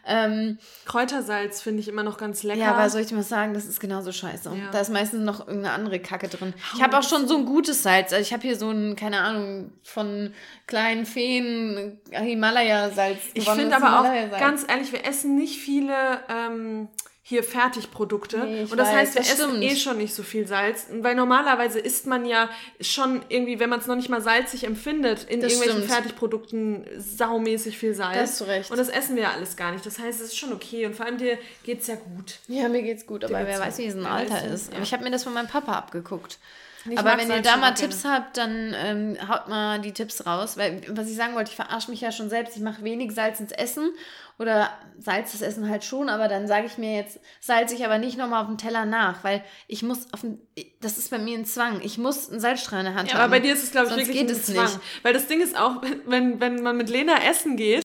Ähm, 0.06 0.58
Kräutersalz 0.86 1.62
finde 1.62 1.80
ich 1.80 1.88
immer 1.88 2.02
noch 2.02 2.18
ganz 2.18 2.42
lecker. 2.42 2.60
Ja, 2.60 2.74
aber 2.74 2.88
soll 2.90 3.02
ich 3.02 3.08
dir 3.08 3.14
mal 3.14 3.22
sagen, 3.22 3.54
das 3.54 3.66
ist 3.66 3.80
genauso 3.80 4.12
scheiße. 4.12 4.50
Ja. 4.50 4.70
Da 4.72 4.80
ist 4.80 4.90
meistens 4.90 5.22
noch 5.24 5.40
irgendeine 5.40 5.74
andere 5.74 6.00
Kacke 6.00 6.28
drin. 6.28 6.54
Ich 6.74 6.82
habe 6.82 6.98
auch 6.98 7.02
schon 7.02 7.28
so 7.28 7.36
ein 7.36 7.46
gutes 7.46 7.82
Salz. 7.82 8.12
Also 8.12 8.22
ich 8.22 8.32
habe 8.32 8.42
hier 8.42 8.56
so 8.56 8.70
ein, 8.70 8.96
keine 8.96 9.20
Ahnung, 9.20 9.72
von 9.82 10.32
kleinen 10.66 11.06
Feen 11.06 12.00
Himalaya-Salz. 12.10 13.18
Ich 13.34 13.48
finde 13.48 13.76
aber 13.76 14.00
auch, 14.00 14.38
ganz 14.38 14.64
ehrlich, 14.68 14.92
wir 14.92 15.04
essen 15.04 15.36
nicht 15.36 15.60
viele 15.60 16.20
ähm, 16.28 16.88
hier 17.30 17.44
Fertigprodukte. 17.44 18.38
Nee, 18.38 18.62
und 18.62 18.76
das 18.76 18.88
weiß, 18.88 18.96
heißt, 18.96 19.14
wir 19.14 19.22
das 19.22 19.32
essen 19.34 19.62
eh 19.62 19.76
schon 19.76 19.98
nicht 19.98 20.12
so 20.12 20.24
viel 20.24 20.48
Salz. 20.48 20.88
Weil 20.90 21.14
normalerweise 21.14 21.78
isst 21.78 22.06
man 22.06 22.26
ja 22.26 22.50
schon 22.80 23.22
irgendwie, 23.28 23.60
wenn 23.60 23.70
man 23.70 23.78
es 23.78 23.86
noch 23.86 23.94
nicht 23.94 24.08
mal 24.08 24.20
salzig 24.20 24.64
empfindet, 24.64 25.24
in 25.24 25.40
das 25.40 25.52
irgendwelchen 25.52 25.84
stimmt. 25.84 25.92
Fertigprodukten 25.92 26.86
saumäßig 26.98 27.78
viel 27.78 27.94
Salz. 27.94 28.18
Das 28.18 28.30
hast 28.30 28.40
du 28.40 28.44
recht. 28.46 28.70
Und 28.72 28.78
das 28.78 28.88
essen 28.88 29.14
wir 29.14 29.22
ja 29.22 29.30
alles 29.30 29.56
gar 29.56 29.70
nicht. 29.70 29.86
Das 29.86 30.00
heißt, 30.00 30.20
es 30.20 30.26
ist 30.26 30.38
schon 30.38 30.52
okay. 30.52 30.86
Und 30.86 30.96
vor 30.96 31.06
allem 31.06 31.18
dir 31.18 31.38
geht 31.62 31.82
es 31.82 31.86
ja 31.86 31.94
gut. 31.94 32.40
Ja, 32.48 32.68
mir 32.68 32.82
geht's 32.82 33.06
gut, 33.06 33.24
aber 33.24 33.46
wer 33.46 33.60
weiß, 33.60 33.78
wie 33.78 33.86
es 33.86 33.94
ein 33.94 34.04
Alter 34.04 34.44
ist. 34.46 34.72
Ja. 34.72 34.80
Ich 34.82 34.92
habe 34.92 35.04
mir 35.04 35.12
das 35.12 35.22
von 35.22 35.32
meinem 35.32 35.48
Papa 35.48 35.72
abgeguckt. 35.72 36.38
Ich 36.88 36.98
aber 36.98 37.16
wenn 37.16 37.30
ihr 37.30 37.42
da 37.42 37.58
mal 37.58 37.74
Tipps 37.74 38.04
habt, 38.04 38.38
dann 38.38 38.74
ähm, 38.74 39.18
haut 39.28 39.48
mal 39.48 39.80
die 39.80 39.92
Tipps 39.92 40.26
raus. 40.26 40.56
Weil, 40.56 40.82
was 40.88 41.08
ich 41.08 41.16
sagen 41.16 41.34
wollte, 41.34 41.50
ich 41.50 41.56
verarsche 41.56 41.90
mich 41.90 42.00
ja 42.00 42.10
schon 42.10 42.28
selbst. 42.28 42.56
Ich 42.56 42.62
mache 42.62 42.82
wenig 42.82 43.12
Salz 43.12 43.38
ins 43.38 43.52
Essen 43.52 43.92
oder 44.40 44.70
Salz 44.98 45.32
das 45.32 45.42
Essen 45.42 45.68
halt 45.68 45.84
schon, 45.84 46.08
aber 46.08 46.26
dann 46.26 46.46
sage 46.46 46.66
ich 46.66 46.78
mir 46.78 46.96
jetzt, 46.96 47.20
salze 47.40 47.74
ich 47.74 47.84
aber 47.84 47.98
nicht 47.98 48.16
nochmal 48.16 48.40
auf 48.40 48.48
dem 48.48 48.56
Teller 48.56 48.86
nach, 48.86 49.22
weil 49.22 49.44
ich 49.68 49.82
muss 49.82 50.12
auf 50.14 50.22
den, 50.22 50.40
das 50.80 50.96
ist 50.96 51.10
bei 51.10 51.18
mir 51.18 51.38
ein 51.38 51.44
Zwang. 51.44 51.82
Ich 51.82 51.98
muss 51.98 52.30
einen 52.30 52.40
Salzstrahl 52.40 52.80
in 52.80 52.86
der 52.86 52.94
Hand 52.94 53.08
ja, 53.08 53.14
haben. 53.14 53.24
Aber 53.24 53.32
bei 53.32 53.40
dir 53.40 53.52
ist 53.52 53.62
es, 53.62 53.70
glaube 53.70 53.88
ich, 53.88 53.94
Sonst 53.94 54.08
wirklich 54.08 54.28
ein 54.28 54.34
Zwang. 54.34 54.64
Nicht. 54.64 54.80
Weil 55.02 55.12
das 55.12 55.26
Ding 55.26 55.42
ist 55.42 55.58
auch, 55.58 55.82
wenn, 56.06 56.40
wenn 56.40 56.62
man 56.62 56.76
mit 56.78 56.88
Lena 56.88 57.22
essen 57.22 57.58
geht, 57.58 57.82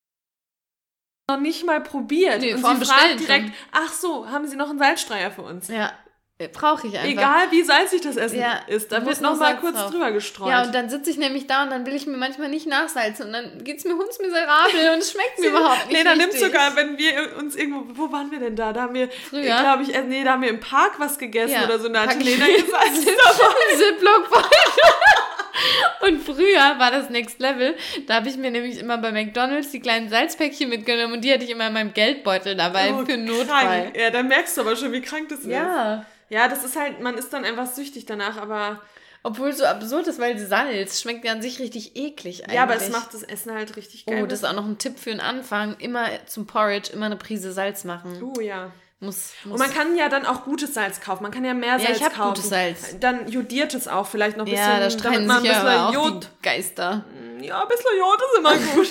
noch 1.30 1.40
nicht 1.40 1.66
mal 1.66 1.82
probiert. 1.82 2.40
Nee, 2.40 2.54
und 2.54 2.66
sie 2.66 2.86
fragt 2.86 3.20
direkt, 3.20 3.52
ach 3.74 3.92
so, 3.92 4.30
haben 4.30 4.48
Sie 4.48 4.56
noch 4.56 4.70
einen 4.70 4.80
Salzstreier 4.80 5.32
für 5.32 5.42
uns? 5.42 5.68
Ja. 5.68 5.92
Äh, 6.38 6.50
brauche 6.50 6.88
ich 6.88 6.96
einfach. 6.98 7.10
Egal 7.10 7.52
wie 7.52 7.64
salzig 7.64 8.02
das 8.02 8.18
Essen 8.18 8.40
ja, 8.40 8.60
ist, 8.68 8.92
da 8.92 9.06
wird 9.06 9.22
noch 9.22 9.40
mal 9.40 9.56
kurz 9.56 9.78
drauf. 9.78 9.92
drüber 9.92 10.12
gestreut. 10.12 10.50
Ja, 10.50 10.64
und 10.64 10.76
dann 10.76 10.90
sitze 10.90 11.10
ich 11.10 11.16
nämlich 11.16 11.48
da 11.48 11.64
und 11.64 11.70
dann 11.70 11.86
will 11.86 11.96
ich 11.96 12.08
mir 12.08 12.18
manchmal 12.18 12.50
nicht 12.50 12.68
nachsalzen 12.68 13.28
und 13.28 13.32
dann 13.32 13.64
geht 13.64 13.78
es 13.78 13.86
mir 13.86 13.94
hundsmiserabel 13.96 14.90
und 14.94 15.00
es 15.00 15.14
schmeckt 15.14 15.40
mir 15.40 15.48
überhaupt 15.52 15.88
nicht. 15.88 15.98
Nee, 15.98 16.04
dann 16.04 16.18
nimmt 16.18 16.34
sogar, 16.34 16.76
wenn 16.76 16.98
wir 16.98 17.38
uns 17.38 17.56
irgendwo, 17.56 17.86
wo 17.96 18.12
waren 18.12 18.32
wir 18.32 18.40
denn 18.40 18.58
da? 18.58 18.74
Da 18.74 18.82
haben 18.82 18.94
wir, 18.94 19.08
glaube 19.30 19.84
ich, 19.84 19.96
äh, 19.96 20.02
nee, 20.02 20.26
da 20.26 20.34
haben 20.34 20.42
wir 20.42 20.50
im 20.50 20.60
Park 20.60 21.00
was 21.00 21.18
gegessen 21.18 21.54
ja, 21.54 21.64
oder 21.64 21.80
so. 21.80 21.88
Da 21.88 22.02
hat 22.02 22.22
Lena 22.22 22.46
gesagt, 22.58 22.98
Ziploc 22.98 24.30
Und 26.02 26.22
früher 26.22 26.78
war 26.80 26.92
das 26.92 27.10
Next 27.10 27.40
Level. 27.40 27.76
Da 28.08 28.16
habe 28.16 28.30
ich 28.30 28.38
mir 28.38 28.52
nämlich 28.52 28.80
immer 28.80 28.98
bei 28.98 29.12
McDonalds 29.12 29.72
die 29.72 29.80
kleinen 29.80 30.10
Salzpäckchen 30.10 30.70
mitgenommen 30.70 31.14
und 31.14 31.22
die 31.22 31.34
hatte 31.34 31.44
ich 31.44 31.50
immer 31.50 31.68
in 31.68 31.74
meinem 31.74 31.94
Geldbeutel 31.94 32.56
dabei 32.56 32.94
Oh, 32.94 33.06
für 33.06 33.18
Notfall. 33.18 33.64
krank. 33.84 33.98
Ja, 33.98 34.10
dann 34.10 34.28
merkst 34.28 34.58
du 34.58 34.62
aber 34.62 34.76
schon, 34.76 34.92
wie 34.92 35.02
krank 35.02 35.30
das 35.30 35.40
ist. 35.40 35.48
Ja. 35.48 36.06
Ja, 36.30 36.48
das 36.48 36.64
ist 36.64 36.76
halt, 36.76 37.02
man 37.02 37.18
ist 37.18 37.32
dann 37.34 37.46
einfach 37.46 37.68
süchtig 37.68 38.06
danach, 38.06 38.38
aber. 38.38 38.82
Obwohl 39.24 39.50
es 39.50 39.58
so 39.58 39.66
absurd 39.66 40.06
ist, 40.06 40.20
weil 40.20 40.38
Salz 40.38 41.02
schmeckt 41.02 41.26
ja 41.26 41.32
an 41.32 41.42
sich 41.42 41.60
richtig 41.60 41.96
eklig 41.96 42.44
eigentlich. 42.44 42.56
Ja, 42.56 42.64
aber 42.64 42.76
es 42.76 42.92
macht 42.92 43.12
das 43.14 43.24
Essen 43.24 43.52
halt 43.52 43.76
richtig 43.76 44.06
geil. 44.06 44.22
Oh, 44.22 44.28
das 44.28 44.40
ist 44.40 44.46
auch 44.46 44.54
noch 44.54 44.66
ein 44.66 44.78
Tipp 44.78 45.00
für 45.00 45.10
den 45.10 45.20
Anfang. 45.20 45.76
Immer 45.80 46.08
zum 46.28 46.46
Porridge 46.46 46.92
immer 46.94 47.08
eine 47.08 47.16
Prise 47.16 47.52
Salz 47.52 47.86
machen. 47.86 48.22
Oh 48.22 48.40
ja. 48.40 48.72
Muss, 49.06 49.32
muss. 49.44 49.54
Und 49.54 49.60
man 49.60 49.74
kann 49.74 49.96
ja 49.96 50.10
dann 50.10 50.26
auch 50.26 50.44
gutes 50.44 50.74
Salz 50.74 51.00
kaufen. 51.02 51.24
Man 51.24 51.32
kann 51.32 51.46
ja 51.46 51.54
mehr 51.54 51.78
Ja, 51.78 51.80
Salz 51.80 51.98
ich 51.98 52.04
hab 52.04 52.16
kaufen. 52.16 52.36
gutes 52.36 52.50
Salz. 52.50 52.96
Dann 53.00 53.28
jodiert 53.28 53.74
es 53.74 53.88
auch 53.88 54.08
vielleicht 54.08 54.38
noch 54.38 54.46
ein 54.46 54.52
ja, 54.54 54.80
da 54.80 54.86
bisschen, 54.86 55.00
streiten 55.00 55.28
man 55.28 55.42
sich 55.42 55.52
ja 55.52 55.64
bisschen 55.64 55.80
auch 55.80 55.94
Jod. 55.94 56.24
die 56.24 56.42
Geister. 56.44 57.06
Ja, 57.42 57.62
ein 57.62 57.68
bisschen 57.68 57.98
Jod 57.98 58.20
ist 58.22 58.38
immer 58.40 58.58
gut. 58.58 58.88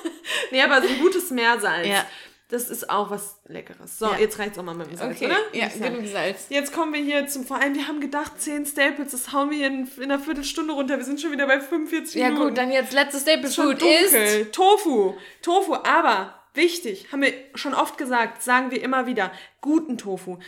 nee, 0.50 0.62
aber 0.62 0.82
so 0.82 0.88
ein 0.88 0.98
gutes 1.00 1.30
Meersalz. 1.30 1.86
Ja. 1.86 2.04
Das 2.48 2.68
ist 2.68 2.90
auch 2.90 3.10
was 3.10 3.36
Leckeres. 3.46 3.98
So, 3.98 4.06
Ja. 4.12 4.18
jetzt 4.18 4.38
reicht's 4.38 4.58
auch 4.58 4.62
mal 4.62 4.74
mit 4.74 4.90
dem 4.90 4.96
Salz, 4.98 5.16
Okay, 5.16 5.24
oder? 5.26 5.36
ja, 5.54 5.68
ich 5.68 5.80
genug 5.82 6.06
Salz. 6.06 6.46
Jetzt 6.50 6.74
kommen 6.74 6.92
wir 6.92 7.00
hier 7.00 7.26
zum, 7.26 7.46
vor 7.46 7.58
allem, 7.58 7.74
wir 7.74 7.88
haben 7.88 7.98
gedacht, 8.00 8.32
10 8.38 8.66
Staples, 8.66 9.12
das 9.12 9.32
hauen 9.32 9.48
wir 9.50 9.56
hier 9.56 9.68
in, 9.68 9.88
in 9.96 10.02
einer 10.04 10.18
Viertelstunde 10.18 10.74
runter. 10.74 10.98
Wir 10.98 11.04
sind 11.06 11.18
schon 11.18 11.32
wieder 11.32 11.46
bei 11.46 11.60
45 11.60 12.14
Ja 12.20 12.28
Minuten. 12.28 12.48
gut, 12.48 12.58
dann 12.58 12.70
jetzt 12.70 12.92
letztes 12.92 13.22
Staple 13.22 13.48
Food 13.48 13.80
ist... 13.82 14.52
Tofu. 14.52 15.14
Tofu, 15.40 15.76
aber 15.76 16.34
wichtig, 16.54 17.08
haben 17.12 17.22
wir 17.22 17.32
schon 17.54 17.74
oft 17.74 17.98
gesagt, 17.98 18.42
sagen 18.42 18.70
wir 18.70 18.82
immer 18.82 19.06
wieder, 19.06 19.30
guten 19.60 19.98
Tofu. 19.98 20.38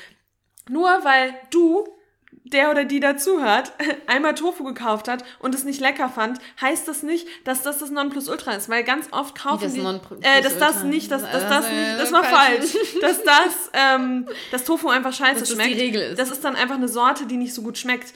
Nur 0.68 0.88
weil 1.04 1.34
du, 1.50 1.86
der 2.44 2.70
oder 2.70 2.84
die 2.84 3.00
dazuhört, 3.00 3.72
einmal 4.06 4.34
Tofu 4.34 4.64
gekauft 4.64 5.08
hat 5.08 5.24
und 5.38 5.54
es 5.54 5.64
nicht 5.64 5.80
lecker 5.80 6.08
fand, 6.08 6.38
heißt 6.60 6.86
das 6.88 7.02
nicht, 7.02 7.26
dass 7.44 7.62
das 7.62 7.78
das 7.78 7.90
Nonplusultra 7.90 8.52
ist. 8.52 8.68
Weil 8.68 8.82
ganz 8.84 9.08
oft 9.12 9.38
kaufen 9.38 9.64
das 9.64 9.74
die... 9.74 9.82
Nonplusultra? 9.82 10.38
Äh, 10.38 10.42
dass 10.42 10.58
das 10.58 10.82
nicht, 10.84 11.10
dass, 11.10 11.22
dass 11.22 11.32
das 11.32 11.48
Das, 11.48 11.70
nicht, 11.70 12.00
das 12.00 12.12
war 12.12 12.24
falsch. 12.24 12.76
dass 13.00 13.22
das, 13.24 13.70
ähm, 13.72 14.28
das 14.50 14.64
Tofu 14.64 14.88
einfach 14.88 15.12
scheiße 15.12 15.40
Dass 15.40 15.48
das 15.48 15.56
schmeckt. 15.56 15.74
die 15.74 15.80
Regel 15.80 16.02
ist. 16.02 16.18
Das 16.18 16.30
ist 16.30 16.44
dann 16.44 16.56
einfach 16.56 16.76
eine 16.76 16.88
Sorte, 16.88 17.26
die 17.26 17.36
nicht 17.36 17.54
so 17.54 17.62
gut 17.62 17.78
schmeckt. 17.78 18.12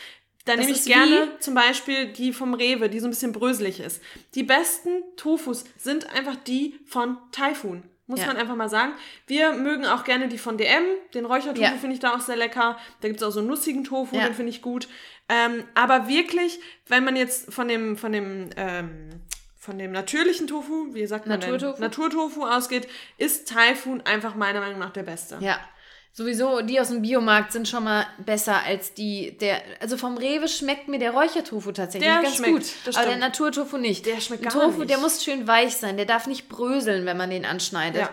Da 0.48 0.56
Das 0.56 0.64
nehme 0.66 0.76
ich 0.78 0.84
gerne 0.86 1.28
zum 1.40 1.54
Beispiel 1.54 2.06
die 2.06 2.32
vom 2.32 2.54
Rewe, 2.54 2.88
die 2.88 3.00
so 3.00 3.06
ein 3.06 3.10
bisschen 3.10 3.32
bröselig 3.32 3.80
ist. 3.80 4.02
Die 4.34 4.42
besten 4.42 5.02
Tofus 5.16 5.64
sind 5.76 6.08
einfach 6.14 6.36
die 6.36 6.78
von 6.86 7.18
Typhoon. 7.32 7.82
Muss 8.06 8.20
Ja. 8.20 8.28
man 8.28 8.38
einfach 8.38 8.56
mal 8.56 8.70
sagen. 8.70 8.92
Wir 9.26 9.52
mögen 9.52 9.84
auch 9.84 10.04
gerne 10.04 10.28
die 10.28 10.38
von 10.38 10.56
DM. 10.56 10.84
Den 11.12 11.26
Räuchertofu 11.26 11.60
Ja. 11.60 11.72
finde 11.72 11.92
ich 11.94 12.00
da 12.00 12.14
auch 12.14 12.20
sehr 12.20 12.36
lecker. 12.36 12.78
Da 13.02 13.08
gibt 13.08 13.20
es 13.20 13.26
auch 13.26 13.30
so 13.30 13.40
einen 13.40 13.48
nussigen 13.48 13.84
Tofu, 13.84 14.16
Ja. 14.16 14.24
den 14.24 14.32
finde 14.34 14.48
ich 14.50 14.62
gut. 14.62 14.88
Ähm, 15.28 15.64
aber 15.74 16.08
wirklich, 16.08 16.58
wenn 16.86 17.04
man 17.04 17.16
jetzt 17.16 17.52
von 17.52 17.68
dem, 17.68 17.98
von 17.98 18.12
dem, 18.12 18.48
ähm, 18.56 19.10
von 19.58 19.78
dem 19.78 19.92
natürlichen 19.92 20.46
Tofu, 20.46 20.94
wie 20.94 21.04
sagt 21.06 21.26
man 21.26 21.38
Naturtofu? 21.40 21.78
Naturtofu 21.82 22.46
ausgeht, 22.46 22.88
ist 23.18 23.46
Typhoon 23.52 24.00
einfach 24.06 24.34
meiner 24.34 24.60
Meinung 24.60 24.78
nach 24.78 24.94
der 24.94 25.02
beste. 25.02 25.36
Ja. 25.42 25.58
Sowieso, 26.18 26.62
die 26.62 26.80
aus 26.80 26.88
dem 26.88 27.00
Biomarkt 27.02 27.52
sind 27.52 27.68
schon 27.68 27.84
mal 27.84 28.04
besser 28.18 28.60
als 28.66 28.92
die, 28.92 29.38
der, 29.38 29.62
also 29.78 29.96
vom 29.96 30.18
Rewe 30.18 30.48
schmeckt 30.48 30.88
mir 30.88 30.98
der 30.98 31.12
Räuchertofu 31.12 31.70
tatsächlich 31.70 32.10
Der 32.10 32.20
ganz 32.20 32.34
schmeckt, 32.38 32.52
gut. 32.54 32.64
das 32.86 32.96
aber 32.96 33.06
der. 33.06 33.18
Naturtofu 33.18 33.76
nicht. 33.76 34.04
Der 34.04 34.20
schmeckt 34.20 34.42
gar 34.42 34.52
Tofu, 34.52 34.80
nicht. 34.80 34.90
der 34.90 34.98
muss 34.98 35.22
schön 35.22 35.46
weich 35.46 35.76
sein, 35.76 35.96
der 35.96 36.06
darf 36.06 36.26
nicht 36.26 36.48
bröseln, 36.48 37.06
wenn 37.06 37.16
man 37.16 37.30
den 37.30 37.44
anschneidet. 37.44 38.00
Ja. 38.00 38.10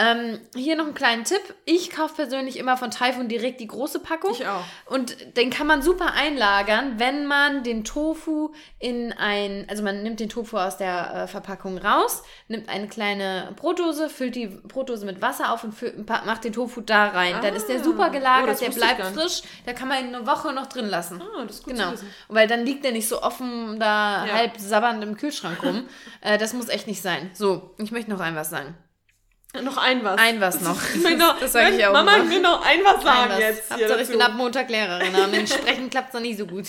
Ähm, 0.00 0.38
hier 0.54 0.76
noch 0.76 0.84
einen 0.84 0.94
kleinen 0.94 1.24
Tipp. 1.24 1.40
Ich 1.64 1.90
kaufe 1.90 2.14
persönlich 2.14 2.56
immer 2.56 2.76
von 2.76 2.92
Typhoon 2.92 3.26
direkt 3.26 3.60
die 3.60 3.66
große 3.66 3.98
Packung. 3.98 4.30
Ich 4.30 4.46
auch. 4.46 4.62
Und 4.86 5.36
den 5.36 5.50
kann 5.50 5.66
man 5.66 5.82
super 5.82 6.12
einlagern, 6.14 7.00
wenn 7.00 7.26
man 7.26 7.64
den 7.64 7.82
Tofu 7.82 8.52
in 8.78 9.12
ein, 9.12 9.66
also 9.68 9.82
man 9.82 10.04
nimmt 10.04 10.20
den 10.20 10.28
Tofu 10.28 10.56
aus 10.56 10.76
der 10.76 11.14
äh, 11.14 11.26
Verpackung 11.26 11.78
raus, 11.78 12.22
nimmt 12.46 12.68
eine 12.68 12.86
kleine 12.86 13.52
Brotdose, 13.56 14.08
füllt 14.08 14.36
die 14.36 14.46
Brotdose 14.46 15.04
mit 15.04 15.20
Wasser 15.20 15.52
auf 15.52 15.64
und 15.64 15.72
füllt, 15.74 16.08
macht 16.08 16.44
den 16.44 16.52
Tofu 16.52 16.80
da 16.80 17.08
rein. 17.08 17.34
Dann 17.42 17.54
ist 17.56 17.66
der 17.68 17.80
Ah. 17.80 17.84
super 17.84 18.06
Oh, 18.08 18.12
gelagert, 18.12 18.50
das 18.50 18.60
der 18.60 18.70
bleibt 18.70 19.02
frisch. 19.02 19.42
Da 19.66 19.72
kann 19.72 19.88
man 19.88 19.98
ihn 20.08 20.14
eine 20.14 20.26
Woche 20.28 20.52
noch 20.52 20.66
drin 20.66 20.86
lassen. 20.86 21.20
Ah, 21.20 21.44
das 21.44 21.56
ist 21.56 21.64
gut 21.64 21.74
Genau. 21.74 21.92
Weil 22.28 22.46
dann 22.46 22.64
liegt 22.64 22.84
der 22.84 22.92
nicht 22.92 23.08
so 23.08 23.20
offen 23.22 23.80
da 23.80 24.26
Ja. 24.26 24.32
halb 24.34 24.52
sabbernd 24.58 25.02
im 25.02 25.16
Kühlschrank 25.16 25.60
rum. 25.62 25.88
äh, 26.20 26.38
das 26.38 26.52
muss 26.52 26.68
echt 26.68 26.86
nicht 26.86 27.02
sein. 27.02 27.30
So, 27.34 27.74
ich 27.78 27.90
möchte 27.90 28.10
noch 28.12 28.20
ein 28.20 28.36
was 28.36 28.50
sagen. 28.50 28.76
Noch 29.54 29.76
ein 29.78 30.04
was. 30.04 30.18
Ein 30.18 30.40
was 30.40 30.60
noch. 30.60 30.78
Ich 30.94 31.16
noch, 31.16 31.38
Das 31.40 31.52
sag 31.52 31.72
ich 31.72 31.84
auch 31.86 31.92
Mama, 31.92 32.16
immer. 32.16 32.24
ich 32.24 32.30
will 32.30 32.40
noch 32.40 32.64
ein 32.64 32.84
was 32.84 33.02
sagen 33.02 33.22
Ein 33.22 33.30
was. 33.30 33.38
jetzt. 33.40 33.70
Hauptsache, 33.70 33.92
ich 33.92 33.98
dazu. 33.98 34.12
bin 34.12 34.22
ab 34.22 34.32
Montag 34.34 34.68
Lehrerin, 34.68 35.14
aber 35.16 35.32
entsprechend 35.32 35.90
klappt 35.90 36.08
es 36.08 36.14
noch 36.14 36.20
nicht 36.20 36.38
so 36.38 36.46
gut. 36.46 36.66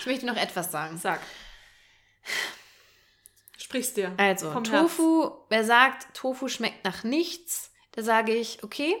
Ich 0.00 0.06
möchte 0.06 0.24
noch 0.26 0.36
etwas 0.36 0.72
sagen. 0.72 0.96
Sag. 0.96 1.20
Sprich's 3.58 3.92
dir. 3.92 4.12
Also, 4.16 4.52
Tofu, 4.60 5.30
wer 5.48 5.64
sagt, 5.64 6.14
Tofu 6.14 6.48
schmeckt 6.48 6.84
nach 6.84 7.04
nichts, 7.04 7.70
da 7.92 8.02
sage 8.02 8.32
ich, 8.34 8.64
okay, 8.64 8.96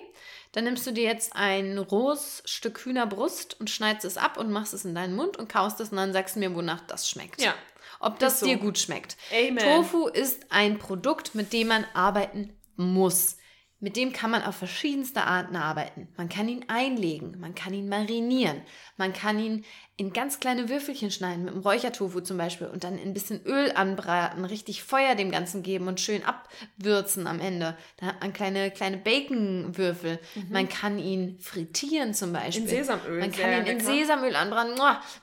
dann 0.52 0.64
nimmst 0.64 0.86
du 0.86 0.92
dir 0.92 1.04
jetzt 1.04 1.34
ein 1.34 1.78
rohes 1.78 2.42
Stück 2.44 2.84
Hühnerbrust 2.84 3.58
und 3.60 3.70
schneidest 3.70 4.04
es 4.04 4.16
ab 4.16 4.36
und 4.36 4.50
machst 4.50 4.74
es 4.74 4.84
in 4.84 4.94
deinen 4.94 5.16
Mund 5.16 5.36
und 5.38 5.50
kaust 5.50 5.80
es 5.80 5.90
und 5.90 5.96
dann 5.96 6.12
sagst 6.12 6.36
du 6.36 6.40
mir, 6.40 6.54
wonach 6.54 6.80
das 6.82 7.08
schmeckt. 7.08 7.40
Ja. 7.40 7.54
Ob 7.98 8.18
das 8.18 8.40
so. 8.40 8.46
dir 8.46 8.56
gut 8.58 8.78
schmeckt. 8.78 9.16
Amen. 9.32 9.58
Tofu 9.58 10.08
ist 10.08 10.46
ein 10.50 10.78
Produkt, 10.78 11.34
mit 11.34 11.52
dem 11.52 11.68
man 11.68 11.84
arbeiten 11.94 12.56
muss. 12.80 13.36
Mit 13.82 13.96
dem 13.96 14.12
kann 14.12 14.30
man 14.30 14.42
auf 14.42 14.56
verschiedenste 14.56 15.22
Arten 15.24 15.56
arbeiten. 15.56 16.08
Man 16.18 16.28
kann 16.28 16.48
ihn 16.48 16.66
einlegen, 16.68 17.40
man 17.40 17.54
kann 17.54 17.72
ihn 17.72 17.88
marinieren, 17.88 18.60
man 18.98 19.14
kann 19.14 19.38
ihn 19.38 19.64
in 19.96 20.12
ganz 20.12 20.38
kleine 20.40 20.68
Würfelchen 20.68 21.10
schneiden, 21.10 21.44
mit 21.44 21.54
dem 21.54 21.60
Räuchertofu 21.60 22.20
zum 22.20 22.36
Beispiel, 22.38 22.66
und 22.68 22.84
dann 22.84 22.98
ein 22.98 23.12
bisschen 23.14 23.44
Öl 23.46 23.72
anbraten, 23.74 24.44
richtig 24.44 24.82
Feuer 24.82 25.14
dem 25.14 25.30
Ganzen 25.30 25.62
geben 25.62 25.88
und 25.88 26.00
schön 26.00 26.22
abwürzen 26.24 27.26
am 27.26 27.40
Ende. 27.40 27.76
Da 27.98 28.06
hat 28.06 28.20
man 28.20 28.32
kleine, 28.32 28.70
kleine 28.70 28.96
Baconwürfel. 28.98 30.18
Man 30.50 30.68
kann 30.68 30.98
ihn 30.98 31.38
frittieren 31.40 32.14
zum 32.14 32.32
Beispiel. 32.32 32.62
Mhm. 32.64 32.68
In 32.68 32.76
Sesamöl, 32.76 33.20
Man 33.20 33.32
kann 33.32 33.50
ihn 33.52 33.58
in 33.60 33.78
lecker. 33.78 33.84
Sesamöl 33.84 34.36
anbraten. 34.36 34.74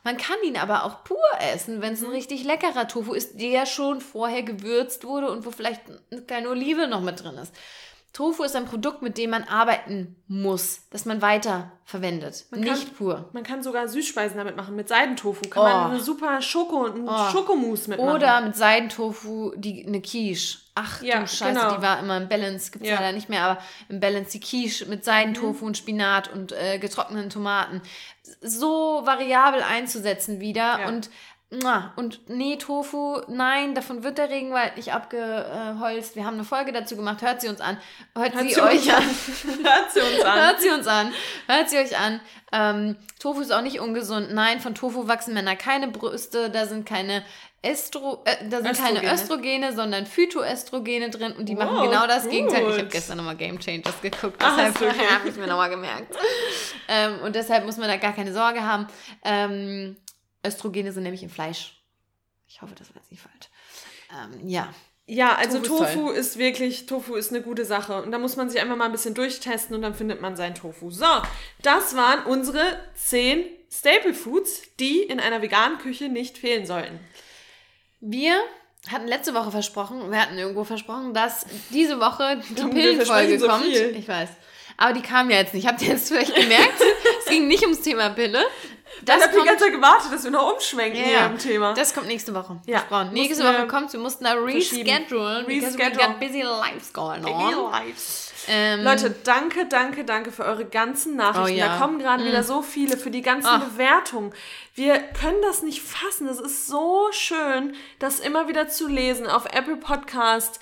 Man 0.03 0.17
kann 0.17 0.37
ihn 0.45 0.57
aber 0.57 0.83
auch 0.83 1.03
pur 1.03 1.17
essen, 1.53 1.81
wenn 1.81 1.93
es 1.93 2.01
Mhm. 2.01 2.07
ein 2.07 2.13
richtig 2.13 2.43
leckerer 2.43 2.87
Tofu 2.87 3.13
ist, 3.13 3.39
der 3.39 3.65
schon 3.65 4.01
vorher 4.01 4.43
gewürzt 4.43 5.03
wurde 5.03 5.31
und 5.31 5.45
wo 5.45 5.51
vielleicht 5.51 5.81
eine 6.11 6.21
kleine 6.21 6.49
Olive 6.49 6.87
noch 6.87 7.01
mit 7.01 7.23
drin 7.23 7.35
ist. 7.35 7.53
Tofu 8.18 8.41
ist 8.45 8.55
ein 8.55 8.65
Produkt, 8.65 9.03
mit 9.03 9.15
dem 9.20 9.30
man 9.30 9.43
arbeiten 9.43 10.15
muss, 10.28 10.88
das 10.89 11.05
man 11.05 11.22
weiter 11.22 11.72
verwendet. 11.86 12.45
Nicht 12.49 12.97
pur. 12.97 13.30
Man 13.32 13.43
kann 13.43 13.61
sogar 13.61 13.88
Süßspeisen 13.88 14.38
damit 14.39 14.55
machen. 14.57 14.76
Mit 14.76 14.88
Seidentofu 14.89 15.47
kann 15.47 15.61
Oh. 15.61 15.65
man 15.68 15.91
eine 15.91 15.99
super 15.99 16.41
Schoko 16.41 16.86
und 16.86 17.07
einen 17.07 17.32
Schokomousse 17.32 17.91
mitmachen. 17.91 18.15
Oder 18.15 18.41
mit 18.41 18.55
Seidentofu 18.55 19.53
die, 19.55 19.86
eine 19.86 20.01
Quiche. 20.01 20.57
Ach 20.74 20.99
Ja, 21.03 21.20
du 21.20 21.28
Scheiße, 21.28 21.59
genau. 21.59 21.76
die 21.76 21.82
war 21.84 21.99
immer 21.99 22.18
im 22.18 22.28
Balance, 22.28 22.72
gibt 22.72 22.86
es 22.86 22.89
Ja. 22.89 22.95
Mhm. 22.95 23.01
leider 23.03 23.15
nicht 23.15 23.30
mehr, 23.30 23.43
aber 23.43 23.61
im 23.88 23.99
Balance 23.99 24.32
die 24.32 24.39
Quiche 24.39 24.88
mit 24.88 25.05
Seidentofu 25.05 25.63
und 25.68 25.78
Spinat 25.78 26.34
und 26.34 26.53
äh, 26.53 26.80
getrockneten 26.80 27.30
Tomaten. 27.30 27.84
So 28.41 29.01
variabel 29.05 29.61
einzusetzen 29.61 30.39
wieder 30.39 30.80
Ja. 30.80 30.88
und 30.88 31.11
und 31.95 32.27
nee, 32.27 32.57
Tofu, 32.57 33.21
nein, 33.29 33.73
davon 33.73 34.03
wird 34.03 34.17
der 34.17 34.29
Regenwald 34.29 34.75
nicht 34.75 34.91
abgeholzt. 34.93 36.17
Wir 36.17 36.25
haben 36.25 36.33
eine 36.33 36.43
Folge 36.43 36.73
dazu 36.73 36.97
gemacht, 36.97 37.21
hört 37.21 37.39
sie 37.39 37.47
uns 37.47 37.61
an. 37.61 37.77
Hört, 38.15 38.33
Hört 38.35 38.49
sie, 38.49 38.53
sie 38.55 38.61
euch 38.61 38.93
an. 38.93 39.03
Hört 39.63 39.91
sie 39.93 40.01
uns 40.01 40.25
an. 40.25 40.39
Hört 40.39 40.61
sie 40.61 40.69
uns 40.69 40.87
an. 40.87 41.13
Hört 41.47 41.69
sie 41.69 41.77
euch 41.77 41.97
an. 41.97 42.19
Ähm, 42.51 42.97
Tofu 43.19 43.39
ist 43.39 43.51
auch 43.53 43.61
nicht 43.61 43.79
ungesund. 43.79 44.33
Nein, 44.33 44.59
von 44.59 44.75
Tofu 44.75 45.07
wachsen 45.07 45.33
Männer 45.33 45.55
keine 45.55 45.87
Brüste. 45.87 46.49
Da 46.49 46.65
sind 46.65 46.85
keine 46.85 47.23
Estro, 47.61 48.23
äh, 48.25 48.49
da 48.49 48.61
sind 48.61 48.77
keine 48.77 48.99
Östrogene. 48.99 49.13
Östrogene, 49.13 49.73
sondern 49.73 50.05
Phytoestrogene 50.05 51.09
drin 51.09 51.31
und 51.33 51.47
die 51.47 51.55
machen 51.55 51.77
Wow, 51.77 51.89
genau 51.89 52.07
das 52.07 52.23
gut. 52.23 52.31
Gegenteil. 52.31 52.69
Ich 52.69 52.77
habe 52.77 52.87
gestern 52.87 53.17
nochmal 53.17 53.35
Game 53.35 53.57
Changers 53.59 53.99
geguckt, 54.01 54.41
deshalb 54.41 54.79
habe 55.11 55.29
ich 55.29 55.35
mir 55.35 55.47
nochmal 55.47 55.69
gemerkt. 55.69 56.15
ähm, 56.89 57.19
und 57.23 57.35
deshalb 57.35 57.65
muss 57.65 57.77
man 57.77 57.87
da 57.87 57.97
gar 57.97 58.13
keine 58.13 58.31
Sorge 58.33 58.61
haben. 58.63 58.87
Ähm, 59.23 59.97
Östrogene 60.45 60.91
sind 60.91 61.03
nämlich 61.03 61.23
im 61.23 61.29
Fleisch. 61.29 61.81
Ich 62.47 62.61
hoffe, 62.61 62.75
das 62.75 62.89
war 62.89 62.97
jetzt 62.97 63.11
nicht 63.11 63.21
falsch. 63.21 63.49
Ähm, 64.11 64.47
ja. 64.47 64.73
Ja, 65.09 65.35
also 65.35 65.59
Tofu 65.59 65.83
ist 65.83 65.93
Tofu 65.93 66.09
ist 66.09 66.38
wirklich, 66.38 66.85
Tofu 66.85 67.15
ist 67.15 67.31
eine 67.31 67.41
gute 67.41 67.63
Sache. 67.63 68.01
Und 68.01 68.11
da 68.11 68.17
muss 68.17 68.35
man 68.35 68.49
sich 68.49 68.59
einfach 68.59 68.75
mal 68.75 68.85
ein 68.85 68.91
bisschen 68.91 69.13
durchtesten 69.13 69.73
und 69.73 69.81
dann 69.81 69.95
findet 69.95 70.21
man 70.21 70.35
seinen 70.35 70.53
Tofu. 70.55 70.91
So, 70.91 71.05
das 71.61 71.95
waren 71.95 72.25
unsere 72.25 72.61
10 72.95 73.45
Staple 73.71 74.13
Foods, 74.13 74.63
die 74.79 75.01
in 75.03 75.19
einer 75.19 75.41
veganen 75.41 75.77
Küche 75.77 76.09
nicht 76.09 76.38
fehlen 76.38 76.65
sollten. 76.65 76.99
Wir 78.01 78.38
hatten 78.91 79.07
letzte 79.07 79.33
Woche 79.33 79.51
versprochen, 79.51 80.11
wir 80.11 80.21
hatten 80.21 80.38
irgendwo 80.38 80.63
versprochen, 80.65 81.13
dass 81.13 81.45
diese 81.69 81.99
Woche 81.99 82.41
die 82.49 82.63
Pillenfolge 82.63 83.39
so 83.39 83.47
kommt. 83.47 83.63
viel. 83.63 83.95
Ich 83.97 84.07
weiß. 84.07 84.29
Aber 84.77 84.93
die 84.93 85.01
kam 85.01 85.29
ja 85.29 85.38
jetzt 85.38 85.53
nicht. 85.53 85.67
Habt 85.67 85.81
ihr 85.81 85.89
jetzt 85.89 86.09
vielleicht 86.09 86.35
gemerkt? 86.35 86.81
es 87.19 87.25
ging 87.25 87.47
nicht 87.47 87.63
ums 87.63 87.81
Thema 87.81 88.09
Pille. 88.09 88.43
Das 89.03 89.17
ich 89.17 89.23
habe 89.27 89.39
die 89.39 89.45
ganze 89.45 89.65
Zeit 89.65 89.73
gewartet, 89.73 90.11
dass 90.13 90.23
wir 90.23 90.31
noch 90.31 90.53
umschwenken 90.53 90.99
Ja, 90.99 91.05
hier 91.05 91.13
ja. 91.19 91.25
im 91.27 91.38
Thema. 91.38 91.73
das 91.73 91.93
kommt 91.93 92.07
nächste 92.07 92.33
Woche. 92.33 92.57
Ja. 92.65 92.83
Nächste 93.11 93.43
Woche 93.43 93.57
wir 93.59 93.67
kommt, 93.67 93.91
wir 93.93 93.99
mussten 93.99 94.23
da 94.23 94.33
reschedulen, 94.33 95.45
because 95.45 95.77
we 95.77 95.83
Reschedule. 95.83 96.07
got 96.07 96.19
busy 96.19 96.41
lives 96.41 96.91
going 96.93 97.23
on. 97.25 97.71
Ähm, 98.49 98.83
Leute, 98.83 99.09
danke, 99.25 99.65
danke, 99.65 100.05
danke 100.05 100.31
für 100.31 100.45
eure 100.45 100.63
ganzen 100.63 101.17
Nachrichten. 101.17 101.41
Oh 101.43 101.47
ja. 101.47 101.67
Da 101.67 101.77
kommen 101.79 101.99
gerade 101.99 102.23
wieder 102.23 102.43
so 102.43 102.61
viele 102.61 102.95
für 102.97 103.11
die 103.11 103.21
ganzen 103.21 103.47
Ah. 103.49 103.57
Bewertungen. 103.57 104.33
Wir 104.73 104.99
können 104.99 105.41
das 105.41 105.63
nicht 105.63 105.81
fassen. 105.81 106.29
Es 106.29 106.39
ist 106.39 106.67
so 106.67 107.07
schön, 107.11 107.75
das 107.99 108.19
immer 108.21 108.47
wieder 108.47 108.69
zu 108.69 108.88
lesen 108.88 109.27
auf 109.27 109.45
Apple 109.51 109.75
Podcast. 109.77 110.59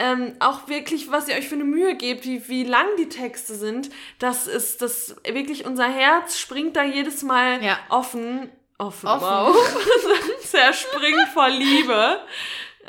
Ähm, 0.00 0.34
auch 0.38 0.68
wirklich, 0.68 1.10
was 1.10 1.28
ihr 1.28 1.34
euch 1.34 1.48
für 1.48 1.56
eine 1.56 1.64
Mühe 1.64 1.96
gebt, 1.96 2.24
wie, 2.24 2.48
wie 2.48 2.62
lang 2.64 2.86
die 2.98 3.08
Texte 3.08 3.54
sind. 3.54 3.90
Das 4.20 4.46
ist 4.46 4.80
das 4.80 5.16
wirklich 5.26 5.66
unser 5.66 5.88
Herz 5.88 6.38
springt 6.38 6.76
da 6.76 6.84
jedes 6.84 7.22
Mal 7.24 7.62
Ja. 7.64 7.78
offen. 7.88 8.48
Offen, 8.78 9.08
Offen. 9.08 9.22
wow. 9.26 9.56
Zerspringt 10.44 11.28
vor 11.34 11.48
Liebe. 11.48 12.20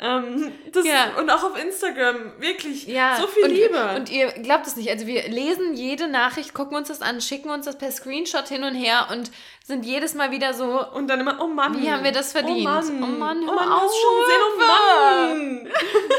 Ähm, 0.02 0.52
Ja. 0.84 1.10
Und 1.18 1.28
auch 1.30 1.42
auf 1.42 1.60
Instagram, 1.62 2.32
wirklich 2.40 2.86
ja, 2.86 3.16
so 3.20 3.26
viel 3.26 3.44
und, 3.44 3.50
Liebe. 3.50 3.94
Und 3.96 4.08
ihr 4.10 4.28
glaubt 4.28 4.66
es 4.66 4.76
nicht. 4.76 4.88
Also 4.88 5.06
wir 5.06 5.28
lesen 5.28 5.74
jede 5.74 6.08
Nachricht, 6.08 6.54
gucken 6.54 6.76
uns 6.76 6.88
das 6.88 7.02
an, 7.02 7.20
schicken 7.20 7.50
uns 7.50 7.66
das 7.66 7.76
per 7.76 7.90
Screenshot 7.90 8.48
hin 8.48 8.62
und 8.64 8.74
her 8.74 9.08
und 9.10 9.30
sind 9.66 9.84
jedes 9.84 10.14
Mal 10.14 10.30
wieder 10.30 10.54
so, 10.54 10.82
Und 10.94 11.08
dann 11.08 11.20
immer, 11.20 11.38
oh 11.42 11.48
Mann. 11.48 11.80
Wie 11.82 11.90
haben 11.90 12.02
wir 12.04 12.12
das 12.12 12.32
verdient? 12.32 12.60
Oh 12.60 12.62
Mann, 12.62 13.02
Oh 13.02 13.06
Mann, 13.06 13.42
oh 13.42 13.46
hör 13.48 13.54
Mann, 13.56 13.68
du 13.68 13.74
hast 13.74 13.94
schon 14.00 14.20
gesehen, 14.20 14.42
oh 14.46 14.58
Mann. 14.58 15.68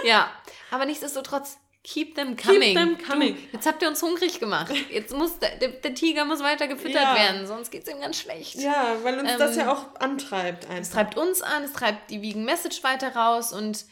ja. 0.04 0.30
Aber 0.72 0.86
nichtsdestotrotz, 0.86 1.58
keep 1.84 2.16
them 2.16 2.36
coming. 2.36 2.76
them 2.76 2.98
coming. 2.98 3.36
Du, 3.36 3.42
jetzt 3.54 3.68
habt 3.68 3.82
ihr 3.82 3.88
uns 3.88 4.02
hungrig 4.02 4.40
gemacht. 4.40 4.74
Jetzt 4.92 5.14
muss 5.16 5.38
der, 5.40 5.56
der, 5.58 5.94
Tiger 5.94 6.26
muss 6.26 6.42
weiter 6.42 6.68
gefüttert 6.68 7.02
Ja. 7.04 7.16
werden, 7.16 7.46
sonst 7.48 7.72
geht 7.72 7.84
es 7.88 7.94
ihm 7.94 8.00
ganz 8.00 8.18
schlecht. 8.20 8.56
Ja, 8.56 8.96
weil 9.04 9.20
uns 9.20 9.32
Ähm, 9.32 9.40
das 9.40 9.56
ja 9.56 9.72
auch 9.72 9.96
antreibt 10.00 10.64
Es 10.66 10.70
einfach. 10.70 10.94
treibt 10.94 11.18
uns 11.18 11.42
an, 11.42 11.64
es 11.64 11.74
treibt 11.74 12.10
die 12.10 12.22
Vegan 12.22 12.46
Message 12.46 12.84
weiter 12.84 13.16
raus 13.16 13.52
und 13.52 13.86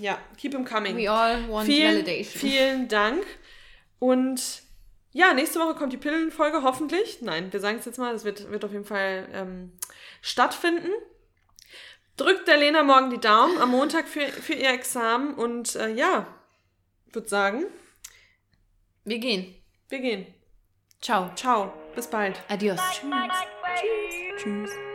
Ja, 0.00 0.18
keep 0.38 0.52
him 0.52 0.64
coming. 0.64 0.96
we 0.96 1.10
all 1.10 1.48
want 1.48 1.66
vielen, 1.66 1.96
validation. 2.04 2.40
vielen 2.40 2.88
Dank. 2.88 3.24
Und 3.98 4.62
ja, 5.12 5.34
nächste 5.34 5.60
Woche 5.60 5.74
kommt 5.74 5.92
die 5.92 5.98
Pillenfolge, 5.98 6.62
hoffentlich. 6.62 7.18
Nein, 7.20 7.52
wir 7.52 7.60
sagen 7.60 7.76
es 7.78 7.84
jetzt 7.84 7.98
mal, 7.98 8.12
das 8.14 8.24
wird, 8.24 8.50
wird 8.50 8.64
auf 8.64 8.72
jeden 8.72 8.86
Fall 8.86 9.28
ähm, 9.32 9.72
stattfinden. 10.22 10.88
Drückt 12.22 12.46
der 12.46 12.56
Lena 12.56 12.84
morgen 12.84 13.10
die 13.10 13.18
Daumen 13.18 13.58
am 13.60 13.70
Montag 13.70 14.06
für, 14.06 14.28
für 14.28 14.52
ihr 14.52 14.70
Examen 14.70 15.34
und 15.34 15.74
äh, 15.74 15.88
ja, 15.88 16.28
würde 17.12 17.28
sagen, 17.28 17.64
Wir 19.04 19.18
gehen. 19.18 19.52
wir 19.88 19.98
gehen. 19.98 20.26
Ciao. 21.00 21.32
Ciao, 21.34 21.72
bis 21.96 22.06
bald. 22.06 22.40
Adios. 22.48 22.80
Tschüss. 24.36 24.70
I 24.70 24.74
like 24.76 24.91